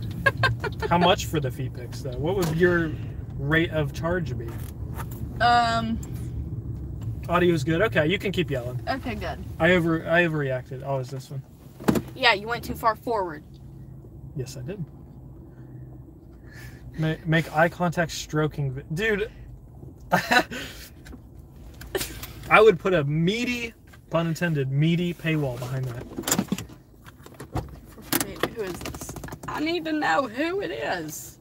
[0.89, 2.17] How much for the feet picks though?
[2.17, 2.93] What would your
[3.39, 4.49] rate of charge be?
[5.43, 5.99] Um.
[7.29, 7.83] Audio's good.
[7.83, 8.81] Okay, you can keep yelling.
[8.89, 9.45] Okay, good.
[9.59, 10.83] I over I overreacted.
[10.85, 11.43] Oh, is this one?
[12.15, 13.43] Yeah, you went too far forward.
[14.37, 14.85] Yes, I did.
[16.99, 19.31] Make, make eye contact stroking, dude.
[22.51, 23.73] I would put a meaty,
[24.11, 26.05] pun intended, meaty paywall behind that.
[28.25, 29.13] Wait, who is this?
[29.49, 31.39] I need to know who it is.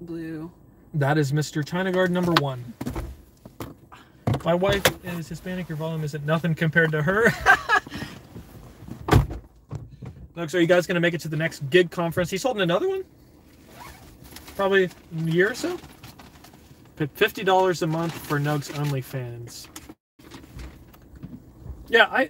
[0.00, 0.50] Blue.
[0.94, 1.64] That is Mr.
[1.64, 2.72] China Guard number one.
[4.44, 5.68] My wife is Hispanic.
[5.68, 7.24] Your volume isn't nothing compared to her.
[10.34, 12.30] Look, so are you guys gonna make it to the next gig conference?
[12.30, 13.04] He's holding another one.
[14.56, 14.90] Probably a
[15.24, 15.78] year or so.
[17.14, 19.68] Fifty dollars a month for Nuggs only fans.
[21.88, 22.28] Yeah, I,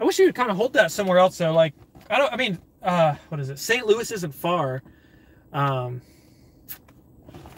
[0.00, 1.52] I wish you would kind of hold that somewhere else though.
[1.52, 1.74] Like,
[2.10, 2.32] I don't.
[2.32, 3.58] I mean, uh, what is it?
[3.58, 3.86] St.
[3.86, 4.82] Louis isn't far.
[5.52, 6.02] Um,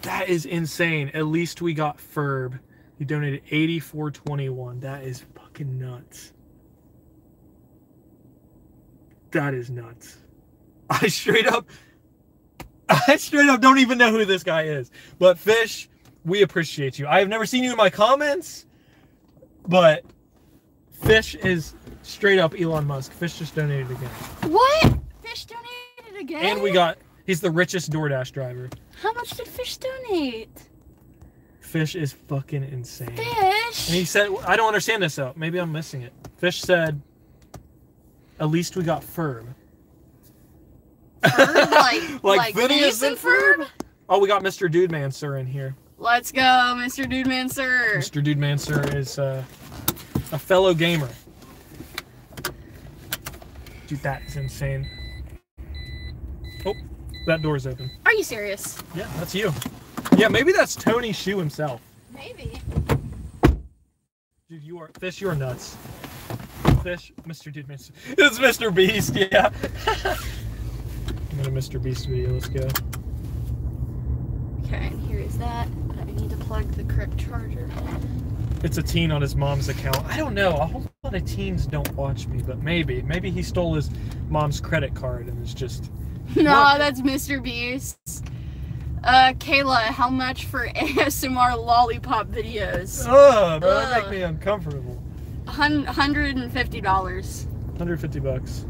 [0.03, 1.11] that is insane.
[1.15, 2.59] At least we got Ferb.
[2.99, 4.81] He donated eighty four twenty one.
[4.81, 6.33] That is fucking nuts.
[9.33, 10.17] That is nuts.
[10.91, 11.67] I straight up,
[12.89, 14.91] I straight up don't even know who this guy is.
[15.19, 15.89] But Fish,
[16.25, 17.07] we appreciate you.
[17.07, 18.65] I have never seen you in my comments,
[19.67, 20.05] but
[20.91, 23.13] Fish is straight up Elon Musk.
[23.13, 24.11] Fish just donated again,
[24.51, 24.99] What?
[25.23, 26.45] Fish donated again?
[26.45, 26.97] and we got.
[27.27, 28.71] He's the richest DoorDash driver.
[29.03, 30.69] How much did Fish donate?
[31.61, 33.15] Fish is fucking insane.
[33.15, 33.89] Fish?
[33.89, 35.33] And he said, I don't understand this though.
[35.37, 36.13] Maybe I'm missing it.
[36.39, 37.01] Fish said,
[38.41, 39.47] at least we got Ferb.
[41.23, 41.71] Ferb?
[42.23, 43.69] Like, like, Phineas Phineas and Ferb?
[44.09, 44.71] Oh, we got Mr.
[44.71, 45.77] Dude Man Sir in here.
[45.99, 47.09] Let's go, Mr.
[47.09, 47.95] Dude Man Sir.
[47.97, 48.23] Mr.
[48.23, 49.43] Dude Man Sir is uh,
[50.33, 51.09] a fellow gamer.
[53.87, 54.89] Dude, that is insane.
[56.65, 56.75] Oh,
[57.29, 57.91] that door's open.
[58.05, 58.83] Are you serious?
[58.95, 59.53] Yeah, that's you.
[60.17, 61.81] Yeah, maybe that's Tony Xu himself.
[62.13, 62.59] Maybe.
[64.49, 65.21] Dude, you are Fish.
[65.21, 65.77] You are nuts.
[66.83, 67.53] fish, Mr.
[67.53, 67.91] Dude, Mr.
[68.19, 68.75] It's Mr.
[68.75, 69.51] Beast, yeah.
[71.31, 71.81] I'm in a Mr.
[71.81, 72.33] Beast video.
[72.33, 72.67] Let's go.
[74.65, 75.69] Okay, and here is that.
[76.01, 77.69] I need to plug the correct charger.
[78.65, 80.05] It's a teen on his mom's account.
[80.07, 80.57] I don't know.
[80.57, 83.03] A whole lot of teens don't watch me, but maybe.
[83.03, 83.91] Maybe he stole his
[84.31, 85.91] mom's credit card and is just.
[86.37, 87.43] no, that's Mr.
[87.43, 88.25] Beast.
[89.05, 93.07] Uh, Kayla, how much for ASMR lollipop videos?
[93.09, 94.03] Oh, bro, that Ugh.
[94.03, 95.01] make me uncomfortable.
[95.47, 97.47] Hun- $150.
[97.47, 98.67] 150 bucks.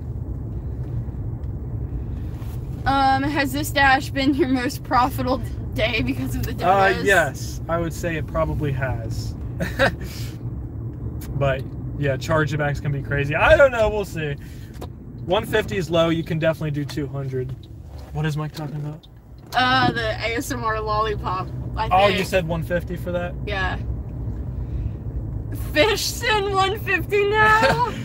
[2.86, 5.38] Um, has this dash been your most profitable
[5.74, 7.04] day because of the Uh, donuts?
[7.04, 9.34] yes, I would say it probably has.
[11.34, 11.62] but
[11.98, 13.34] yeah, chargebacks can be crazy.
[13.34, 13.90] I don't know.
[13.90, 14.36] We'll see.
[15.28, 16.08] 150 is low.
[16.08, 17.54] You can definitely do 200.
[18.12, 19.06] What is Mike talking about?
[19.54, 21.48] Uh, the ASMR lollipop.
[21.76, 22.18] I Oh, think.
[22.18, 23.34] you said 150 for that?
[23.46, 23.78] Yeah.
[25.72, 27.92] Fish send 150 now.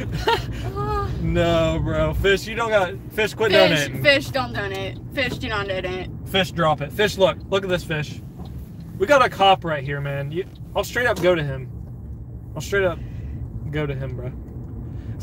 [0.75, 1.09] Ah.
[1.21, 2.13] no, bro.
[2.15, 2.93] Fish, you don't got.
[3.13, 4.01] Fish, quit fish, donating.
[4.03, 4.97] fish, don't donate.
[5.13, 6.09] Fish, do not donate.
[6.25, 6.91] Fish, drop it.
[6.91, 7.37] Fish, look.
[7.49, 8.21] Look at this fish.
[8.97, 10.31] We got a cop right here, man.
[10.31, 10.45] You,
[10.75, 11.69] I'll straight up go to him.
[12.55, 12.97] I'll straight up
[13.71, 14.31] go to him, bro.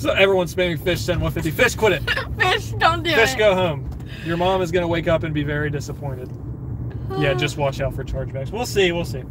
[0.01, 1.51] So everyone's spamming fish, send 150.
[1.63, 2.03] Fish, quit it.
[2.41, 3.17] Fish, don't do it.
[3.17, 3.39] Fish, it.
[3.39, 3.87] go home.
[4.25, 6.31] Your mom is gonna wake up and be very disappointed.
[7.19, 7.35] Yeah, Ah.
[7.35, 8.51] just watch out for chargebacks.
[8.51, 8.93] We'll see.
[8.93, 9.23] We'll see.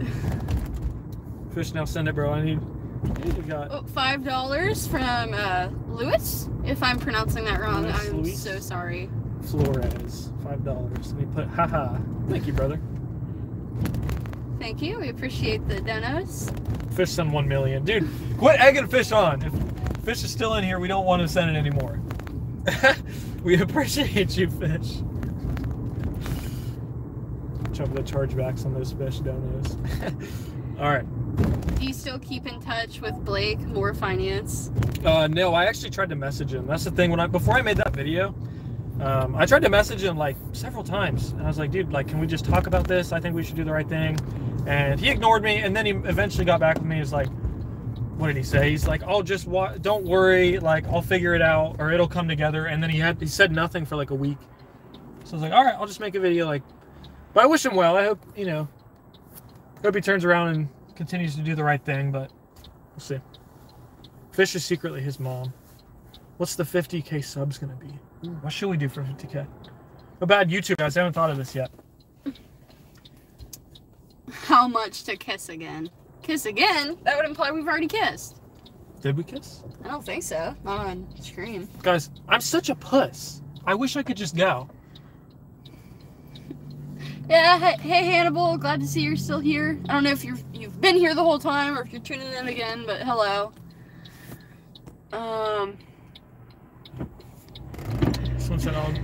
[1.54, 2.30] Fish, now send it, bro.
[2.30, 2.60] I need.
[3.36, 3.68] We got.
[3.70, 6.50] Oh, Five dollars from uh, Lewis.
[6.64, 8.38] If I'm pronouncing that wrong, I'm Luis?
[8.42, 9.08] so sorry.
[9.42, 11.14] Flores, five dollars.
[11.14, 11.96] Let me put, haha.
[12.28, 12.78] Thank you, brother.
[14.62, 15.00] Thank you.
[15.00, 16.48] We appreciate the donos.
[16.94, 18.08] Fish send one million, dude.
[18.38, 19.42] Quit egging fish on.
[19.42, 19.52] If
[20.04, 22.00] fish is still in here, we don't want to send it anymore.
[23.42, 24.98] we appreciate you, fish.
[27.76, 29.76] Chop the chargebacks on those fish donos.
[30.78, 31.76] All right.
[31.80, 34.70] Do you still keep in touch with Blake More Finance?
[35.04, 36.68] Uh, no, I actually tried to message him.
[36.68, 37.10] That's the thing.
[37.10, 38.32] When I before I made that video,
[39.00, 42.06] um, I tried to message him like several times, and I was like, "Dude, like,
[42.06, 43.10] can we just talk about this?
[43.10, 44.16] I think we should do the right thing."
[44.66, 46.96] And he ignored me, and then he eventually got back with me.
[46.96, 47.28] He's like,
[48.16, 50.58] "What did he say?" He's like, "Oh, just wa- don't worry.
[50.58, 53.50] Like, I'll figure it out, or it'll come together." And then he had he said
[53.52, 54.38] nothing for like a week.
[55.24, 56.62] So I was like, "All right, I'll just make a video." Like,
[57.34, 57.96] but I wish him well.
[57.96, 58.68] I hope you know.
[59.82, 62.30] Hope he turns around and continues to do the right thing, but
[62.92, 63.18] we'll see.
[64.30, 65.52] Fish is secretly his mom.
[66.36, 67.88] What's the 50k subs gonna be?
[68.40, 69.46] What should we do for 50k?
[70.20, 70.96] Oh, bad YouTube guys.
[70.96, 71.70] I haven't thought of this yet.
[74.30, 75.90] How much to kiss again?
[76.22, 76.96] Kiss again?
[77.02, 78.38] That would imply we've already kissed.
[79.00, 79.64] Did we kiss?
[79.84, 80.54] I don't think so.
[80.64, 81.68] Not on screen.
[81.82, 83.42] Guys, I'm such a puss.
[83.66, 84.68] I wish I could just go.
[87.28, 89.80] Yeah, hey, hey Hannibal, glad to see you're still here.
[89.88, 92.32] I don't know if you've you've been here the whole time or if you're tuning
[92.32, 93.52] in again, but hello.
[95.12, 95.78] Um,
[98.34, 98.94] This one said, um,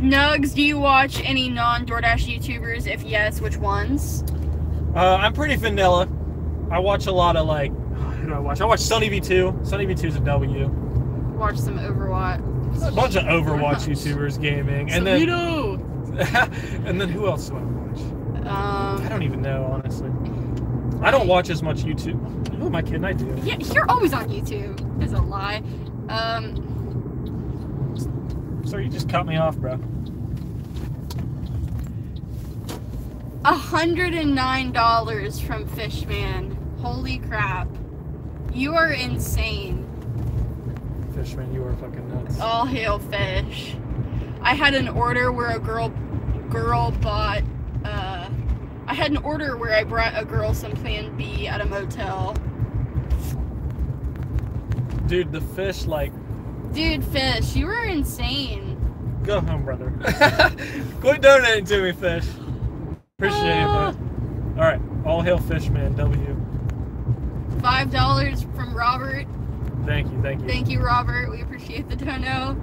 [0.00, 2.86] Nuggs, do you watch any non DoorDash YouTubers?
[2.86, 4.22] If yes, which ones?
[4.94, 6.08] uh, I'm pretty vanilla.
[6.70, 7.72] I watch a lot of like,
[8.20, 8.60] who do I watch?
[8.60, 9.66] I watch Sunny V2.
[9.66, 10.68] Sunny V2 is a W.
[11.36, 12.38] Watch some Overwatch.
[12.86, 16.86] A bunch of Overwatch YouTubers gaming, and then Saludo!
[16.86, 17.98] and then who else do I watch?
[18.46, 20.10] Um, I don't even know honestly.
[21.00, 22.18] I don't watch as much YouTube.
[22.56, 23.04] Who am I kidding?
[23.04, 23.32] I do.
[23.44, 25.02] yeah, you're always on YouTube.
[25.02, 25.62] Is a lie.
[26.08, 26.77] Um,
[28.68, 29.78] So you just cut me off, bro.
[33.42, 36.58] $109 from Fishman.
[36.82, 37.66] Holy crap.
[38.52, 39.86] You are insane.
[41.14, 42.38] Fishman, you are fucking nuts.
[42.40, 43.74] All hail fish.
[44.42, 45.88] I had an order where a girl
[46.50, 47.44] girl bought
[47.86, 48.28] uh
[48.86, 52.36] I had an order where I brought a girl some plan B at a motel.
[55.06, 56.12] Dude, the fish like
[56.72, 58.76] Dude, fish, you were insane.
[59.24, 59.90] go home, brother.
[61.00, 62.24] Quit donating to me, fish.
[63.18, 63.92] Appreciate it, Ah.
[63.92, 64.58] bud.
[64.58, 65.94] All right, all hail Fishman.
[65.96, 66.36] W.
[67.60, 69.26] Five dollars from Robert.
[69.86, 70.46] Thank you, thank you.
[70.48, 71.30] Thank you, Robert.
[71.30, 72.54] We appreciate the dono.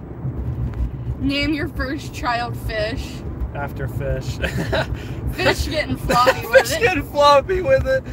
[1.20, 3.06] Name your first child fish.
[3.54, 4.38] After fish.
[5.34, 6.68] Fish getting floppy with fish it.
[6.68, 8.04] Fish getting floppy with it.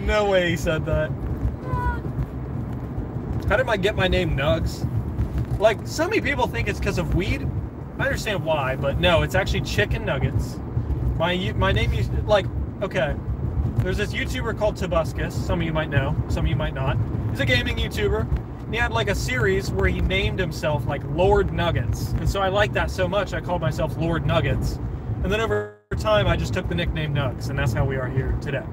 [0.00, 1.10] No way he said that.
[3.48, 4.86] How did I get my name Nuggs?
[5.62, 7.48] Like, so many people think it's because of weed.
[7.96, 10.58] I understand why, but no, it's actually chicken nuggets.
[11.16, 12.46] My my name used like
[12.82, 13.14] okay.
[13.76, 15.30] There's this YouTuber called Tobuscus.
[15.30, 16.96] Some of you might know, some of you might not.
[17.30, 18.28] He's a gaming YouTuber.
[18.64, 22.42] And he had like a series where he named himself like Lord Nuggets, and so
[22.42, 24.80] I liked that so much I called myself Lord Nuggets.
[25.22, 28.08] And then over time, I just took the nickname Nuggs, and that's how we are
[28.08, 28.64] here today.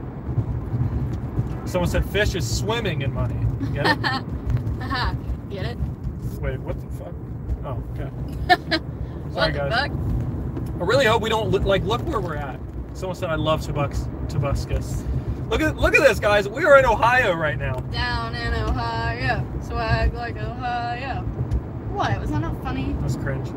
[1.65, 3.45] Someone said fish is swimming in money.
[3.73, 3.99] Get it?
[5.51, 5.77] Get it?
[6.39, 7.13] Wait, what the fuck?
[7.65, 8.83] Oh, okay.
[9.33, 9.73] Sorry, guys.
[9.73, 9.91] fuck?
[9.91, 12.59] I really hope we don't look like look where we're at.
[12.93, 15.05] Someone said I love Tobus Tobuscus.
[15.49, 16.47] Look at look at this, guys.
[16.47, 17.73] We are in Ohio right now.
[17.91, 19.45] Down in Ohio.
[19.61, 21.23] Swag like Ohio.
[21.91, 22.19] What?
[22.21, 22.95] Was that not funny?
[23.01, 23.49] That's cringe.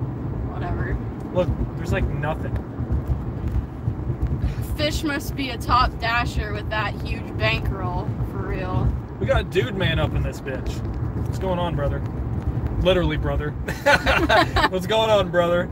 [0.53, 0.97] Whatever.
[1.33, 2.53] Look, there's like nothing.
[4.77, 8.09] Fish must be a top dasher with that huge bankroll.
[8.33, 8.93] For real.
[9.21, 10.73] We got dude man up in this bitch.
[11.25, 12.03] What's going on, brother?
[12.83, 13.51] Literally, brother.
[14.71, 15.69] What's going on, brother?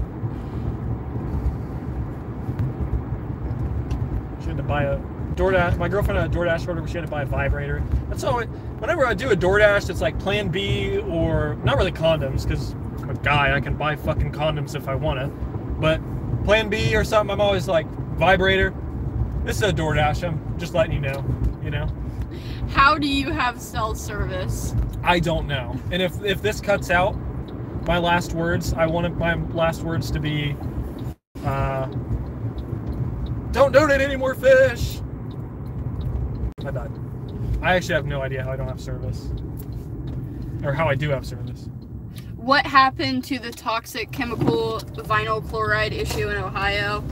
[4.40, 4.98] She had to buy a
[5.34, 5.76] DoorDash.
[5.76, 7.82] My girlfriend had a DoorDash order, but she had to buy a vibrator.
[8.08, 8.40] That's all.
[8.40, 12.72] Whenever I do a DoorDash, it's like Plan B or not really condoms, because
[13.02, 13.56] I'm a guy.
[13.56, 15.26] I can buy fucking condoms if I want to.
[15.80, 16.00] But
[16.44, 18.72] Plan B or something, I'm always like vibrator.
[19.44, 20.26] This is a DoorDash.
[20.26, 21.24] I'm just letting you know.
[21.62, 21.88] You know.
[22.70, 24.74] How do you have cell service?
[25.02, 25.78] I don't know.
[25.90, 27.16] And if if this cuts out
[27.86, 30.56] my last words, I wanted my last words to be
[31.44, 31.86] uh
[33.52, 35.00] don't donate any more fish.
[36.64, 36.92] I died.
[37.62, 39.30] I actually have no idea how I don't have service.
[40.62, 41.68] Or how I do have service.
[42.36, 47.04] What happened to the toxic chemical vinyl chloride issue in Ohio?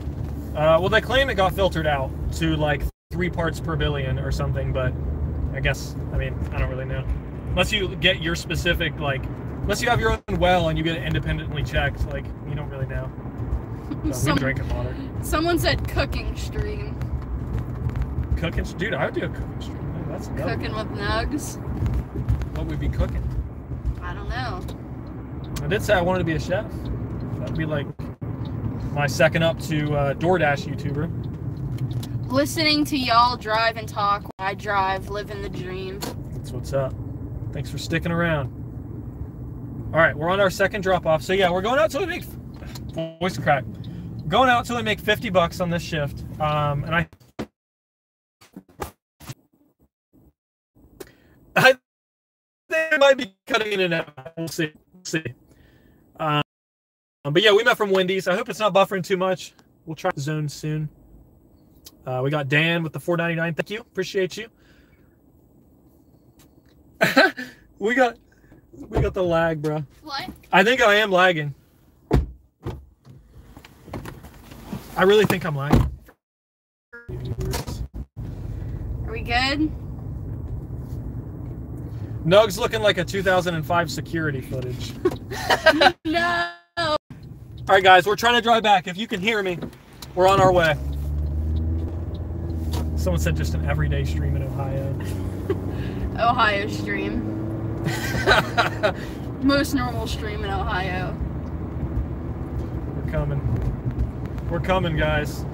[0.54, 4.30] Uh, well, they claim it got filtered out to like three parts per billion or
[4.30, 4.92] something, but
[5.54, 7.04] I guess, I mean, I don't really know.
[7.50, 9.24] Unless you get your specific, like,
[9.62, 12.68] unless you have your own well and you get it independently checked, like, you don't
[12.70, 13.10] really know.
[14.04, 14.94] So Some- drinking water.
[15.22, 16.94] Someone said cooking stream.
[18.36, 19.92] Cooking, dude, I would do a cooking stream.
[19.92, 20.28] Man, That's.
[20.28, 21.56] Cooking with nuggs.
[22.56, 23.24] What would be cooking?
[24.02, 24.62] I don't know.
[25.64, 26.66] I did say I wanted to be a chef.
[27.38, 27.86] That'd be like
[28.92, 32.30] my second up to uh, DoorDash YouTuber.
[32.30, 35.98] Listening to y'all drive and talk while I drive, living the dream.
[36.32, 36.92] That's what's up.
[37.52, 38.52] Thanks for sticking around.
[39.92, 41.22] All right, we're on our second drop off.
[41.22, 42.24] So yeah, we're going out till we make
[43.20, 43.64] voice crack.
[44.28, 46.24] Going out till we make 50 bucks on this shift.
[46.40, 47.08] Um, and I
[51.56, 51.78] I
[52.70, 54.32] I might be cutting in and out.
[54.36, 54.72] We'll see.
[54.92, 55.24] We'll see.
[56.20, 56.42] Um,
[57.24, 58.28] but yeah, we met from Wendy's.
[58.28, 59.54] I hope it's not buffering too much.
[59.86, 60.88] We'll try zone soon.
[62.06, 63.56] Uh, we got Dan with the 4.99.
[63.56, 63.80] Thank you.
[63.80, 64.48] Appreciate you.
[67.78, 68.16] we got
[68.72, 69.84] we got the lag, bro.
[70.02, 70.30] What?
[70.52, 71.54] I think I am lagging.
[74.96, 75.90] I really think I'm lagging.
[79.06, 79.70] Are we good?
[82.24, 84.92] Nugg's looking like a 2005 security footage.
[86.04, 86.50] No.
[87.68, 88.86] All right, guys, we're trying to drive back.
[88.88, 89.58] If you can hear me,
[90.14, 90.74] we're on our way.
[92.96, 94.98] Someone said just an everyday stream in Ohio.
[96.18, 97.24] Ohio stream.
[99.42, 101.16] Most normal stream in Ohio.
[102.96, 104.48] we're coming.
[104.50, 105.44] We're coming, guys.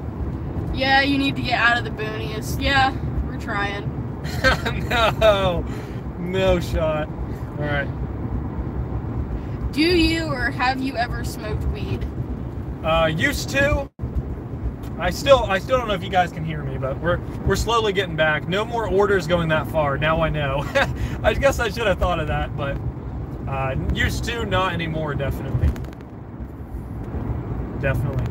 [0.73, 2.61] Yeah, you need to get out of the boonies.
[2.61, 2.97] Yeah,
[3.27, 3.91] we're trying.
[4.89, 5.65] no,
[6.19, 7.09] no shot.
[7.09, 7.89] All right.
[9.73, 12.07] Do you or have you ever smoked weed?
[12.83, 13.91] Uh, used to.
[14.99, 17.57] I still, I still don't know if you guys can hear me, but we're we're
[17.57, 18.49] slowly getting back.
[18.49, 19.99] No more orders going that far.
[19.99, 20.65] Now I know.
[21.23, 22.77] I guess I should have thought of that, but
[23.49, 25.15] uh, used to, not anymore.
[25.15, 25.69] Definitely,
[27.81, 28.25] definitely.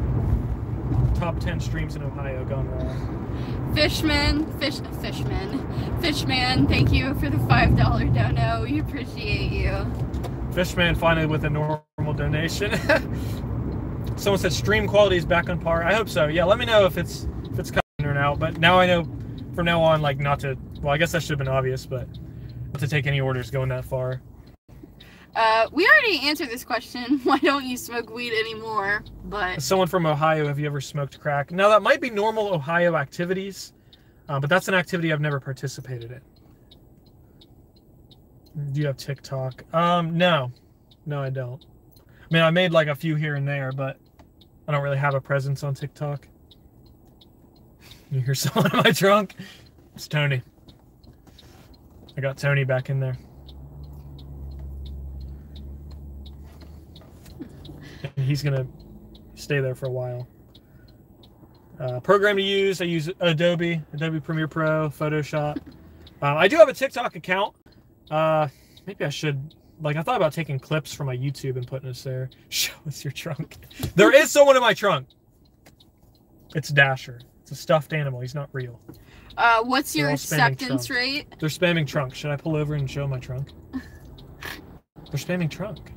[1.19, 3.73] Top ten streams in Ohio gone wrong.
[3.75, 6.67] Fishman, fish, fishman, fishman.
[6.67, 8.63] Thank you for the five dollar dono.
[8.63, 9.85] We appreciate you.
[10.53, 12.71] Fishman finally with a normal donation.
[14.15, 15.83] Someone said stream quality is back on par.
[15.83, 16.27] I hope so.
[16.27, 18.39] Yeah, let me know if it's if it's coming or out.
[18.39, 19.03] But now I know
[19.55, 20.57] from now on, like not to.
[20.81, 22.07] Well, I guess that should have been obvious, but
[22.71, 24.21] not to take any orders going that far.
[25.35, 27.19] Uh, we already answered this question.
[27.23, 29.03] Why don't you smoke weed anymore?
[29.25, 31.51] But Someone from Ohio, have you ever smoked crack?
[31.51, 33.73] Now that might be normal Ohio activities,
[34.29, 36.21] uh, but that's an activity I've never participated in.
[38.71, 39.63] Do you have TikTok?
[39.73, 40.51] Um, no,
[41.07, 41.65] no, I don't.
[42.33, 43.99] I mean, I made like a few here and there, but
[44.67, 46.27] I don't really have a presence on TikTok.
[48.09, 49.35] You hear someone in my trunk?
[49.93, 50.41] It's Tony.
[52.17, 53.15] I got Tony back in there.
[58.17, 58.65] And he's gonna
[59.35, 60.27] stay there for a while.
[61.79, 65.59] Uh, program to use, I use Adobe, Adobe Premiere Pro, Photoshop.
[66.19, 67.55] Uh, I do have a TikTok account.
[68.09, 68.47] Uh,
[68.87, 69.53] maybe I should.
[69.81, 72.29] Like, I thought about taking clips from my YouTube and putting this there.
[72.49, 73.57] Show us your trunk.
[73.95, 75.07] There is someone in my trunk.
[76.55, 77.19] It's Dasher.
[77.41, 78.21] It's a stuffed animal.
[78.21, 78.79] He's not real.
[79.35, 81.27] Uh, what's They're your acceptance rate?
[81.39, 82.13] They're spamming trunk.
[82.13, 83.49] Should I pull over and show my trunk?
[83.73, 83.81] They're
[85.19, 85.91] spamming trunk.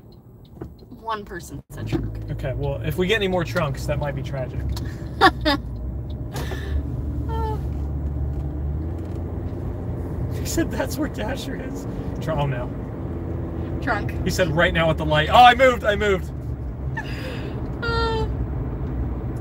[1.01, 2.31] One person said trunk.
[2.33, 4.61] Okay, well, if we get any more trunks, that might be tragic.
[10.47, 11.89] He said that's where Dasher is.
[12.29, 12.71] Oh no.
[13.87, 14.25] Trunk.
[14.25, 15.29] He said right now at the light.
[15.31, 15.85] Oh, I moved.
[15.85, 16.33] I moved.
[17.83, 18.27] Uh,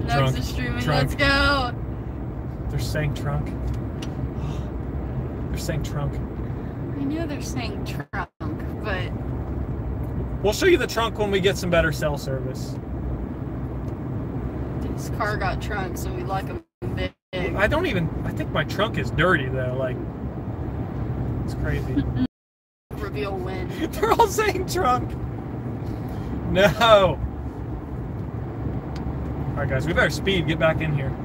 [0.08, 0.80] Trunk, streaming.
[0.82, 1.10] trunk.
[1.10, 1.74] Let's go.
[2.70, 3.48] They're saying trunk.
[5.50, 6.14] They're saying trunk.
[6.98, 8.30] I know they're saying trunk,
[8.84, 9.12] but
[10.44, 12.76] We'll show you the trunk when we get some better cell service.
[14.82, 16.64] this car got trunks and we like them
[16.96, 17.14] big.
[17.34, 18.08] I don't even.
[18.26, 19.76] I think my trunk is dirty though.
[19.78, 19.98] Like,
[21.46, 22.04] it's crazy.
[23.16, 23.70] Reveal win.
[23.92, 25.10] They're all saying trunk.
[26.52, 27.18] No.
[29.48, 30.48] All right, guys, we better speed.
[30.48, 31.16] Get back in here.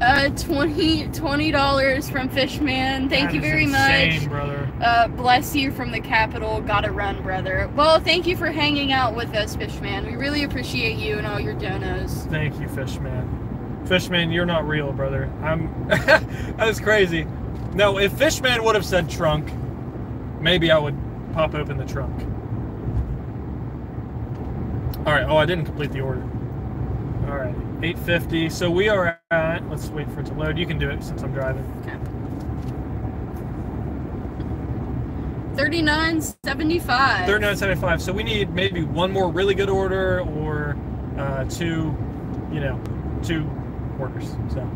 [0.00, 3.10] Uh, 20 dollars from Fishman.
[3.10, 4.30] Thank That you is very insane, much.
[4.30, 4.72] brother.
[4.80, 6.62] Uh, bless you from the capital.
[6.62, 7.70] Gotta run, brother.
[7.76, 10.06] Well, thank you for hanging out with us, Fishman.
[10.06, 12.26] We really appreciate you and all your donos.
[12.30, 13.82] Thank you, Fishman.
[13.84, 15.30] Fishman, you're not real, brother.
[15.42, 15.86] I'm.
[15.88, 17.26] that is crazy.
[17.74, 19.50] No, if Fishman would have said trunk,
[20.40, 20.96] maybe I would
[21.32, 22.20] pop open the trunk.
[25.06, 25.24] All right.
[25.26, 26.22] Oh, I didn't complete the order.
[27.28, 27.54] All right.
[27.82, 28.50] 850.
[28.50, 29.68] So we are at.
[29.70, 30.58] Let's wait for it to load.
[30.58, 31.64] You can do it since I'm driving.
[31.82, 31.96] Okay.
[35.56, 37.28] Thirty-nine seventy-five.
[37.28, 38.00] 39.75.
[38.00, 40.76] So we need maybe one more really good order or
[41.18, 41.96] uh, two,
[42.52, 42.80] you know,
[43.22, 43.48] two
[43.98, 44.36] orders.
[44.52, 44.68] So.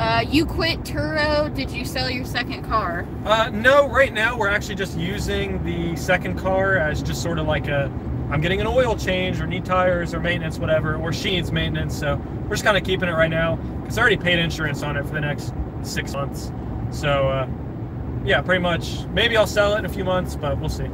[0.00, 1.54] Uh, you quit Turo.
[1.54, 3.06] Did you sell your second car?
[3.26, 7.46] Uh, no, right now we're actually just using the second car as just sort of
[7.46, 7.92] like a,
[8.30, 11.94] I'm getting an oil change or need tires or maintenance, whatever, or she needs maintenance.
[11.98, 14.96] So we're just kind of keeping it right now because I already paid insurance on
[14.96, 15.52] it for the next
[15.82, 16.50] six months.
[16.90, 17.46] So uh,
[18.24, 19.04] yeah, pretty much.
[19.08, 20.84] Maybe I'll sell it in a few months, but we'll see.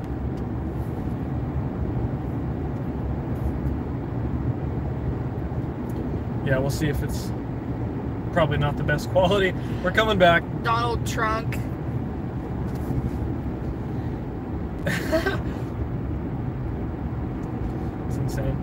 [6.45, 7.31] Yeah, we'll see if it's
[8.37, 9.55] probably not the best quality.
[9.83, 10.43] We're coming back.
[10.63, 11.57] Donald Trunk.
[18.07, 18.57] It's insane.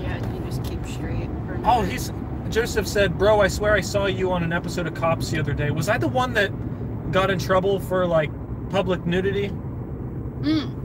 [0.00, 1.28] Yeah, you just keep straight.
[1.64, 2.10] Oh, he's
[2.48, 5.52] Joseph said, "Bro, I swear I saw you on an episode of Cops the other
[5.52, 5.70] day.
[5.70, 6.50] Was I the one that
[7.12, 8.30] got in trouble for like
[8.70, 9.50] public nudity?"
[10.40, 10.83] Mm.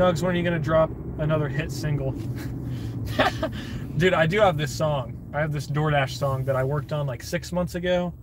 [0.00, 2.12] Nuggs, when are you gonna drop another hit single?
[3.98, 5.14] Dude, I do have this song.
[5.34, 8.14] I have this DoorDash song that I worked on like six months ago,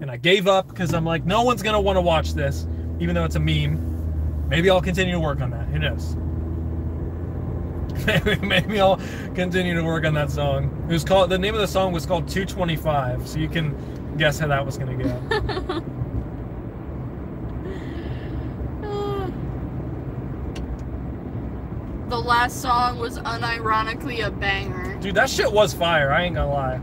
[0.00, 2.68] and I gave up because I'm like, no one's gonna want to watch this,
[3.00, 4.46] even though it's a meme.
[4.48, 5.66] Maybe I'll continue to work on that.
[5.66, 6.14] Who knows?
[8.06, 9.00] maybe, maybe I'll
[9.34, 10.86] continue to work on that song.
[10.88, 11.30] It was called.
[11.30, 14.78] The name of the song was called 225, so you can guess how that was
[14.78, 15.82] gonna go.
[18.84, 19.30] Uh,
[22.14, 24.94] the last song was unironically a banger.
[25.00, 26.12] Dude, that shit was fire.
[26.12, 26.80] I ain't gonna lie.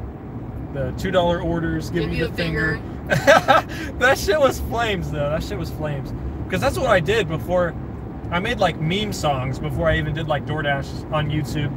[0.73, 2.81] The two dollar orders, give, me you the finger.
[3.07, 3.07] finger.
[3.99, 5.29] that shit was flames, though.
[5.29, 6.11] That shit was flames.
[6.43, 7.73] Because that's what I did before.
[8.29, 11.71] I made like meme songs before I even did like DoorDash on YouTube.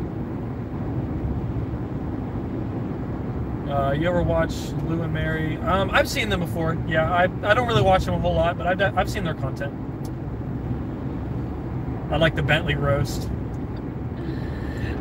[3.71, 4.53] Uh, you ever watch
[4.89, 5.59] Lou and Mary?
[5.59, 6.77] Um, I've seen them before.
[6.89, 9.35] Yeah, I, I don't really watch them a whole lot, but I've, I've seen their
[9.35, 9.73] content.
[12.11, 13.29] I like the Bentley roast.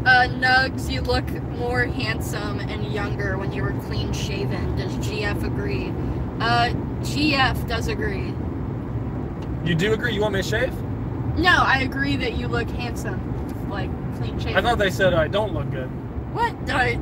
[0.05, 1.27] Uh, Nuggs, you look
[1.57, 4.75] more handsome and younger when you were clean shaven.
[4.75, 5.93] Does GF agree?
[6.41, 6.69] Uh,
[7.01, 8.33] GF does agree.
[9.63, 10.13] You do agree?
[10.13, 10.73] You want me to shave?
[11.37, 13.19] No, I agree that you look handsome,
[13.69, 14.57] like clean shaven.
[14.57, 15.87] I thought they said I don't look good.
[16.33, 16.53] What?
[16.69, 16.95] Uh,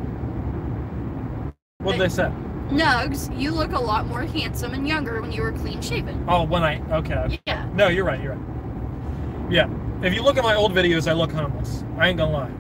[1.80, 2.32] What did they say?
[2.70, 6.24] Nuggs, you look a lot more handsome and younger when you were clean shaven.
[6.28, 7.40] Oh, when I okay.
[7.48, 7.68] Yeah.
[7.74, 8.22] No, you're right.
[8.22, 9.52] You're right.
[9.52, 9.68] Yeah.
[10.04, 11.84] If you look at my old videos, I look homeless.
[11.98, 12.52] I ain't gonna lie.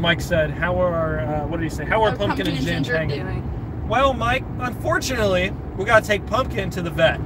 [0.00, 1.84] Mike said, "How are uh, what did he say?
[1.84, 3.88] How are How Pumpkin, and Ginger, hanging?" doing?
[3.88, 7.20] Well, Mike, unfortunately, we gotta take Pumpkin to the vet.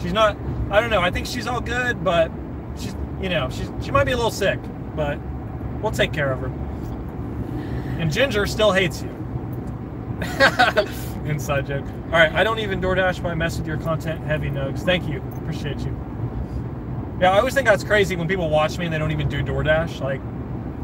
[0.00, 0.36] She's not.
[0.70, 1.00] I don't know.
[1.00, 2.30] I think she's all good, but
[2.76, 4.58] she's you know she's she might be a little sick,
[4.94, 5.18] but
[5.80, 6.52] we'll take care of her.
[7.98, 9.10] And Ginger still hates you.
[11.26, 11.84] Inside joke.
[12.06, 14.82] All right, I don't even DoorDash, I mess with your content heavy nuggs.
[14.82, 15.94] Thank you, appreciate you.
[17.20, 19.42] Yeah, I always think that's crazy when people watch me and they don't even do
[19.42, 20.00] DoorDash.
[20.00, 20.20] Like,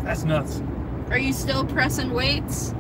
[0.05, 0.63] that's nuts.
[1.11, 2.75] Are you still pressing weights?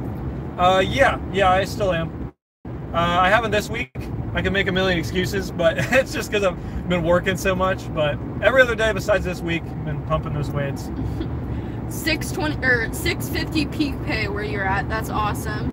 [0.58, 2.32] Uh, yeah, yeah, I still am.
[2.66, 3.90] Uh, I haven't this week.
[4.34, 7.92] I can make a million excuses, but it's just because I've been working so much.
[7.94, 10.90] But every other day besides this week, I've been pumping those weights.
[11.88, 14.88] 620 or 650 peak pay where you're at.
[14.88, 15.72] That's awesome.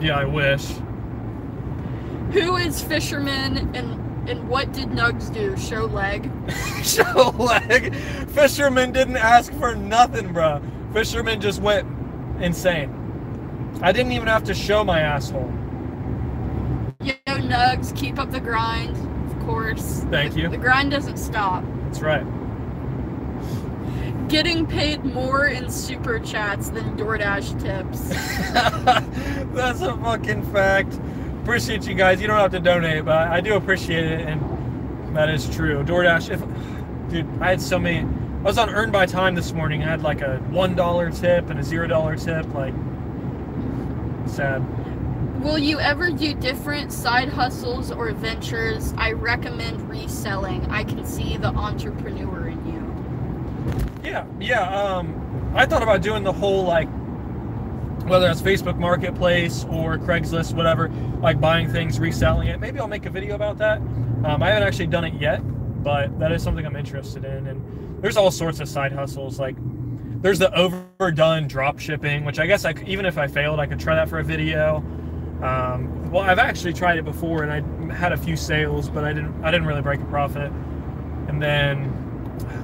[0.00, 0.66] Yeah, I wish.
[2.32, 5.56] Who is fisherman and and what did Nuggs do?
[5.56, 6.30] Show leg.
[6.82, 7.94] Show leg.
[8.28, 10.60] Fisherman didn't ask for nothing, bro.
[10.92, 11.86] Fisherman just went
[12.40, 12.94] insane.
[13.82, 15.50] I didn't even have to show my asshole.
[17.00, 18.96] Yo, Nuggs, keep up the grind.
[19.30, 20.04] Of course.
[20.10, 20.48] Thank The- you.
[20.48, 21.64] The grind doesn't stop.
[21.84, 22.24] That's right.
[24.28, 28.08] Getting paid more in super chats than DoorDash tips.
[29.54, 30.98] That's a fucking fact.
[31.48, 32.20] Appreciate you guys.
[32.20, 35.82] You don't have to donate, but I do appreciate it, and that is true.
[35.82, 36.40] DoorDash, if
[37.08, 38.00] dude, I had so many.
[38.00, 39.82] I was on Earn by Time this morning.
[39.82, 42.44] I had like a one dollar tip and a zero dollar tip.
[42.52, 42.74] Like,
[44.26, 44.62] sad.
[45.42, 48.92] Will you ever do different side hustles or ventures?
[48.98, 50.66] I recommend reselling.
[50.66, 54.04] I can see the entrepreneur in you.
[54.04, 54.68] Yeah, yeah.
[54.68, 56.90] Um, I thought about doing the whole like,
[58.04, 60.88] whether that's Facebook Marketplace or Craigslist, whatever,
[61.20, 62.60] like buying things, reselling it.
[62.60, 63.78] Maybe I'll make a video about that.
[63.78, 65.40] Um, I haven't actually done it yet,
[65.82, 67.46] but that is something I'm interested in.
[67.46, 69.38] And there's all sorts of side hustles.
[69.38, 69.56] Like,
[70.20, 73.78] there's the overdone drop shipping, which I guess I even if I failed, I could
[73.78, 74.76] try that for a video.
[75.42, 79.12] Um, well, I've actually tried it before, and I had a few sales, but I
[79.12, 79.44] didn't.
[79.44, 80.50] I didn't really break a profit.
[81.28, 81.94] And then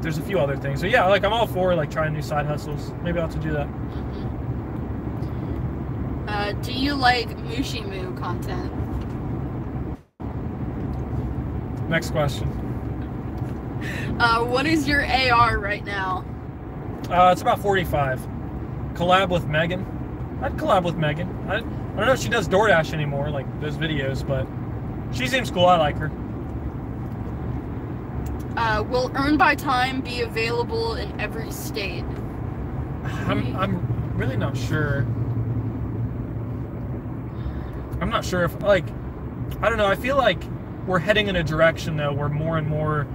[0.00, 0.80] there's a few other things.
[0.80, 2.92] So yeah, like I'm all for like trying new side hustles.
[3.02, 3.68] Maybe I'll have to do that.
[6.34, 8.72] Uh, do you like Mushimu content?
[11.88, 12.48] Next question.
[14.18, 16.24] Uh, what is your AR right now?
[17.08, 18.18] Uh, it's about 45.
[18.94, 19.86] Collab with Megan.
[20.42, 21.28] I'd collab with Megan.
[21.48, 24.44] I, I don't know if she does DoorDash anymore, like those videos, but
[25.16, 25.66] she seems cool.
[25.66, 26.10] I like her.
[28.56, 32.04] Uh, will Earn by Time be available in every state?
[33.04, 35.06] I'm, I'm really not sure.
[38.00, 38.84] I'm not sure if, like,
[39.62, 39.86] I don't know.
[39.86, 40.42] I feel like
[40.86, 43.06] we're heading in a direction, though, where more and more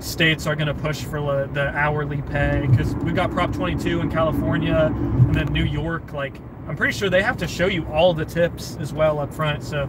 [0.00, 4.00] states are going to push for the, the hourly pay because we've got Prop 22
[4.00, 6.12] in California and then New York.
[6.12, 6.38] Like,
[6.68, 9.62] I'm pretty sure they have to show you all the tips as well up front.
[9.62, 9.88] So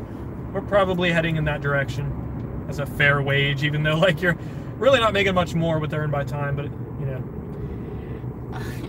[0.53, 4.37] we're probably heading in that direction as a fair wage, even though, like, you're
[4.77, 6.65] really not making much more with Earn by Time, but,
[6.99, 7.23] you know.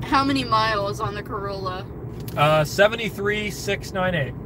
[0.02, 1.84] How many miles on the Corolla?
[2.36, 4.45] Uh, 73,698.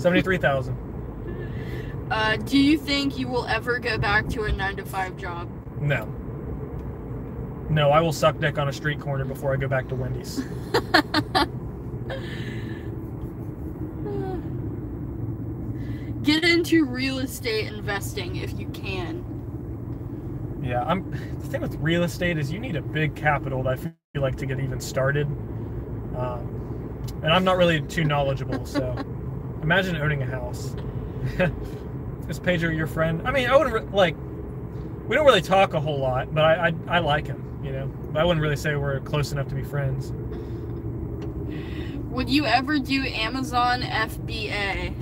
[0.00, 2.08] 73,000.
[2.10, 5.48] Uh, do you think you will ever go back to a 9 to 5 job?
[5.80, 6.06] No.
[7.68, 10.42] No, I will suck dick on a street corner before I go back to Wendy's.
[16.22, 19.24] Get into real estate investing if you can.
[20.62, 21.10] Yeah, I'm.
[21.38, 23.62] The thing with real estate is you need a big capital.
[23.62, 25.26] That I feel like to get even started.
[26.16, 28.94] Um, and I'm not really too knowledgeable, so
[29.62, 30.74] imagine owning a house.
[32.28, 33.22] is Pedro your friend?
[33.26, 34.16] I mean, I wouldn't like.
[35.06, 37.86] We don't really talk a whole lot, but I, I I like him, you know.
[38.12, 40.12] But I wouldn't really say we're close enough to be friends.
[42.10, 44.94] Would you ever do Amazon FBA?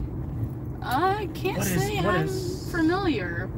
[0.82, 3.50] I can't is- say I'm is- familiar.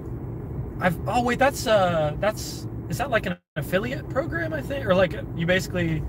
[0.81, 4.95] I've oh wait that's uh that's is that like an affiliate program I think or
[4.95, 6.03] like you basically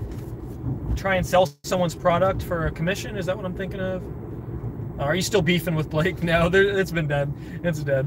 [0.96, 4.02] try and sell someone's product for a commission is that what I'm thinking of?
[5.02, 6.22] Uh, are you still beefing with Blake?
[6.22, 7.32] No, there, it's been dead.
[7.64, 8.06] It's dead.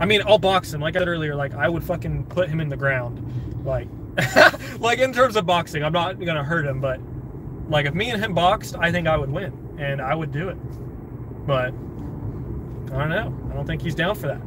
[0.00, 0.80] I mean, I'll box him.
[0.80, 3.20] Like I said earlier, like I would fucking put him in the ground.
[3.64, 3.88] Like,
[4.78, 6.98] like in terms of boxing, I'm not gonna hurt him, but
[7.68, 10.48] like if me and him boxed, I think I would win, and I would do
[10.48, 10.56] it.
[11.46, 11.68] But
[12.92, 13.50] I don't know.
[13.50, 14.40] I don't think he's down for that.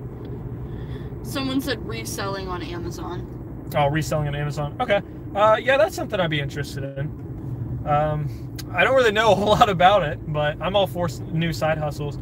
[1.24, 3.66] Someone said reselling on Amazon.
[3.76, 4.76] Oh, reselling on Amazon.
[4.80, 5.02] Okay.
[5.36, 7.25] Uh, yeah, that's something I'd be interested in.
[7.86, 11.54] Um, I don't really know a whole lot about it, but I'm all for new
[11.54, 12.18] side hustles.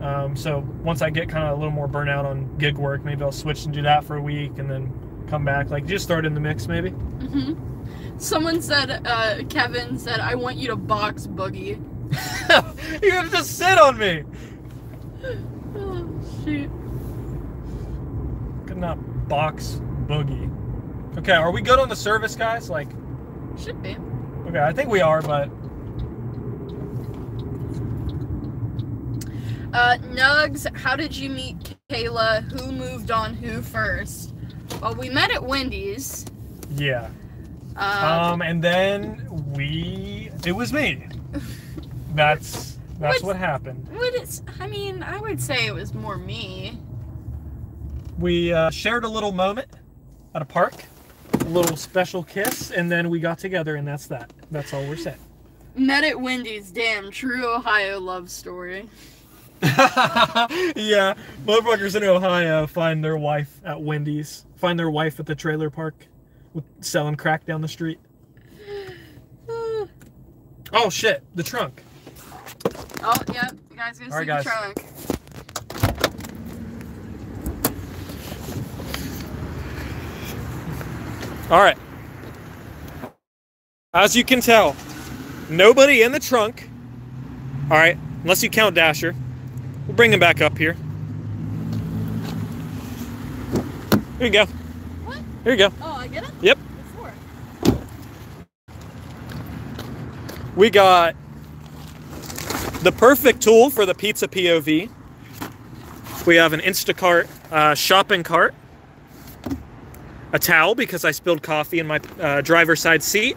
[0.00, 3.22] Um, so once I get kind of a little more burnout on gig work, maybe
[3.22, 4.92] I'll switch and do that for a week and then
[5.28, 5.70] come back.
[5.70, 6.90] Like just start in the mix, maybe.
[6.90, 7.54] hmm
[8.18, 11.80] Someone said, uh, Kevin said, I want you to box Boogie.
[13.02, 14.22] you have to sit on me.
[15.76, 16.08] Oh,
[16.44, 16.70] shoot.
[18.66, 20.50] Could not box boogie.
[21.18, 22.68] Okay, are we good on the service, guys?
[22.70, 22.88] Like,
[23.58, 23.96] Should be.
[24.46, 25.48] Okay, I think we are, but
[29.72, 32.42] Uh, Nuggs, how did you meet Kayla?
[32.52, 34.34] Who moved on who first?
[34.82, 36.26] Well, we met at Wendy's.
[36.76, 37.08] yeah.
[37.74, 41.06] Uh, Um, and then we, it was me.
[42.14, 43.88] That's That's what happened.
[43.96, 44.42] Would it?
[44.60, 46.78] I mean, I would say it was more me.
[48.18, 49.68] We uh, shared a little moment
[50.34, 50.74] at a park,
[51.48, 54.32] little special kiss, and then we got together, and that's that.
[54.50, 55.18] That's all we're saying.
[55.74, 56.70] Met at Wendy's.
[56.70, 58.88] Damn, true Ohio love story.
[59.62, 61.14] yeah,
[61.46, 65.94] motherfuckers in Ohio find their wife at Wendy's, find their wife at the trailer park,
[66.52, 68.00] with, selling crack down the street.
[69.48, 69.88] oh,
[70.72, 71.82] Oh shit, the trunk.
[73.02, 73.52] Oh, yep.
[73.70, 74.44] You guys gonna see All right, the guys.
[74.44, 74.84] trunk.
[81.52, 81.76] All right.
[83.92, 84.74] As you can tell,
[85.50, 86.70] nobody in the trunk.
[87.64, 89.14] All right, unless you count Dasher.
[89.86, 90.78] We'll bring him back up here.
[94.16, 94.46] Here you go.
[95.04, 95.18] What?
[95.44, 95.72] Here you go.
[95.82, 96.30] Oh, I get it.
[96.40, 96.58] Yep.
[96.86, 97.12] Before.
[100.56, 101.14] We got
[102.82, 104.88] the perfect tool for the pizza POV.
[106.24, 108.54] We have an Instacart uh, shopping cart,
[110.32, 113.36] a towel because I spilled coffee in my uh, driver's side seat,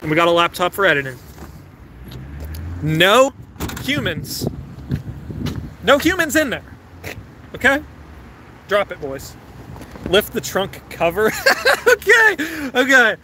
[0.00, 1.18] and we got a laptop for editing.
[2.82, 3.32] No
[3.82, 4.46] humans.
[5.82, 6.64] No humans in there.
[7.54, 7.82] Okay?
[8.68, 9.34] Drop it, boys.
[10.08, 11.26] Lift the trunk cover.
[11.88, 12.36] okay.
[12.74, 13.16] Okay.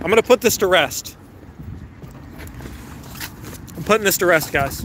[0.00, 1.16] I'm gonna put this to rest.
[3.76, 4.84] I'm putting this to rest, guys.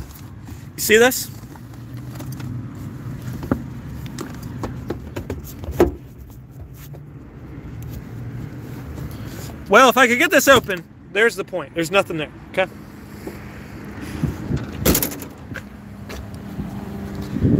[0.76, 1.30] You see this?
[9.70, 11.74] Well, if I could get this open, there's the point.
[11.74, 12.68] There's nothing there, okay?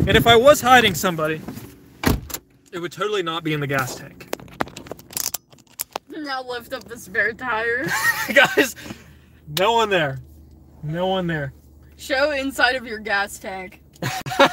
[0.08, 1.42] And if I was hiding somebody,
[2.72, 4.30] it would totally not be in the gas tank.
[6.10, 7.86] Now lift up the spare tire.
[8.34, 8.76] guys,
[9.60, 10.20] no one there.
[10.84, 11.54] No one there.
[11.98, 13.82] Show inside of your gas tank.
[14.40, 14.50] All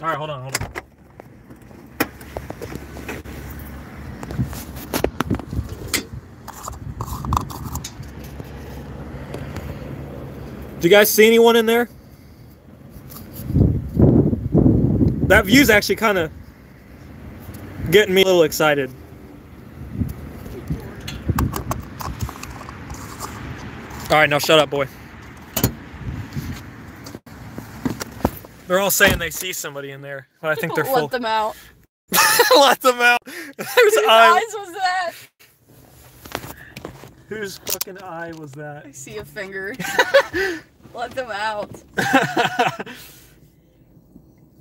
[0.00, 0.77] right, hold on, hold on.
[10.80, 11.88] Do you guys see anyone in there?
[15.26, 16.30] That view's actually kind of
[17.90, 18.90] getting me a little excited.
[24.10, 24.86] All right, now shut up, boy.
[28.68, 30.94] They're all saying they see somebody in there, but I think they're full.
[31.02, 31.56] Let them out.
[32.56, 33.18] Let them out.
[33.26, 34.36] Whose Whose eye?
[34.36, 35.12] eyes was that?
[37.28, 38.86] Whose fucking eye was that?
[38.86, 39.74] I see a finger.
[40.94, 41.70] Let them out.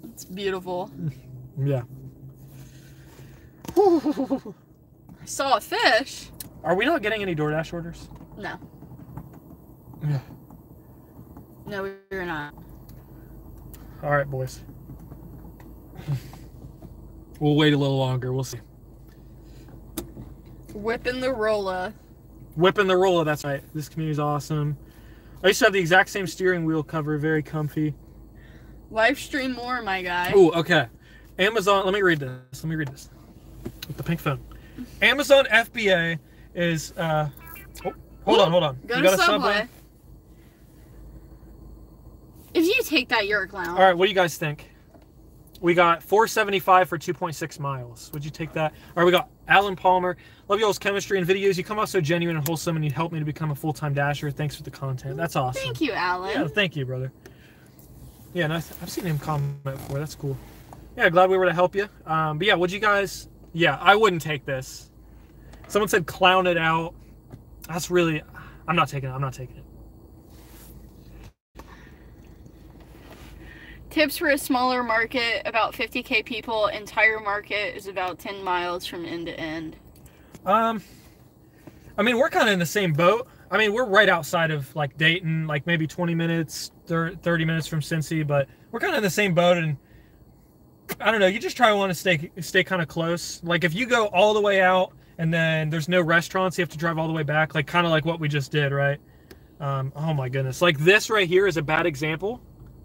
[0.03, 0.91] It's beautiful.
[1.63, 1.83] yeah.
[3.77, 6.29] I saw a fish.
[6.63, 8.09] Are we not getting any DoorDash orders?
[8.37, 8.55] No.
[10.05, 10.19] Yeah.
[11.67, 12.53] No, you're not.
[14.03, 14.61] All right, boys.
[17.39, 18.33] We'll wait a little longer.
[18.33, 18.59] We'll see.
[20.73, 21.93] Whipping the rolla.
[22.57, 23.23] Whipping the roller.
[23.23, 23.63] That's right.
[23.75, 24.75] This community's awesome.
[25.43, 27.93] I used to have the exact same steering wheel cover, very comfy.
[28.89, 30.33] Live stream more, my guy.
[30.35, 30.87] Oh, okay.
[31.37, 31.85] Amazon.
[31.85, 32.63] Let me read this.
[32.63, 33.09] Let me read this.
[33.87, 34.39] With the pink phone.
[35.03, 36.17] Amazon FBA
[36.55, 36.93] is.
[36.97, 37.29] Uh,
[37.85, 37.93] oh,
[38.25, 38.79] hold on, hold on.
[38.87, 39.67] Go You to got a Subway.
[42.55, 43.69] If you take that, you're a clown.
[43.69, 44.71] All right, what do you guys think?
[45.61, 48.09] We got 475 for 2.6 miles.
[48.13, 48.71] Would you take that?
[48.71, 50.17] All right, we got Alan Palmer.
[50.49, 51.57] Love y'all's chemistry and videos.
[51.57, 53.73] You come off so genuine and wholesome, and you help me to become a full
[53.73, 54.31] time dasher.
[54.31, 55.17] Thanks for the content.
[55.17, 55.61] That's awesome.
[55.61, 56.31] Thank you, Alan.
[56.31, 57.11] Yeah, thank you, brother.
[58.33, 59.99] Yeah, I've seen him comment before.
[59.99, 60.37] That's cool.
[60.95, 61.89] Yeah, glad we were to help you.
[62.05, 63.27] Um, but yeah, would you guys?
[63.53, 64.89] Yeah, I wouldn't take this.
[65.67, 66.93] Someone said clown it out.
[67.67, 68.21] That's really.
[68.67, 69.13] I'm not taking it.
[69.13, 69.63] I'm not taking it.
[73.89, 76.67] Tips for a smaller market, about 50k people.
[76.67, 79.75] Entire market is about 10 miles from end to end.
[80.47, 80.81] Um,
[81.97, 83.27] I mean, we're kind of in the same boat.
[83.51, 87.81] I mean, we're right outside of like Dayton, like maybe 20 minutes, 30 minutes from
[87.81, 89.57] Cincy, but we're kind of in the same boat.
[89.57, 89.77] And
[91.01, 93.43] I don't know, you just try to want to stay stay kind of close.
[93.43, 96.69] Like if you go all the way out and then there's no restaurants, you have
[96.69, 98.99] to drive all the way back, like kind of like what we just did, right?
[99.59, 102.41] Um, oh my goodness, like this right here is a bad example.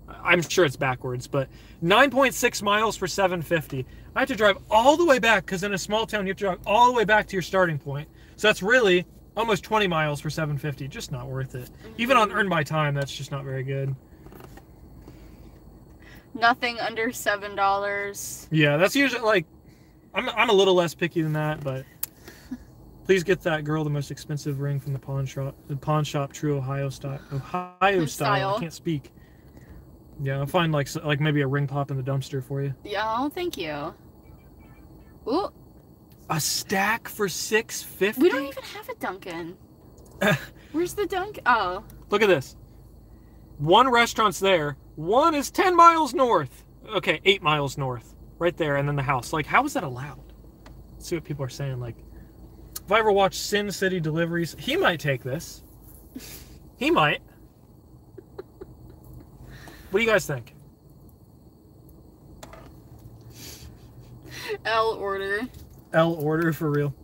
[0.09, 1.49] I'm sure it's backwards, but
[1.83, 3.87] 9.6 miles for 750.
[4.15, 6.37] I have to drive all the way back because in a small town you have
[6.39, 8.09] to drive all the way back to your starting point.
[8.37, 9.07] So that's really
[9.37, 10.89] almost 20 miles for 750.
[10.89, 11.71] Just not worth it.
[11.97, 13.95] Even on earn by time, that's just not very good.
[16.35, 18.47] Nothing under $7.
[18.51, 19.47] Yeah, that's usually like
[20.15, 21.85] I'm I'm a little less picky than that, but
[23.05, 25.57] Please get that girl the most expensive ring from the pawn shop.
[25.67, 27.21] The pawn shop, true Ohio style.
[27.33, 28.07] Ohio style.
[28.07, 28.55] Style.
[28.57, 29.11] I can't speak.
[30.21, 32.75] Yeah, I'll find like like maybe a ring pop in the dumpster for you.
[32.85, 33.93] Yeah, oh, thank you.
[35.29, 35.49] Ooh,
[36.31, 38.23] A stack for six fifty.
[38.23, 39.57] we don't even have a Dunkin'.
[40.73, 41.43] Where's the Dunkin'?
[41.47, 42.57] Oh, Look at this.
[43.59, 44.77] One restaurant's there.
[44.97, 46.65] One is ten miles north.
[46.97, 49.33] Okay, eight miles north, right there, and then the house.
[49.33, 50.33] Like, how is that allowed?
[50.95, 51.79] Let's see what people are saying.
[51.81, 51.97] Like,
[52.85, 55.63] if I ever watch Sin City Deliveries, he might take this.
[56.79, 57.21] He might.
[59.91, 60.55] What do you guys think?
[64.65, 65.43] L order.
[65.93, 66.95] L order for real.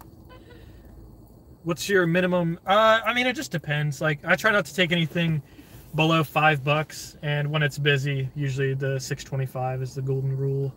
[1.65, 2.59] What's your minimum?
[2.66, 4.01] Uh, I mean, it just depends.
[4.01, 5.43] Like, I try not to take anything
[5.94, 10.73] below five bucks, and when it's busy, usually the six twenty-five is the golden rule.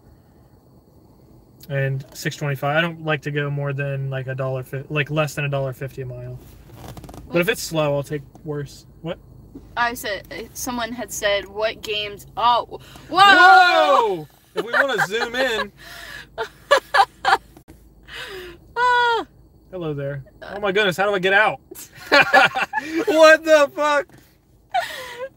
[1.69, 5.35] And six twenty-five, I don't like to go more than like a dollar, like less
[5.35, 6.38] than a dollar fifty a mile.
[7.31, 8.85] But if it's slow, I'll take worse.
[9.01, 9.17] What?
[9.77, 12.27] I said someone had said what games.
[12.35, 12.79] Oh,
[13.09, 13.17] whoa!
[13.19, 14.27] Whoa!
[14.55, 15.71] if we want to zoom in,
[19.71, 20.23] hello there.
[20.41, 21.59] Oh my goodness, how do I get out?
[23.07, 24.07] what the fuck?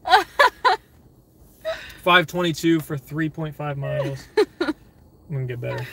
[2.02, 4.28] 522 for 3.5 miles.
[4.60, 4.74] I'm
[5.30, 5.86] gonna get better.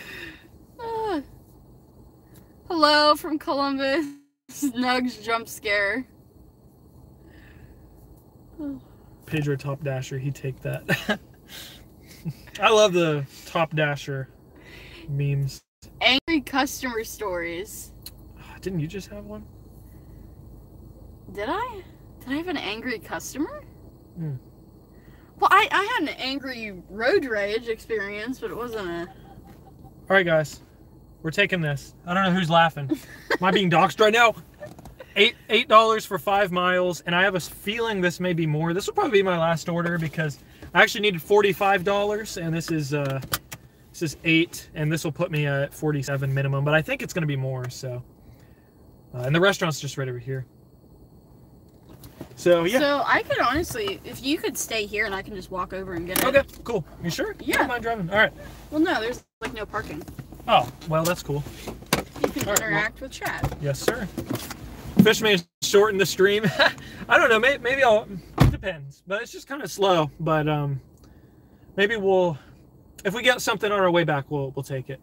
[0.80, 1.22] ah.
[2.68, 4.06] Hello from Columbus.
[4.50, 6.06] Nuggs jump scare.
[9.26, 11.20] Pedro Top Dasher, he take that.
[12.60, 14.30] I love the Top Dasher
[15.12, 15.62] memes.
[16.00, 17.92] Angry customer stories.
[18.62, 19.44] Didn't you just have one?
[21.34, 21.82] Did I?
[22.20, 23.64] Did I have an angry customer?
[24.18, 24.36] Hmm.
[25.40, 29.08] Well, I, I had an angry road rage experience, but it wasn't a.
[29.08, 30.62] All right, guys,
[31.24, 31.96] we're taking this.
[32.06, 32.92] I don't know who's laughing.
[32.92, 34.36] Am I being doxxed right now?
[35.16, 38.74] Eight eight dollars for five miles, and I have a feeling this may be more.
[38.74, 40.40] This will probably be my last order because
[40.74, 43.20] I actually needed forty five dollars, and this is uh
[43.92, 46.64] this is eight, and this will put me at forty seven minimum.
[46.66, 47.70] But I think it's gonna be more.
[47.70, 48.04] So,
[49.14, 50.46] uh, and the restaurant's just right over here.
[52.36, 52.80] So yeah.
[52.80, 55.94] So I could honestly, if you could stay here and I can just walk over
[55.94, 56.26] and get it.
[56.26, 56.86] okay, cool.
[57.04, 57.34] You sure?
[57.40, 57.58] I Yeah.
[57.58, 58.10] don't mind driving.
[58.10, 58.34] All right.
[58.72, 60.02] Well, no, there's like no parking.
[60.48, 61.44] Oh, well, that's cool.
[62.22, 63.56] You can All right, well- interact with Chad.
[63.62, 64.08] Yes, sir.
[65.04, 66.44] Fish may shorten the stream.
[67.10, 67.40] I don't know.
[67.40, 68.08] Maybe, maybe I'll.
[68.40, 70.10] It depends, but it's just kind of slow.
[70.20, 70.80] But um,
[71.76, 72.38] maybe we'll.
[73.04, 75.00] If we get something on our way back, we'll we'll take it.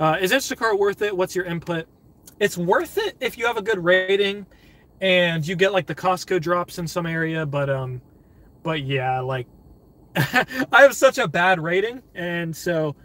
[0.00, 1.16] Uh, is Instacart worth it?
[1.16, 1.86] What's your input?
[2.40, 4.46] It's worth it if you have a good rating,
[5.00, 7.46] and you get like the Costco drops in some area.
[7.46, 8.00] But um,
[8.62, 9.46] but yeah, like
[10.16, 12.96] I have such a bad rating, and so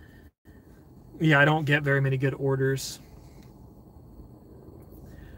[1.19, 2.99] yeah, I don't get very many good orders.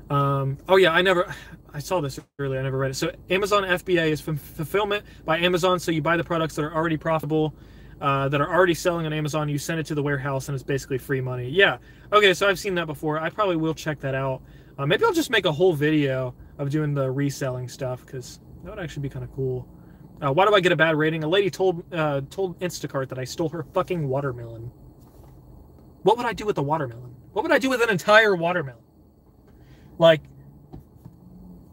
[0.10, 1.34] Um, oh yeah, I never,
[1.73, 2.60] I saw this earlier.
[2.60, 2.95] I never read it.
[2.95, 5.80] So Amazon FBA is fulfillment by Amazon.
[5.80, 7.56] So you buy the products that are already profitable,
[8.02, 9.48] uh, that are already selling on Amazon.
[9.48, 11.48] You send it to the warehouse, and it's basically free money.
[11.49, 11.78] Yeah.
[12.11, 12.34] Okay.
[12.34, 13.19] So I've seen that before.
[13.19, 14.41] I probably will check that out.
[14.78, 18.72] Uh, maybe I'll just make a whole video of doing the reselling stuff because that
[18.72, 19.68] would actually be kind of cool.
[20.22, 21.23] Uh, why do I get a bad rating?
[21.23, 24.72] A lady told uh, told Instacart that I stole her fucking watermelon.
[26.03, 27.15] What would I do with the watermelon?
[27.34, 28.82] What would I do with an entire watermelon?
[29.98, 30.22] Like,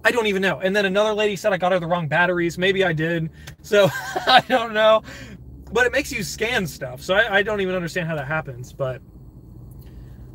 [0.04, 0.60] I don't even know.
[0.60, 2.58] And then another lady said I got her the wrong batteries.
[2.58, 3.30] Maybe I did.
[3.62, 3.88] So
[4.26, 5.02] I don't know.
[5.72, 7.02] But it makes you scan stuff.
[7.02, 8.72] So I, I don't even understand how that happens.
[8.72, 9.02] But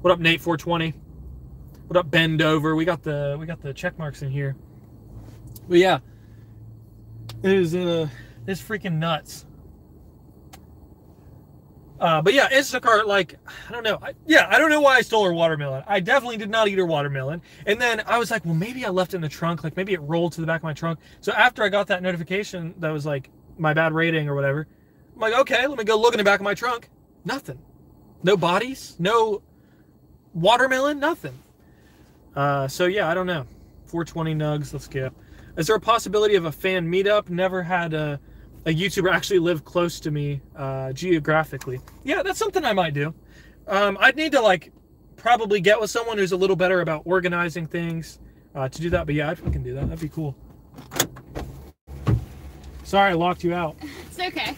[0.02, 0.94] what up, Nate 420?
[1.88, 2.76] What up, Bend Over?
[2.76, 4.56] We got the we got the check marks in here.
[5.68, 6.00] But yeah.
[7.42, 8.08] It is uh
[8.48, 9.46] it's freaking nuts.
[12.00, 13.36] Uh, but yeah, Instacart, like,
[13.70, 13.98] I don't know.
[14.02, 15.84] I, yeah, I don't know why I stole her watermelon.
[15.88, 17.42] I definitely did not eat her watermelon.
[17.66, 19.64] And then I was like, well, maybe I left it in the trunk.
[19.64, 21.00] Like, maybe it rolled to the back of my trunk.
[21.22, 24.68] So after I got that notification that was like my bad rating or whatever,
[25.16, 26.90] I'm like, okay, let me go look in the back of my trunk.
[27.26, 27.60] Nothing.
[28.24, 29.42] No bodies, no
[30.34, 31.38] watermelon, nothing.
[32.36, 33.46] Uh, so yeah, I don't know.
[33.86, 35.14] 420 nuggs, let's skip.
[35.56, 37.30] Is there a possibility of a fan meetup?
[37.30, 38.20] Never had a,
[38.66, 41.80] a YouTuber actually live close to me uh, geographically.
[42.04, 43.14] Yeah, that's something I might do.
[43.68, 44.72] Um, I'd need to like
[45.16, 48.20] probably get with someone who's a little better about organizing things
[48.56, 49.06] uh, to do that.
[49.06, 49.88] But yeah, I'd fucking do that.
[49.88, 50.36] That'd be cool.
[52.84, 53.76] Sorry, I locked you out.
[54.16, 54.56] It's okay.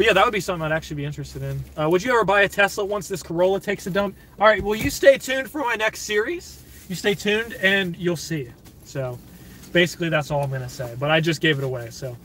[0.00, 1.62] But yeah, that would be something I'd actually be interested in.
[1.76, 4.16] Uh, would you ever buy a Tesla once this Corolla takes a dump?
[4.38, 6.64] All right, well, you stay tuned for my next series.
[6.88, 8.48] You stay tuned and you'll see.
[8.84, 9.18] So
[9.74, 10.96] basically, that's all I'm going to say.
[10.98, 11.90] But I just gave it away.
[11.90, 12.16] So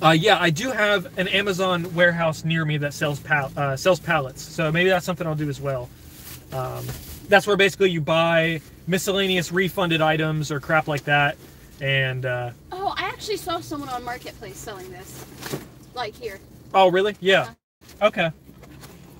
[0.00, 3.98] uh, yeah, I do have an Amazon warehouse near me that sells pal- uh, sells
[3.98, 4.40] pallets.
[4.40, 5.88] So maybe that's something I'll do as well.
[6.52, 6.86] Um,
[7.28, 11.36] that's where basically you buy miscellaneous refunded items or crap like that.
[11.80, 15.24] And uh, Oh, I actually saw someone on Marketplace selling this.
[15.98, 16.38] Like here.
[16.74, 17.16] oh, really?
[17.18, 17.54] Yeah.
[18.00, 18.30] Okay.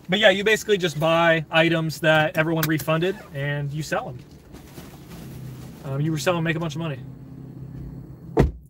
[0.08, 4.18] But yeah, you basically just buy items that everyone refunded and you sell them.
[5.84, 7.00] Um, you were selling, make a bunch of money.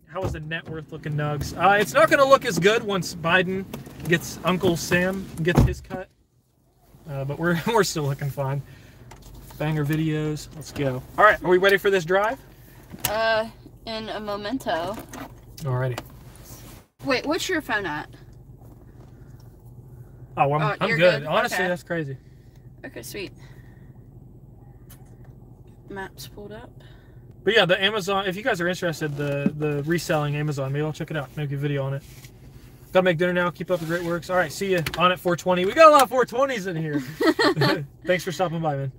[0.07, 1.55] How is the net worth looking, Nuggs?
[1.55, 3.63] Uh, it's not going to look as good once Biden
[4.07, 6.09] gets Uncle Sam gets his cut,
[7.07, 8.59] uh, but we're we're still looking fine.
[9.59, 10.47] Banger videos.
[10.55, 11.03] Let's go.
[11.15, 12.39] All right, are we ready for this drive?
[13.07, 13.47] Uh,
[13.85, 14.97] in a memento.
[15.57, 15.99] Alrighty.
[17.05, 18.09] Wait, what's your phone at?
[20.37, 20.97] Oh, I'm, Oh, I'm good.
[20.97, 21.25] good?
[21.25, 21.67] Honestly, Okay.
[21.67, 22.17] that's crazy.
[22.85, 23.31] Okay, sweet.
[25.89, 26.69] Maps pulled up.
[27.43, 28.25] But yeah, the Amazon.
[28.27, 31.35] If you guys are interested, the the reselling Amazon, maybe I'll check it out.
[31.35, 32.03] Make a video on it.
[32.91, 33.49] Gotta make dinner now.
[33.49, 34.29] Keep up the great works.
[34.29, 35.65] All right, see you on at 420.
[35.65, 36.99] We got a lot of 420s in here.
[38.05, 38.91] Thanks for stopping by, man.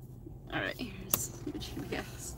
[0.53, 2.35] Alright, here's the GPS.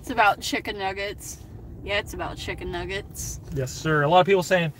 [0.00, 1.41] It's about chicken nuggets.
[1.84, 3.40] Yeah, it's about chicken nuggets.
[3.54, 4.02] Yes, sir.
[4.02, 4.72] A lot of people saying,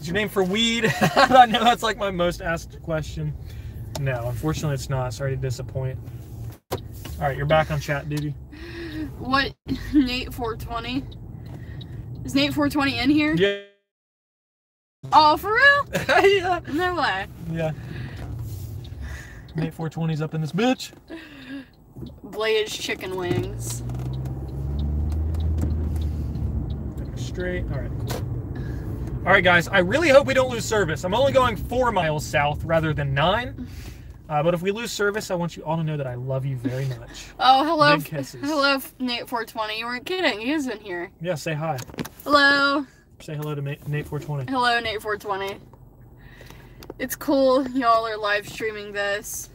[0.00, 3.32] "Is your name for weed?" I know that's like my most asked question.
[4.00, 5.14] No, unfortunately, it's not.
[5.14, 5.98] Sorry to disappoint.
[6.72, 8.34] All right, you're back on chat duty.
[9.18, 9.54] What?
[9.92, 11.04] Nate 420?
[12.24, 13.34] Is Nate 420 in here?
[13.34, 13.62] Yeah.
[15.12, 15.88] Oh, for real?
[16.28, 16.60] yeah.
[16.72, 17.26] No way.
[17.52, 17.72] Yeah.
[19.56, 20.92] Nate 420's up in this bitch.
[22.22, 23.82] Blaze chicken wings.
[27.38, 27.64] Straight.
[27.72, 29.18] All right, cool.
[29.18, 29.68] All right, guys.
[29.68, 31.04] I really hope we don't lose service.
[31.04, 33.68] I'm only going four miles south rather than nine.
[34.28, 36.44] Uh, but if we lose service, I want you all to know that I love
[36.44, 37.26] you very much.
[37.38, 37.96] Oh, hello.
[37.96, 38.40] Big kisses.
[38.40, 39.78] Hello, Nate 420.
[39.78, 40.40] You weren't kidding.
[40.40, 41.12] He is in here.
[41.20, 41.78] Yeah, say hi.
[42.24, 42.84] Hello.
[43.20, 44.50] Say hello to Nate 420.
[44.50, 45.60] Hello, Nate 420.
[46.98, 47.68] It's cool.
[47.68, 49.48] Y'all are live streaming this.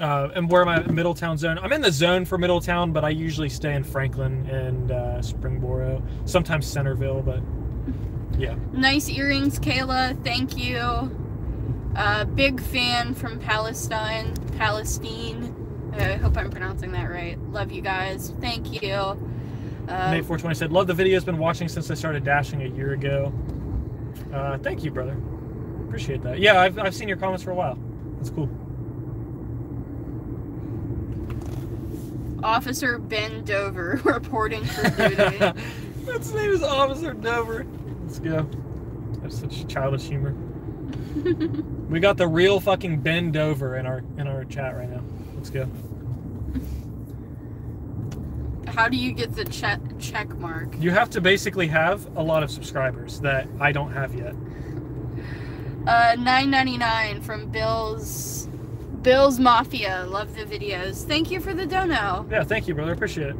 [0.00, 0.80] Uh, and where am I?
[0.82, 1.58] Middletown zone.
[1.58, 6.02] I'm in the zone for Middletown, but I usually stay in Franklin and uh, Springboro.
[6.24, 7.40] Sometimes Centerville, but
[8.38, 8.54] yeah.
[8.72, 10.22] Nice earrings, Kayla.
[10.24, 11.10] Thank you.
[11.96, 15.54] Uh, big fan from Palestine, Palestine.
[15.94, 17.38] I hope I'm pronouncing that right.
[17.50, 18.32] Love you guys.
[18.40, 18.92] Thank you.
[18.92, 21.24] Uh, Nate 420 said, "Love the videos.
[21.24, 23.32] Been watching since I started dashing a year ago."
[24.32, 25.16] Uh, thank you, brother.
[25.86, 26.38] Appreciate that.
[26.38, 27.78] Yeah, I've, I've seen your comments for a while.
[28.18, 28.48] That's cool.
[32.42, 35.38] Officer Ben Dover reporting for duty.
[36.04, 37.66] That's his name is Officer Dover.
[38.02, 38.48] Let's go.
[39.22, 40.32] That's such childish humor.
[41.88, 45.02] we got the real fucking Ben Dover in our in our chat right now.
[45.34, 45.68] Let's go.
[48.66, 50.74] How do you get the check check mark?
[50.78, 54.34] You have to basically have a lot of subscribers that I don't have yet.
[55.86, 58.48] Uh, 9.99 from Bill's
[59.02, 60.06] Bill's Mafia.
[60.08, 61.04] Love the videos.
[61.04, 62.26] Thank you for the dono.
[62.30, 62.92] Yeah, thank you, brother.
[62.92, 63.36] Appreciate it.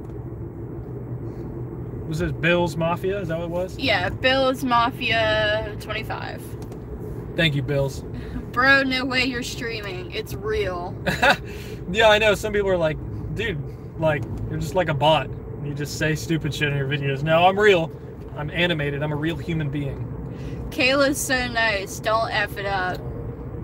[2.09, 3.21] Was this Bill's Mafia?
[3.21, 3.79] Is that what it was?
[3.79, 6.43] Yeah, Bill's Mafia 25.
[7.37, 8.03] Thank you, Bills.
[8.53, 10.11] Bro, no way you're streaming.
[10.13, 10.95] It's real.
[11.91, 12.35] yeah, I know.
[12.35, 12.97] Some people are like,
[13.35, 13.59] dude,
[13.99, 15.29] like, you're just like a bot.
[15.65, 17.23] You just say stupid shit in your videos.
[17.23, 17.91] No, I'm real.
[18.37, 19.03] I'm animated.
[19.03, 20.05] I'm a real human being.
[20.71, 22.01] Kayla's so nice.
[22.01, 23.01] Don't F it up.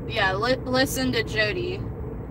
[0.09, 1.81] Yeah, li- listen to Jody.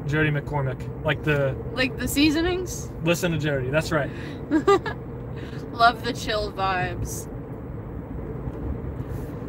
[0.05, 1.03] Jody McCormick.
[1.03, 2.91] Like the Like the seasonings?
[3.03, 3.69] listen to Jody.
[3.69, 4.09] That's right.
[5.71, 7.27] Love the chill vibes.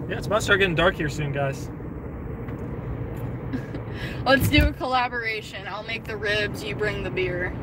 [0.08, 1.70] Yeah, it's about to start getting dark here soon, guys.
[4.24, 5.66] Let's do a collaboration.
[5.68, 7.54] I'll make the ribs, you bring the beer.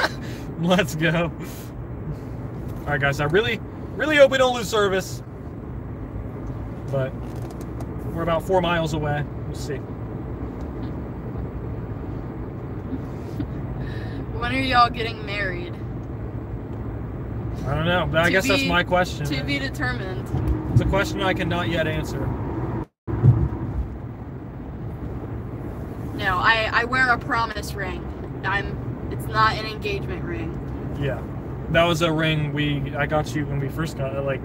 [0.60, 1.30] Let's go.
[2.80, 3.20] All right, guys.
[3.20, 3.60] I really,
[3.96, 5.22] really hope we don't lose service.
[6.90, 7.12] But
[8.12, 9.24] we're about four miles away.
[9.46, 9.80] We'll see.
[14.38, 15.74] When are y'all getting married?
[17.66, 18.06] I don't know.
[18.10, 19.24] But I To guess that's my question.
[19.26, 20.28] To be determined.
[20.72, 22.20] It's a question I cannot yet answer.
[26.14, 28.02] No, I, I wear a promise ring.
[28.44, 30.50] I'm it's not an engagement ring.
[31.00, 31.22] Yeah,
[31.70, 34.40] that was a ring we I got you when we first got like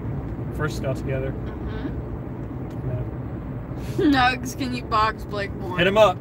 [0.56, 1.30] first got together.
[1.32, 4.06] hmm Yeah.
[4.36, 5.78] Nuggs, can you box Blake more?
[5.78, 6.16] Hit him up.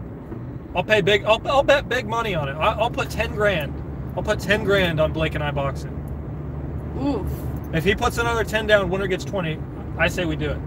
[0.75, 1.23] I'll pay big.
[1.23, 2.53] I'll, I'll bet big money on it.
[2.53, 3.73] I, I'll put ten grand.
[4.15, 5.95] I'll put ten grand on Blake and I boxing.
[7.01, 7.27] Oof.
[7.73, 9.59] If he puts another ten down, winner gets twenty.
[9.97, 10.59] I say we do it.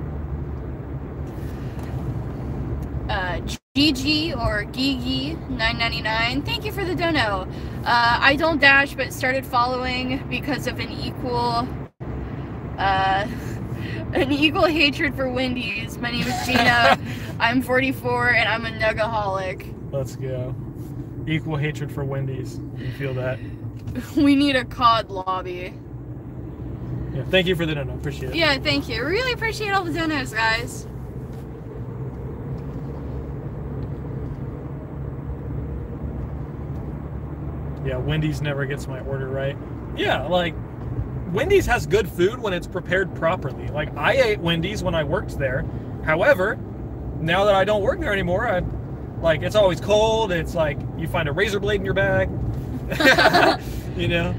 [3.09, 3.41] uh,
[3.77, 6.43] GG or Gigi 999.
[6.43, 7.49] Thank you for the dono.
[7.85, 11.69] Uh, I don't dash, but started following because of an equal,
[12.79, 13.27] uh,
[14.15, 15.99] an equal hatred for Wendy's.
[15.99, 16.99] My name is Gina.
[17.41, 19.75] I'm 44 and I'm a nugaholic.
[19.93, 20.55] Let's go.
[21.29, 22.59] equal hatred for Wendy's.
[22.77, 23.39] You feel that?
[24.17, 25.75] We need a COD lobby.
[27.13, 27.25] Yeah.
[27.25, 27.95] Thank you for the dono.
[27.95, 28.37] Appreciate it.
[28.37, 29.05] Yeah, thank you.
[29.05, 30.87] Really appreciate all the donos, guys.
[37.85, 39.57] Yeah, Wendy's never gets my order right.
[39.97, 40.55] Yeah, like
[41.33, 43.67] Wendy's has good food when it's prepared properly.
[43.69, 45.65] Like I ate Wendy's when I worked there.
[46.05, 46.59] However,
[47.21, 48.63] now that I don't work there anymore, I
[49.23, 50.33] like it's always cold.
[50.33, 52.29] It's like you find a razor blade in your bag.
[53.97, 54.35] you know.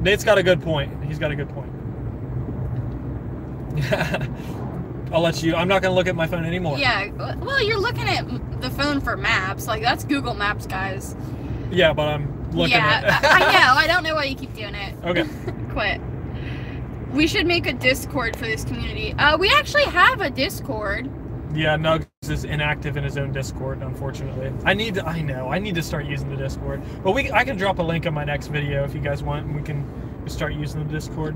[0.00, 1.04] Nate's got a good point.
[1.04, 1.70] He's got a good point.
[5.12, 5.54] I'll let you.
[5.54, 6.78] I'm not gonna look at my phone anymore.
[6.78, 8.26] Yeah, well, you're looking at
[8.60, 9.66] the phone for maps.
[9.66, 11.16] Like, that's Google Maps, guys.
[11.70, 13.24] Yeah, but I'm looking yeah, at.
[13.24, 13.74] I I know.
[13.74, 14.94] I don't know why you keep doing it.
[15.04, 15.28] okay.
[15.70, 16.00] Quit.
[17.12, 19.12] We should make a Discord for this community.
[19.14, 21.10] Uh, we actually have a Discord.
[21.52, 24.52] Yeah, Nuggs is inactive in his own Discord, unfortunately.
[24.64, 26.80] I need to, I know, I need to start using the Discord.
[27.02, 29.46] But we I can drop a link in my next video if you guys want
[29.46, 29.84] and we can
[30.28, 31.34] start using the Discord.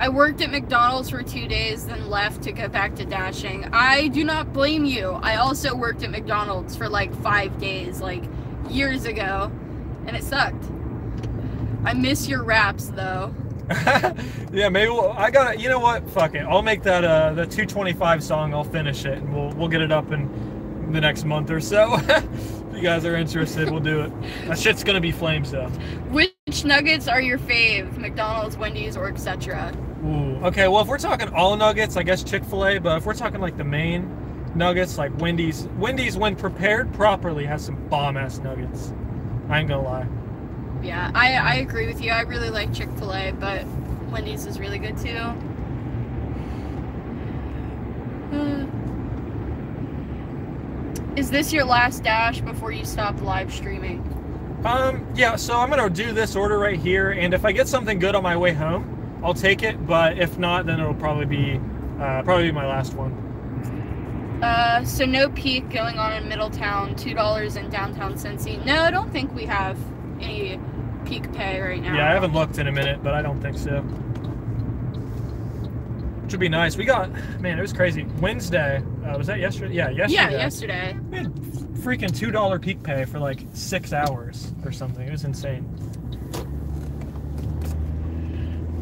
[0.00, 3.68] I worked at McDonald's for two days, then left to go back to dashing.
[3.72, 5.10] I do not blame you.
[5.22, 8.24] I also worked at McDonald's for like five days, like
[8.70, 9.52] years ago,
[10.06, 10.64] and it sucked.
[11.84, 13.34] I miss your raps though.
[14.52, 16.08] yeah, maybe we'll, I got You know what?
[16.10, 16.40] Fuck it.
[16.40, 18.54] I'll make that uh the 225 song.
[18.54, 21.94] I'll finish it and we'll we'll get it up in the next month or so.
[22.08, 24.12] if you guys are interested, we'll do it.
[24.46, 25.68] That shit's gonna be flames though.
[26.10, 27.96] Which nuggets are your fave?
[27.96, 29.72] McDonald's, Wendy's, or etc.
[30.04, 30.36] Ooh.
[30.46, 32.78] Okay, well if we're talking all nuggets, I guess Chick Fil A.
[32.78, 34.10] But if we're talking like the main
[34.54, 38.92] nuggets, like Wendy's, Wendy's when prepared properly has some bomb ass nuggets.
[39.48, 40.06] I ain't gonna lie.
[40.82, 42.10] Yeah, I, I agree with you.
[42.10, 43.64] I really like Chick fil A, but
[44.10, 45.16] Wendy's is really good too.
[48.36, 48.66] Uh,
[51.14, 54.00] Is this your last dash before you stop live streaming?
[54.64, 57.98] Um, yeah, so I'm gonna do this order right here, and if I get something
[57.98, 59.86] good on my way home, I'll take it.
[59.86, 61.60] But if not, then it'll probably be
[62.00, 63.12] uh, probably be my last one.
[64.42, 68.64] Uh, so no peak going on in Middletown, two dollars in downtown Cincy.
[68.64, 69.76] No, I don't think we have
[70.22, 70.60] any
[71.04, 71.94] peak pay right now.
[71.94, 73.80] Yeah, I haven't looked in a minute, but I don't think so.
[76.22, 76.76] Which would be nice.
[76.76, 78.04] We got man, it was crazy.
[78.20, 79.74] Wednesday uh, was that yesterday?
[79.74, 80.14] Yeah, yesterday.
[80.14, 80.96] Yeah, yesterday.
[81.10, 81.34] We had
[81.82, 85.06] freaking two dollar peak pay for like six hours or something.
[85.06, 85.68] It was insane.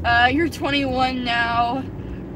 [0.05, 1.83] Uh, you're 21 now.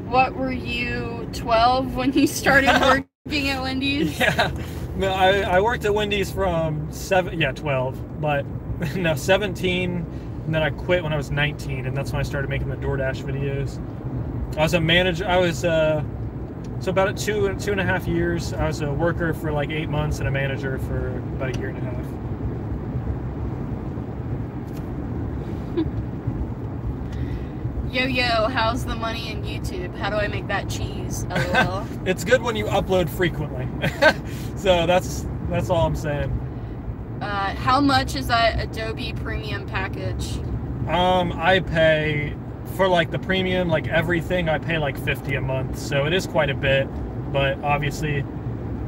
[0.07, 2.69] What were you, 12 when you started
[3.25, 4.19] working at Wendy's?
[4.19, 4.51] Yeah,
[4.95, 8.45] no, I, I worked at Wendy's from seven, yeah, twelve, but
[8.95, 10.05] no, seventeen,
[10.45, 12.75] and then I quit when I was nineteen, and that's when I started making the
[12.75, 13.79] DoorDash videos.
[14.57, 15.25] I was a manager.
[15.25, 16.03] I was uh,
[16.79, 18.53] so about a two two and a half years.
[18.53, 21.69] I was a worker for like eight months and a manager for about a year
[21.69, 22.05] and a half.
[27.91, 29.95] Yo yo, how's the money in YouTube?
[29.95, 31.25] How do I make that cheese?
[31.29, 31.87] LOL.
[32.05, 33.69] It's good when you upload frequently.
[34.57, 36.44] so that's that's all I'm saying.
[37.21, 40.37] Uh, how much is that Adobe Premium package?
[40.87, 42.35] Um, I pay
[42.75, 44.49] for like the premium, like everything.
[44.49, 46.87] I pay like fifty a month, so it is quite a bit.
[47.31, 48.23] But obviously,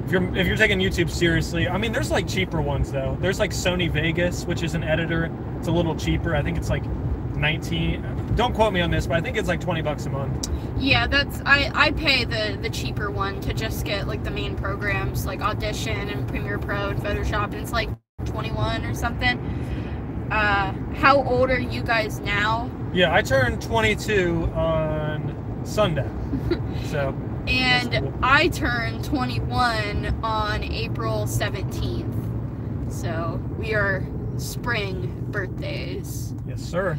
[0.05, 3.17] if you're if you're taking YouTube seriously, I mean, there's like cheaper ones though.
[3.19, 5.31] There's like Sony Vegas, which is an editor.
[5.57, 6.35] It's a little cheaper.
[6.35, 6.85] I think it's like
[7.35, 8.05] nineteen.
[8.35, 10.49] Don't quote me on this, but I think it's like twenty bucks a month.
[10.77, 14.55] Yeah, that's I I pay the the cheaper one to just get like the main
[14.55, 17.89] programs like Audition and Premiere Pro and Photoshop, and it's like
[18.25, 19.37] 21 or something.
[20.31, 22.69] Uh, how old are you guys now?
[22.93, 26.09] Yeah, I turned 22 on Sunday,
[26.85, 27.15] so
[27.47, 28.13] And cool.
[28.23, 32.91] I turned 21 on April 17th.
[32.91, 34.03] So we are
[34.37, 36.33] spring birthdays.
[36.47, 36.97] yes, sir.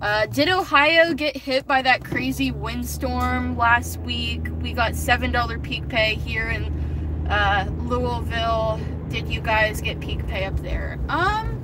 [0.00, 4.46] Uh, did Ohio get hit by that crazy windstorm last week?
[4.60, 6.64] We got $7 peak pay here in
[7.28, 8.78] uh, Louisville.
[9.08, 10.98] Did you guys get peak pay up there?
[11.08, 11.60] Um,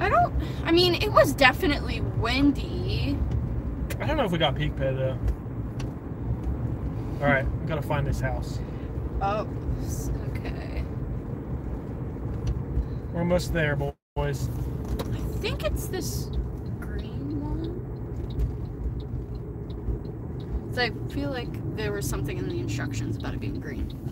[0.00, 3.18] I don't, I mean, it was definitely windy.
[4.00, 5.18] I don't know if we got peak pay though.
[7.20, 8.58] All right, we gotta find this house.
[9.22, 9.48] Oh,
[10.30, 10.84] okay.
[13.12, 14.00] We're almost there, boys.
[14.16, 16.26] I think it's this
[16.80, 17.80] green one.
[20.74, 24.03] So I feel like there was something in the instructions about it being green.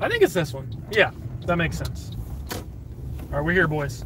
[0.00, 0.68] I think it's this one.
[0.90, 1.10] Yeah,
[1.46, 2.12] that makes sense.
[2.52, 2.62] All
[3.30, 4.04] right, we're here, boys.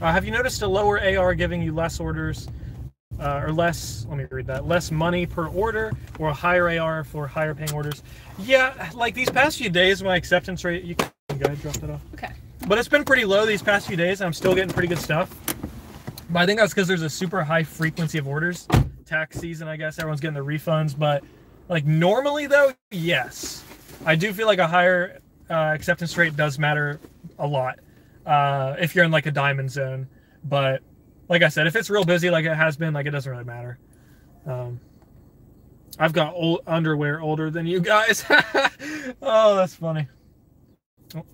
[0.00, 2.48] Uh, have you noticed a lower AR giving you less orders,
[3.18, 4.06] uh, or less?
[4.08, 4.66] Let me read that.
[4.66, 8.02] Less money per order, or a higher AR for higher paying orders?
[8.38, 10.84] Yeah, like these past few days, my acceptance rate.
[10.84, 12.02] You can Go ahead, drop that off.
[12.14, 12.32] Okay.
[12.66, 14.20] But it's been pretty low these past few days.
[14.20, 15.34] I'm still getting pretty good stuff.
[16.28, 18.68] But I think that's because there's a super high frequency of orders.
[19.06, 20.96] Tax season, I guess everyone's getting their refunds.
[20.98, 21.24] But
[21.68, 23.64] like normally though, yes,
[24.04, 27.00] I do feel like a higher uh, acceptance rate does matter
[27.38, 27.78] a lot
[28.26, 30.08] uh, if you're in like a diamond zone.
[30.44, 30.82] But
[31.28, 33.44] like I said, if it's real busy like it has been, like it doesn't really
[33.44, 33.78] matter.
[34.46, 34.80] Um,
[35.98, 38.24] I've got old underwear older than you guys.
[39.22, 40.06] oh, that's funny.
[41.14, 41.24] Oh,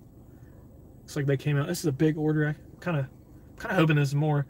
[0.99, 1.67] looks like they came out.
[1.67, 2.49] This is a big order.
[2.49, 3.05] I kind of,
[3.57, 4.45] kind of hoping there's more.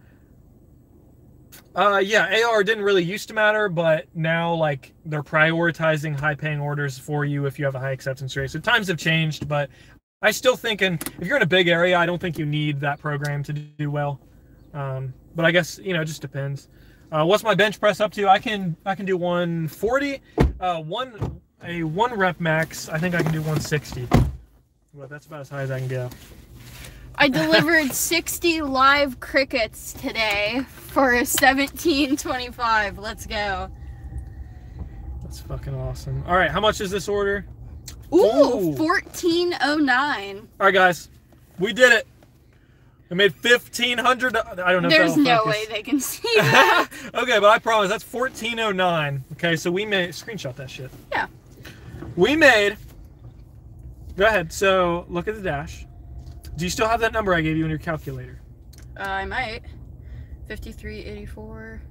[1.75, 6.97] Uh, yeah, AR didn't really used to matter, but now like they're prioritizing high-paying orders
[6.97, 8.51] for you if you have a high acceptance rate.
[8.51, 9.69] So times have changed, but
[10.21, 12.79] I still think, and if you're in a big area, I don't think you need
[12.81, 14.19] that program to do well.
[14.73, 16.67] Um, but I guess you know, it just depends.
[17.11, 18.27] Uh, what's my bench press up to?
[18.27, 20.21] I can I can do 140,
[20.59, 22.89] uh, one a one rep max.
[22.89, 24.07] I think I can do 160.
[24.93, 26.09] Well, that's about as high as I can go.
[27.18, 32.99] I delivered 60 live crickets today for 1725.
[32.99, 33.69] Let's go.
[35.23, 36.23] That's fucking awesome.
[36.27, 37.45] All right, how much is this order?
[38.14, 38.72] Ooh, Ooh.
[38.76, 40.38] 1409.
[40.38, 41.10] All right, guys,
[41.60, 42.07] we did it.
[43.10, 44.35] We made 1500.
[44.38, 44.89] I don't know.
[44.89, 45.52] There's no focus.
[45.53, 46.89] way they can see that.
[47.15, 49.23] okay, but I promise that's 1409.
[49.34, 50.91] Okay, so we made screenshot that shit.
[51.11, 51.27] yeah.
[52.15, 52.77] We made.
[54.18, 54.52] Go ahead.
[54.53, 55.86] So look at the dash.
[56.57, 58.39] Do you still have that number I gave you in your calculator?
[58.99, 59.61] Uh, I might.
[60.47, 61.81] 5384.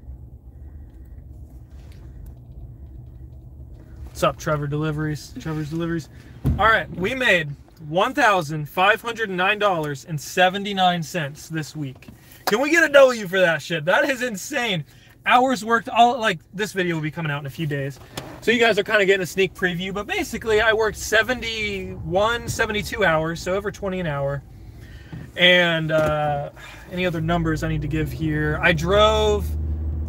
[4.07, 5.33] What's up, Trevor Deliveries?
[5.41, 6.09] Trevor's Deliveries.
[6.59, 7.51] All right, we made
[7.89, 12.09] one thousand five hundred nine dollars and seventy nine cents this week.
[12.47, 13.85] Can we get a W for that shit?
[13.85, 14.85] That is insane.
[15.27, 15.89] Hours worked.
[15.91, 18.01] All like this video will be coming out in a few days,
[18.41, 19.93] so you guys are kind of getting a sneak preview.
[19.95, 24.43] But basically, I worked 71, 72 hours, so over twenty an hour.
[25.37, 26.51] And uh,
[26.91, 28.59] any other numbers I need to give here?
[28.63, 29.47] I drove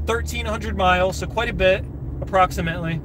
[0.06, 1.84] thirteen hundred miles, so quite a bit,
[2.22, 3.02] approximately.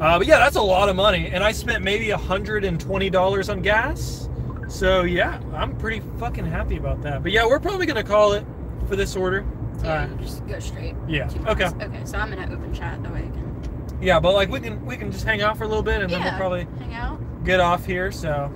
[0.00, 3.10] Uh, but yeah, that's a lot of money, and I spent maybe hundred and twenty
[3.10, 4.28] dollars on gas.
[4.68, 7.22] So yeah, I'm pretty fucking happy about that.
[7.22, 8.44] But yeah, we're probably gonna call it
[8.88, 9.44] for this order.
[9.82, 10.94] Yeah, Uh, just go straight.
[11.08, 11.28] yeah.
[11.48, 11.66] Okay.
[11.66, 13.98] Okay, so I'm gonna open chat that way I can.
[14.00, 16.10] Yeah, but like we can we can just hang out for a little bit, and
[16.12, 17.44] then we'll probably hang out.
[17.44, 18.10] get off here.
[18.12, 18.52] So,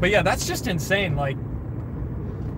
[0.00, 1.16] but yeah, that's just insane.
[1.16, 1.36] Like,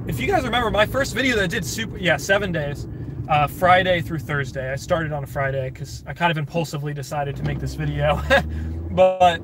[0.06, 2.86] if you guys remember my first video that I did super, yeah, seven days,
[3.28, 4.70] uh, Friday through Thursday.
[4.70, 8.20] I started on a Friday because I kind of impulsively decided to make this video.
[8.90, 9.40] but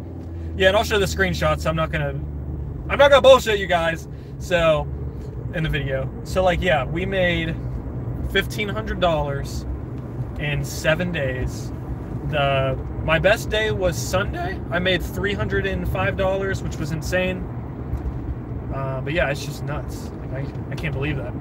[0.56, 1.66] yeah, and I'll show the screenshots.
[1.66, 2.10] I'm not gonna,
[2.88, 4.06] I'm not gonna bullshit you guys.
[4.38, 4.86] So,
[5.54, 6.10] in the video.
[6.24, 7.56] So like, yeah, we made
[8.30, 9.66] fifteen hundred dollars
[10.38, 11.72] in seven days.
[12.28, 14.60] The my best day was Sunday.
[14.70, 17.44] I made three hundred and five dollars, which was insane.
[18.74, 20.10] Uh, but yeah, it's just nuts.
[20.20, 21.32] Like, I, I can't believe that.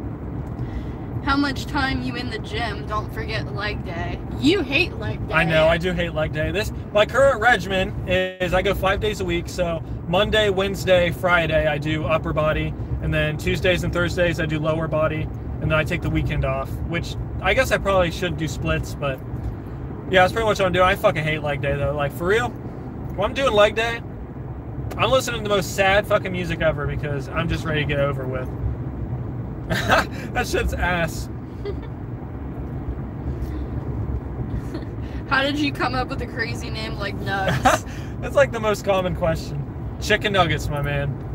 [1.24, 2.88] How much time you in the gym?
[2.88, 4.20] Don't forget leg day.
[4.40, 5.34] You hate leg day.
[5.34, 6.52] I know I do hate leg day.
[6.52, 9.50] This my current regimen is I go five days a week.
[9.50, 14.60] So Monday, Wednesday, Friday I do upper body, and then Tuesdays and Thursdays I do
[14.60, 15.24] lower body,
[15.62, 16.72] and then I take the weekend off.
[16.88, 19.20] Which I guess I probably should do splits, but
[20.10, 20.86] yeah, that's pretty much what I'm doing.
[20.86, 21.94] I fucking hate leg day though.
[21.94, 24.02] Like for real, when I'm doing leg day,
[24.98, 28.00] I'm listening to the most sad fucking music ever because I'm just ready to get
[28.00, 28.50] over with.
[30.34, 31.30] that shit's ass.
[35.30, 37.86] How did you come up with a crazy name like Nuggs?
[38.22, 39.64] That's like the most common question.
[40.02, 41.26] Chicken nuggets, my man.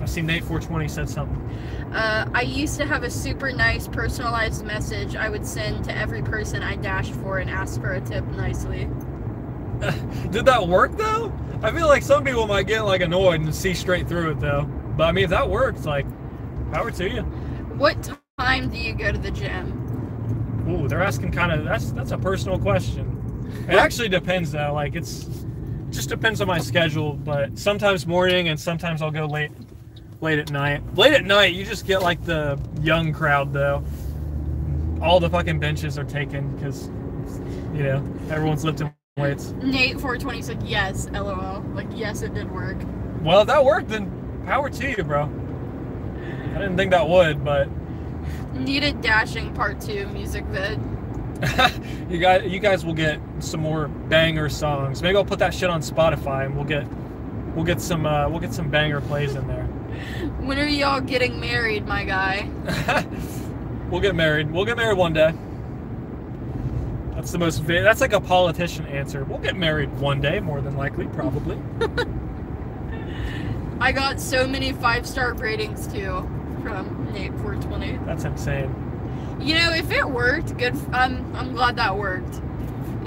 [0.00, 1.40] I see Nate 420 said something.
[1.92, 6.22] uh, I used to have a super nice personalized message I would send to every
[6.22, 8.88] person I dashed for and asked for a tip nicely.
[10.30, 11.32] Did that work though?
[11.62, 14.62] I feel like some people might get like annoyed and see straight through it though.
[14.96, 16.06] But I mean, if that works, like,
[16.72, 17.22] power to you.
[17.76, 20.66] What time do you go to the gym?
[20.68, 23.16] Ooh, they're asking kind of that's that's a personal question.
[23.68, 24.72] It actually depends though.
[24.72, 25.28] Like it's
[25.90, 27.14] just depends on my schedule.
[27.14, 29.50] But sometimes morning and sometimes I'll go late
[30.20, 30.82] late at night.
[30.94, 33.84] Late at night, you just get like the young crowd though.
[35.02, 36.88] All the fucking benches are taken because
[37.74, 37.96] you know
[38.30, 39.50] everyone's lifting weights.
[39.62, 41.62] Nate 420 said yes, lol.
[41.74, 42.78] Like, yes, it did work.
[43.22, 45.24] Well, if that worked, then power to you, bro.
[45.24, 47.68] I didn't think that would, but
[48.54, 50.78] Needed dashing part two music vid.
[52.10, 55.02] you guys, you guys will get some more banger songs.
[55.02, 56.86] Maybe I'll put that shit on Spotify, and we'll get,
[57.54, 59.64] we'll get some, uh, we'll get some banger plays in there.
[60.40, 62.48] When are y'all getting married, my guy?
[63.90, 64.50] we'll get married.
[64.50, 65.34] We'll get married one day.
[67.20, 67.66] That's the most.
[67.66, 69.24] That's like a politician answer.
[69.24, 71.58] We'll get married one day, more than likely, probably.
[73.78, 76.26] I got so many five star ratings too
[76.62, 77.98] from Nate 420.
[78.06, 78.74] That's insane.
[79.38, 80.74] You know, if it worked, good.
[80.74, 82.40] f- I'm I'm glad that worked.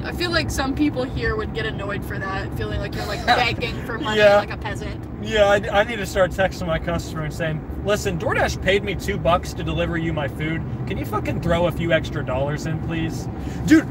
[0.03, 3.25] I feel like some people here would get annoyed for that, feeling like you're like
[3.25, 4.35] begging for money Yeah.
[4.37, 5.01] like a peasant.
[5.23, 8.95] Yeah, I, I need to start texting my customer and saying, listen, DoorDash paid me
[8.95, 10.61] two bucks to deliver you my food.
[10.87, 13.29] Can you fucking throw a few extra dollars in, please?
[13.65, 13.87] Dude,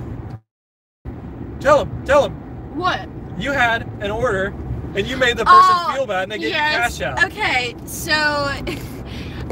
[1.62, 2.32] tell him, tell him.
[2.76, 3.08] What?
[3.38, 4.46] You had an order
[4.94, 6.98] and you made the person Oh, feel bad and they gave yes.
[6.98, 7.24] you cash out.
[7.24, 8.50] Okay, so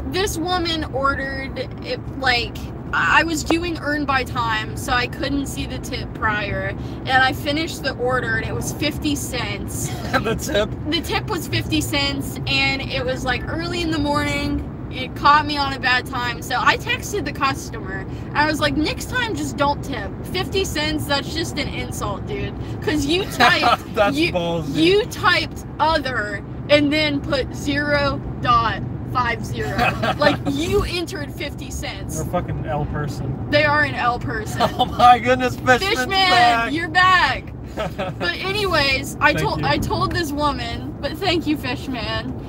[0.11, 2.55] this woman ordered it like
[2.93, 6.75] I was doing earn by time, so I couldn't see the tip prior,
[7.05, 9.87] and I finished the order and it was 50 cents.
[10.11, 10.69] the tip.
[10.89, 14.67] The tip was 50 cents and it was like early in the morning.
[14.91, 17.99] It caught me on a bad time, so I texted the customer.
[17.99, 20.11] And I was like, next time, just don't tip.
[20.27, 22.53] 50 cents, that's just an insult, dude.
[22.79, 24.75] Because you typed, That's you, ballsy.
[24.75, 28.81] you typed other and then put zero dot
[29.11, 29.77] five zero.
[30.17, 32.15] like you entered 50 cents.
[32.15, 32.27] They're cents.
[32.27, 33.49] a fucking L person.
[33.49, 34.61] They are an L person.
[34.77, 36.71] Oh my goodness, Fishman's Fishman, back.
[36.73, 37.53] you're back.
[37.75, 39.67] But anyways, I Thank told you.
[39.67, 42.40] I told this woman, but thank you, Fishman.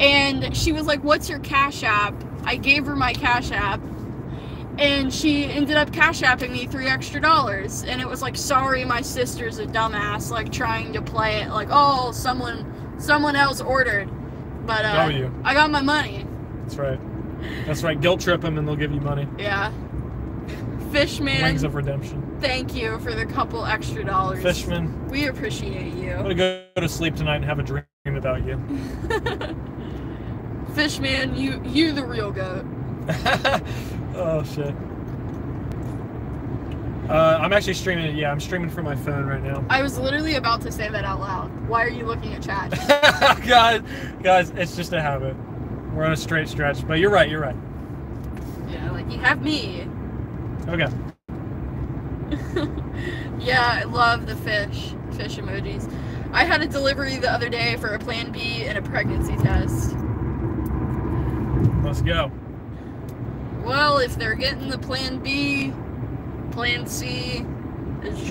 [0.00, 2.14] And she was like, "What's your Cash App?"
[2.44, 3.80] I gave her my Cash App,
[4.78, 7.84] and she ended up Cash Apping me three extra dollars.
[7.84, 11.68] And it was like, "Sorry, my sister's a dumbass, like trying to play it like,
[11.70, 14.08] oh, someone someone else ordered."
[14.66, 15.30] But uh.
[15.44, 16.26] I got my money.
[16.62, 17.00] That's right.
[17.66, 18.00] That's right.
[18.00, 19.28] Guilt trip them and they'll give you money.
[19.38, 19.72] Yeah.
[20.92, 22.36] Fishman, Wings of redemption.
[22.40, 24.42] thank you for the couple extra dollars.
[24.42, 26.12] Fishman, We appreciate you.
[26.12, 28.60] I'm gonna go to sleep tonight and have a dream about you.
[30.80, 32.64] Fishman, you you the real goat.
[34.14, 34.74] oh shit.
[37.06, 38.14] Uh, I'm actually streaming it.
[38.14, 39.62] Yeah, I'm streaming from my phone right now.
[39.68, 41.50] I was literally about to say that out loud.
[41.68, 42.70] Why are you looking at chat?
[43.46, 43.82] guys,
[44.22, 45.36] guys, it's just a habit.
[45.92, 47.28] We're on a straight stretch, but you're right.
[47.28, 47.56] You're right.
[48.70, 49.86] yeah, like you have me.
[50.66, 50.88] Okay.
[53.38, 55.90] Yeah, I love the fish fish emojis.
[56.32, 59.96] I had a delivery the other day for a Plan B and a pregnancy test.
[61.84, 62.30] Let's go.
[63.64, 65.72] Well, if they're getting the Plan B,
[66.50, 67.44] Plan C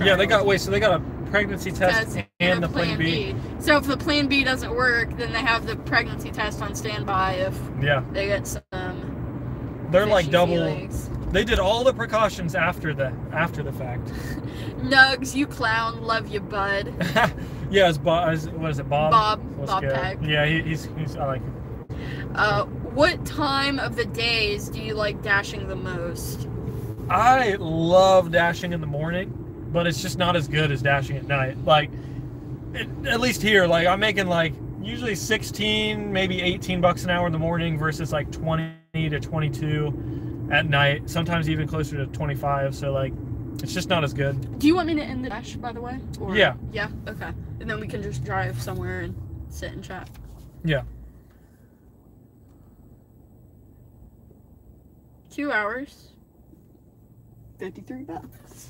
[0.04, 0.62] Yeah, they got wait.
[0.62, 3.36] So they got a pregnancy test Test and the Plan B.
[3.60, 7.34] So if the Plan B doesn't work, then they have the pregnancy test on standby
[7.36, 9.88] if Yeah, they get some.
[9.92, 10.56] they're like double.
[10.56, 11.10] feelings.
[11.32, 14.08] They did all the precautions after the after the fact.
[14.82, 16.92] Nuggs, you clown, love you, bud.
[17.70, 18.36] yeah, it's Bob.
[18.54, 19.12] What is it, Bob?
[19.12, 19.94] Bob, Bob go.
[19.94, 20.18] Peck.
[20.24, 21.16] Yeah, he, he's he's.
[21.16, 21.56] I like him.
[22.34, 26.48] Uh, what time of the days do you like dashing the most?
[27.10, 29.34] I love dashing in the morning,
[29.72, 31.58] but it's just not as good as dashing at night.
[31.66, 31.90] Like,
[32.74, 37.26] it, at least here, like I'm making like usually 16, maybe 18 bucks an hour
[37.28, 41.10] in the morning versus like 20 to 22 at night.
[41.10, 42.76] Sometimes even closer to 25.
[42.76, 43.14] So like,
[43.64, 44.60] it's just not as good.
[44.60, 46.00] Do you want me to end the dash, by the way?
[46.20, 46.54] Or- Yeah.
[46.72, 46.90] Yeah.
[47.08, 47.32] Okay.
[47.60, 49.16] And then we can just drive somewhere and
[49.50, 50.10] sit and chat.
[50.64, 50.84] Yeah.
[55.32, 56.14] Two hours.
[57.60, 58.70] Fifty-three bucks.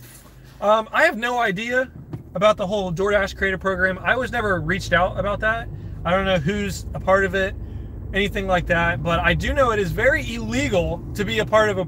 [0.60, 1.90] Um, I have no idea
[2.36, 3.98] about the whole DoorDash creator program.
[4.00, 5.70] I was never reached out about that.
[6.04, 7.56] I don't know who's a part of it,
[8.14, 9.02] anything like that.
[9.02, 11.88] But I do know it is very illegal to be a part of a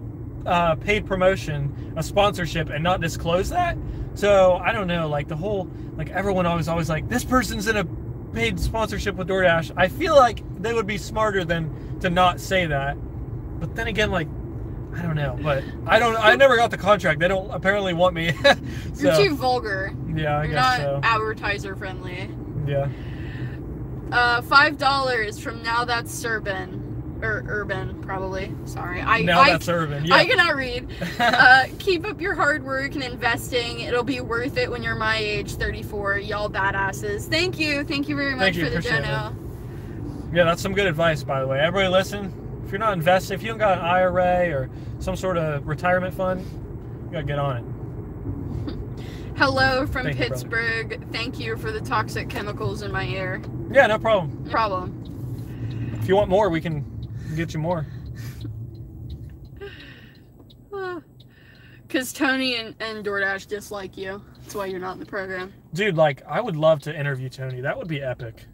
[0.50, 3.78] uh, paid promotion, a sponsorship, and not disclose that.
[4.16, 5.10] So I don't know.
[5.10, 7.86] Like the whole, like everyone always always like this person's in a
[8.34, 9.74] paid sponsorship with DoorDash.
[9.76, 12.96] I feel like they would be smarter than to not say that.
[13.60, 14.30] But then again, like.
[14.96, 16.16] I don't know, but I don't.
[16.18, 17.20] I never got the contract.
[17.20, 18.34] They don't apparently want me.
[18.98, 19.94] You're too vulgar.
[20.14, 21.00] yeah, I You're guess not so.
[21.04, 22.30] advertiser friendly.
[22.68, 22.90] Yeah.
[24.12, 26.80] Uh, five dollars from now that's Serban.
[27.24, 28.52] Or urban, probably.
[28.66, 29.00] Sorry.
[29.00, 30.04] I now I, that's urban.
[30.06, 30.16] Yeah.
[30.16, 30.88] I cannot read.
[31.20, 33.82] uh, keep up your hard work and investing.
[33.82, 36.18] It'll be worth it when you're my age, 34.
[36.18, 37.30] Y'all badasses.
[37.30, 37.84] Thank you.
[37.84, 39.36] Thank you very much you, for the dono.
[40.34, 41.60] yeah, that's some good advice, by the way.
[41.60, 42.41] Everybody, listen.
[42.72, 44.70] If you're not invested, if you don't got an IRA or
[45.00, 46.40] some sort of retirement fund,
[47.04, 49.36] you gotta get on it.
[49.38, 50.24] Hello from Thank you.
[50.24, 51.06] Pittsburgh.
[51.12, 53.42] Thank you for the toxic chemicals in my air.
[53.70, 54.50] Yeah, no problem.
[54.50, 55.98] Problem.
[56.00, 56.86] If you want more, we can
[57.36, 57.86] get you more.
[61.86, 64.24] Because Tony and, and DoorDash dislike you.
[64.40, 65.54] That's why you're not in the program.
[65.74, 67.60] Dude, like, I would love to interview Tony.
[67.60, 68.46] That would be epic.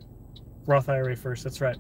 [0.66, 1.78] Roth IRA first, that's right.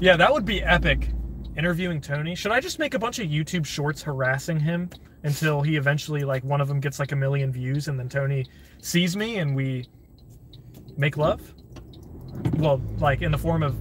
[0.00, 1.10] Yeah, that would be epic.
[1.58, 2.36] Interviewing Tony.
[2.36, 4.88] Should I just make a bunch of YouTube shorts harassing him
[5.24, 8.46] until he eventually, like, one of them gets like a million views and then Tony
[8.80, 9.88] sees me and we
[10.96, 11.42] make love?
[12.58, 13.76] Well, like, in the form of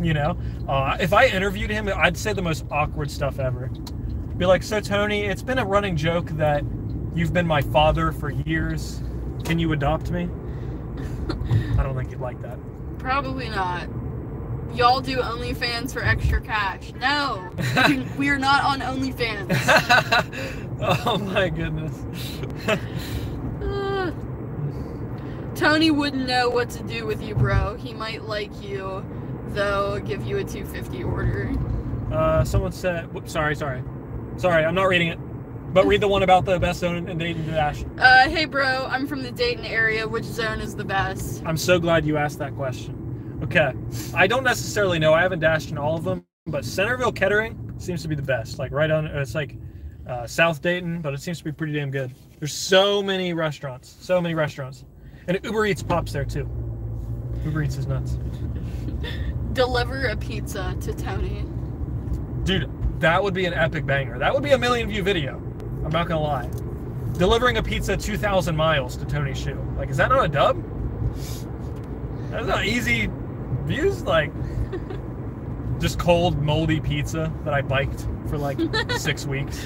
[0.00, 3.68] you know, uh, if I interviewed him, I'd say the most awkward stuff ever.
[4.36, 6.62] Be like, so Tony, it's been a running joke that
[7.14, 9.02] you've been my father for years.
[9.44, 10.24] Can you adopt me?
[11.78, 12.58] I don't think you'd like that.
[12.98, 13.88] Probably not.
[14.74, 16.92] Y'all do OnlyFans for extra cash.
[17.00, 17.50] No,
[18.18, 19.48] we are not on OnlyFans.
[21.06, 21.98] oh my goodness.
[23.62, 24.10] Uh,
[25.54, 27.76] Tony wouldn't know what to do with you, bro.
[27.76, 29.04] He might like you,
[29.48, 29.98] though.
[30.00, 31.52] Give you a 250 order.
[32.12, 33.82] Uh, someone said, whoops, sorry, sorry.
[34.36, 35.18] Sorry, I'm not reading it.
[35.72, 37.84] But read the one about the best zone in Dayton Dash.
[37.98, 38.86] Uh, hey, bro.
[38.88, 40.08] I'm from the Dayton area.
[40.08, 41.42] Which zone is the best?
[41.44, 43.07] I'm so glad you asked that question.
[43.42, 43.72] Okay.
[44.14, 45.14] I don't necessarily know.
[45.14, 48.58] I haven't dashed in all of them, but Centerville Kettering seems to be the best.
[48.58, 49.56] Like right on, it's like
[50.08, 52.10] uh, South Dayton, but it seems to be pretty damn good.
[52.38, 54.84] There's so many restaurants, so many restaurants,
[55.28, 56.48] and Uber Eats pops there too.
[57.44, 58.18] Uber Eats is nuts,
[59.52, 61.44] Deliver a pizza to Tony.
[62.44, 62.70] dude.
[63.00, 64.18] That would be an epic banger.
[64.18, 65.36] That would be a million view video.
[65.84, 66.50] I'm not gonna lie.
[67.16, 69.76] Delivering a pizza 2,000 miles to Tony Xu.
[69.76, 70.60] Like, is that not a dub?
[72.30, 73.08] That's not easy
[73.68, 74.02] views.
[74.02, 74.32] Like,
[75.80, 78.58] just cold, moldy pizza that I biked for like
[78.96, 79.64] six weeks.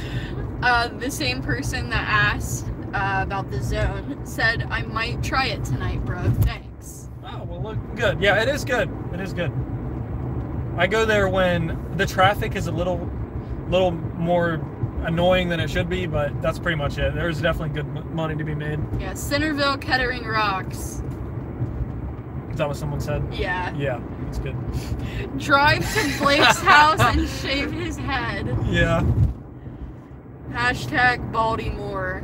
[0.62, 5.64] Uh, the same person that asked uh, about the zone said, I might try it
[5.64, 6.22] tonight, bro.
[6.42, 7.08] Thanks.
[7.24, 8.20] Oh, well, look good.
[8.20, 8.90] Yeah, it is good.
[9.14, 9.52] It is good.
[10.76, 13.10] I go there when the traffic is a little,
[13.68, 14.54] little more
[15.04, 17.14] annoying than it should be, but that's pretty much it.
[17.14, 18.78] There's definitely good money to be made.
[19.00, 21.02] Yeah, Centerville Kettering rocks.
[22.52, 23.26] Is that what someone said?
[23.32, 23.74] Yeah.
[23.74, 24.54] Yeah, it's good.
[25.38, 28.46] Drive to Blake's house and shave his head.
[28.68, 29.02] Yeah.
[30.50, 32.22] Hashtag Baltimore.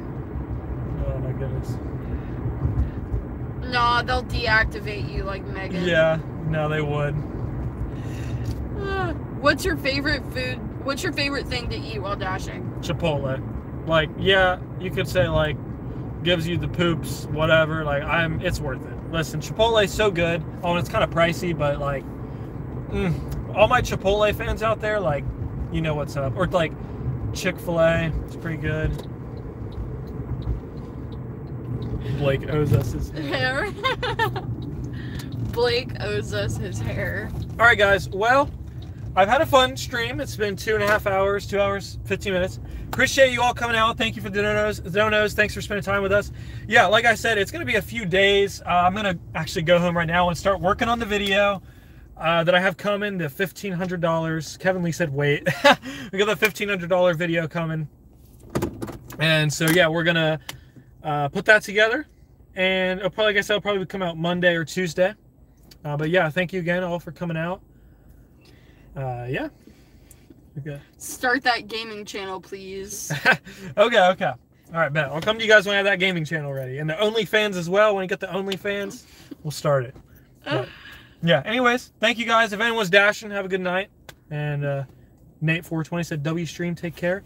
[1.06, 1.78] Oh my goodness.
[3.72, 5.84] Nah, they'll deactivate you like Megan.
[5.84, 6.20] Yeah.
[6.46, 7.14] No, they would.
[8.78, 10.56] Uh, What's your favorite food?
[10.84, 12.70] What's your favorite thing to eat while dashing?
[12.80, 13.42] Chipotle.
[13.86, 15.56] Like, yeah, you could say like
[16.22, 17.84] gives you the poops, whatever.
[17.84, 18.97] Like, I'm, it's worth it.
[19.10, 20.42] Listen, Chipotle's so good.
[20.62, 22.04] Oh, and it's kind of pricey, but like,
[22.90, 25.24] mm, all my Chipotle fans out there, like,
[25.72, 26.36] you know what's up.
[26.36, 26.72] Or like
[27.34, 28.90] Chick Fil A, it's pretty good.
[32.18, 33.10] Blake owes us his.
[33.10, 33.70] Hair.
[35.52, 37.30] Blake owes us his hair.
[37.58, 38.08] All right, guys.
[38.08, 38.50] Well,
[39.18, 40.20] I've had a fun stream.
[40.20, 42.60] It's been two and a half hours, two hours, 15 minutes.
[42.86, 43.98] Appreciate you all coming out.
[43.98, 44.80] Thank you for the donos.
[44.80, 45.32] donos.
[45.32, 46.30] Thanks for spending time with us.
[46.68, 48.62] Yeah, like I said, it's going to be a few days.
[48.64, 51.60] Uh, I'm going to actually go home right now and start working on the video
[52.16, 54.58] uh, that I have coming, the $1,500.
[54.60, 55.42] Kevin Lee said, wait.
[56.12, 57.88] we got the $1,500 video coming.
[59.18, 60.40] And so, yeah, we're going to
[61.02, 62.06] uh, put that together.
[62.54, 65.12] And probably, like I said, it'll probably come out Monday or Tuesday.
[65.84, 67.62] Uh, but yeah, thank you again all for coming out.
[68.98, 69.48] Uh, yeah.
[70.58, 70.80] Okay.
[70.96, 73.12] Start that gaming channel, please.
[73.76, 74.24] okay, okay.
[74.24, 75.06] All right, bet.
[75.06, 76.78] I'll come to you guys when I have that gaming channel ready.
[76.78, 77.94] And the OnlyFans as well.
[77.94, 79.04] When you get the OnlyFans,
[79.44, 79.94] we'll start it.
[80.44, 80.68] But,
[81.22, 82.52] yeah, anyways, thank you guys.
[82.52, 83.88] If anyone's dashing, have a good night.
[84.30, 84.84] And uh,
[85.42, 87.22] Nate420 said, W stream, take care.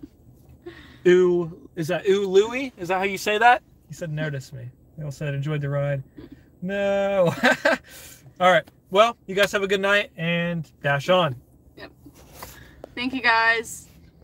[1.06, 2.72] ooh, is that ooh Louie?
[2.78, 3.62] Is that how you say that?
[3.88, 4.70] He said, notice me.
[4.96, 6.02] They all said, enjoyed the ride.
[6.62, 7.34] No.
[8.40, 8.64] all right.
[8.92, 11.34] Well, you guys have a good night and dash on.
[11.78, 11.92] Yep.
[12.94, 13.88] Thank you guys.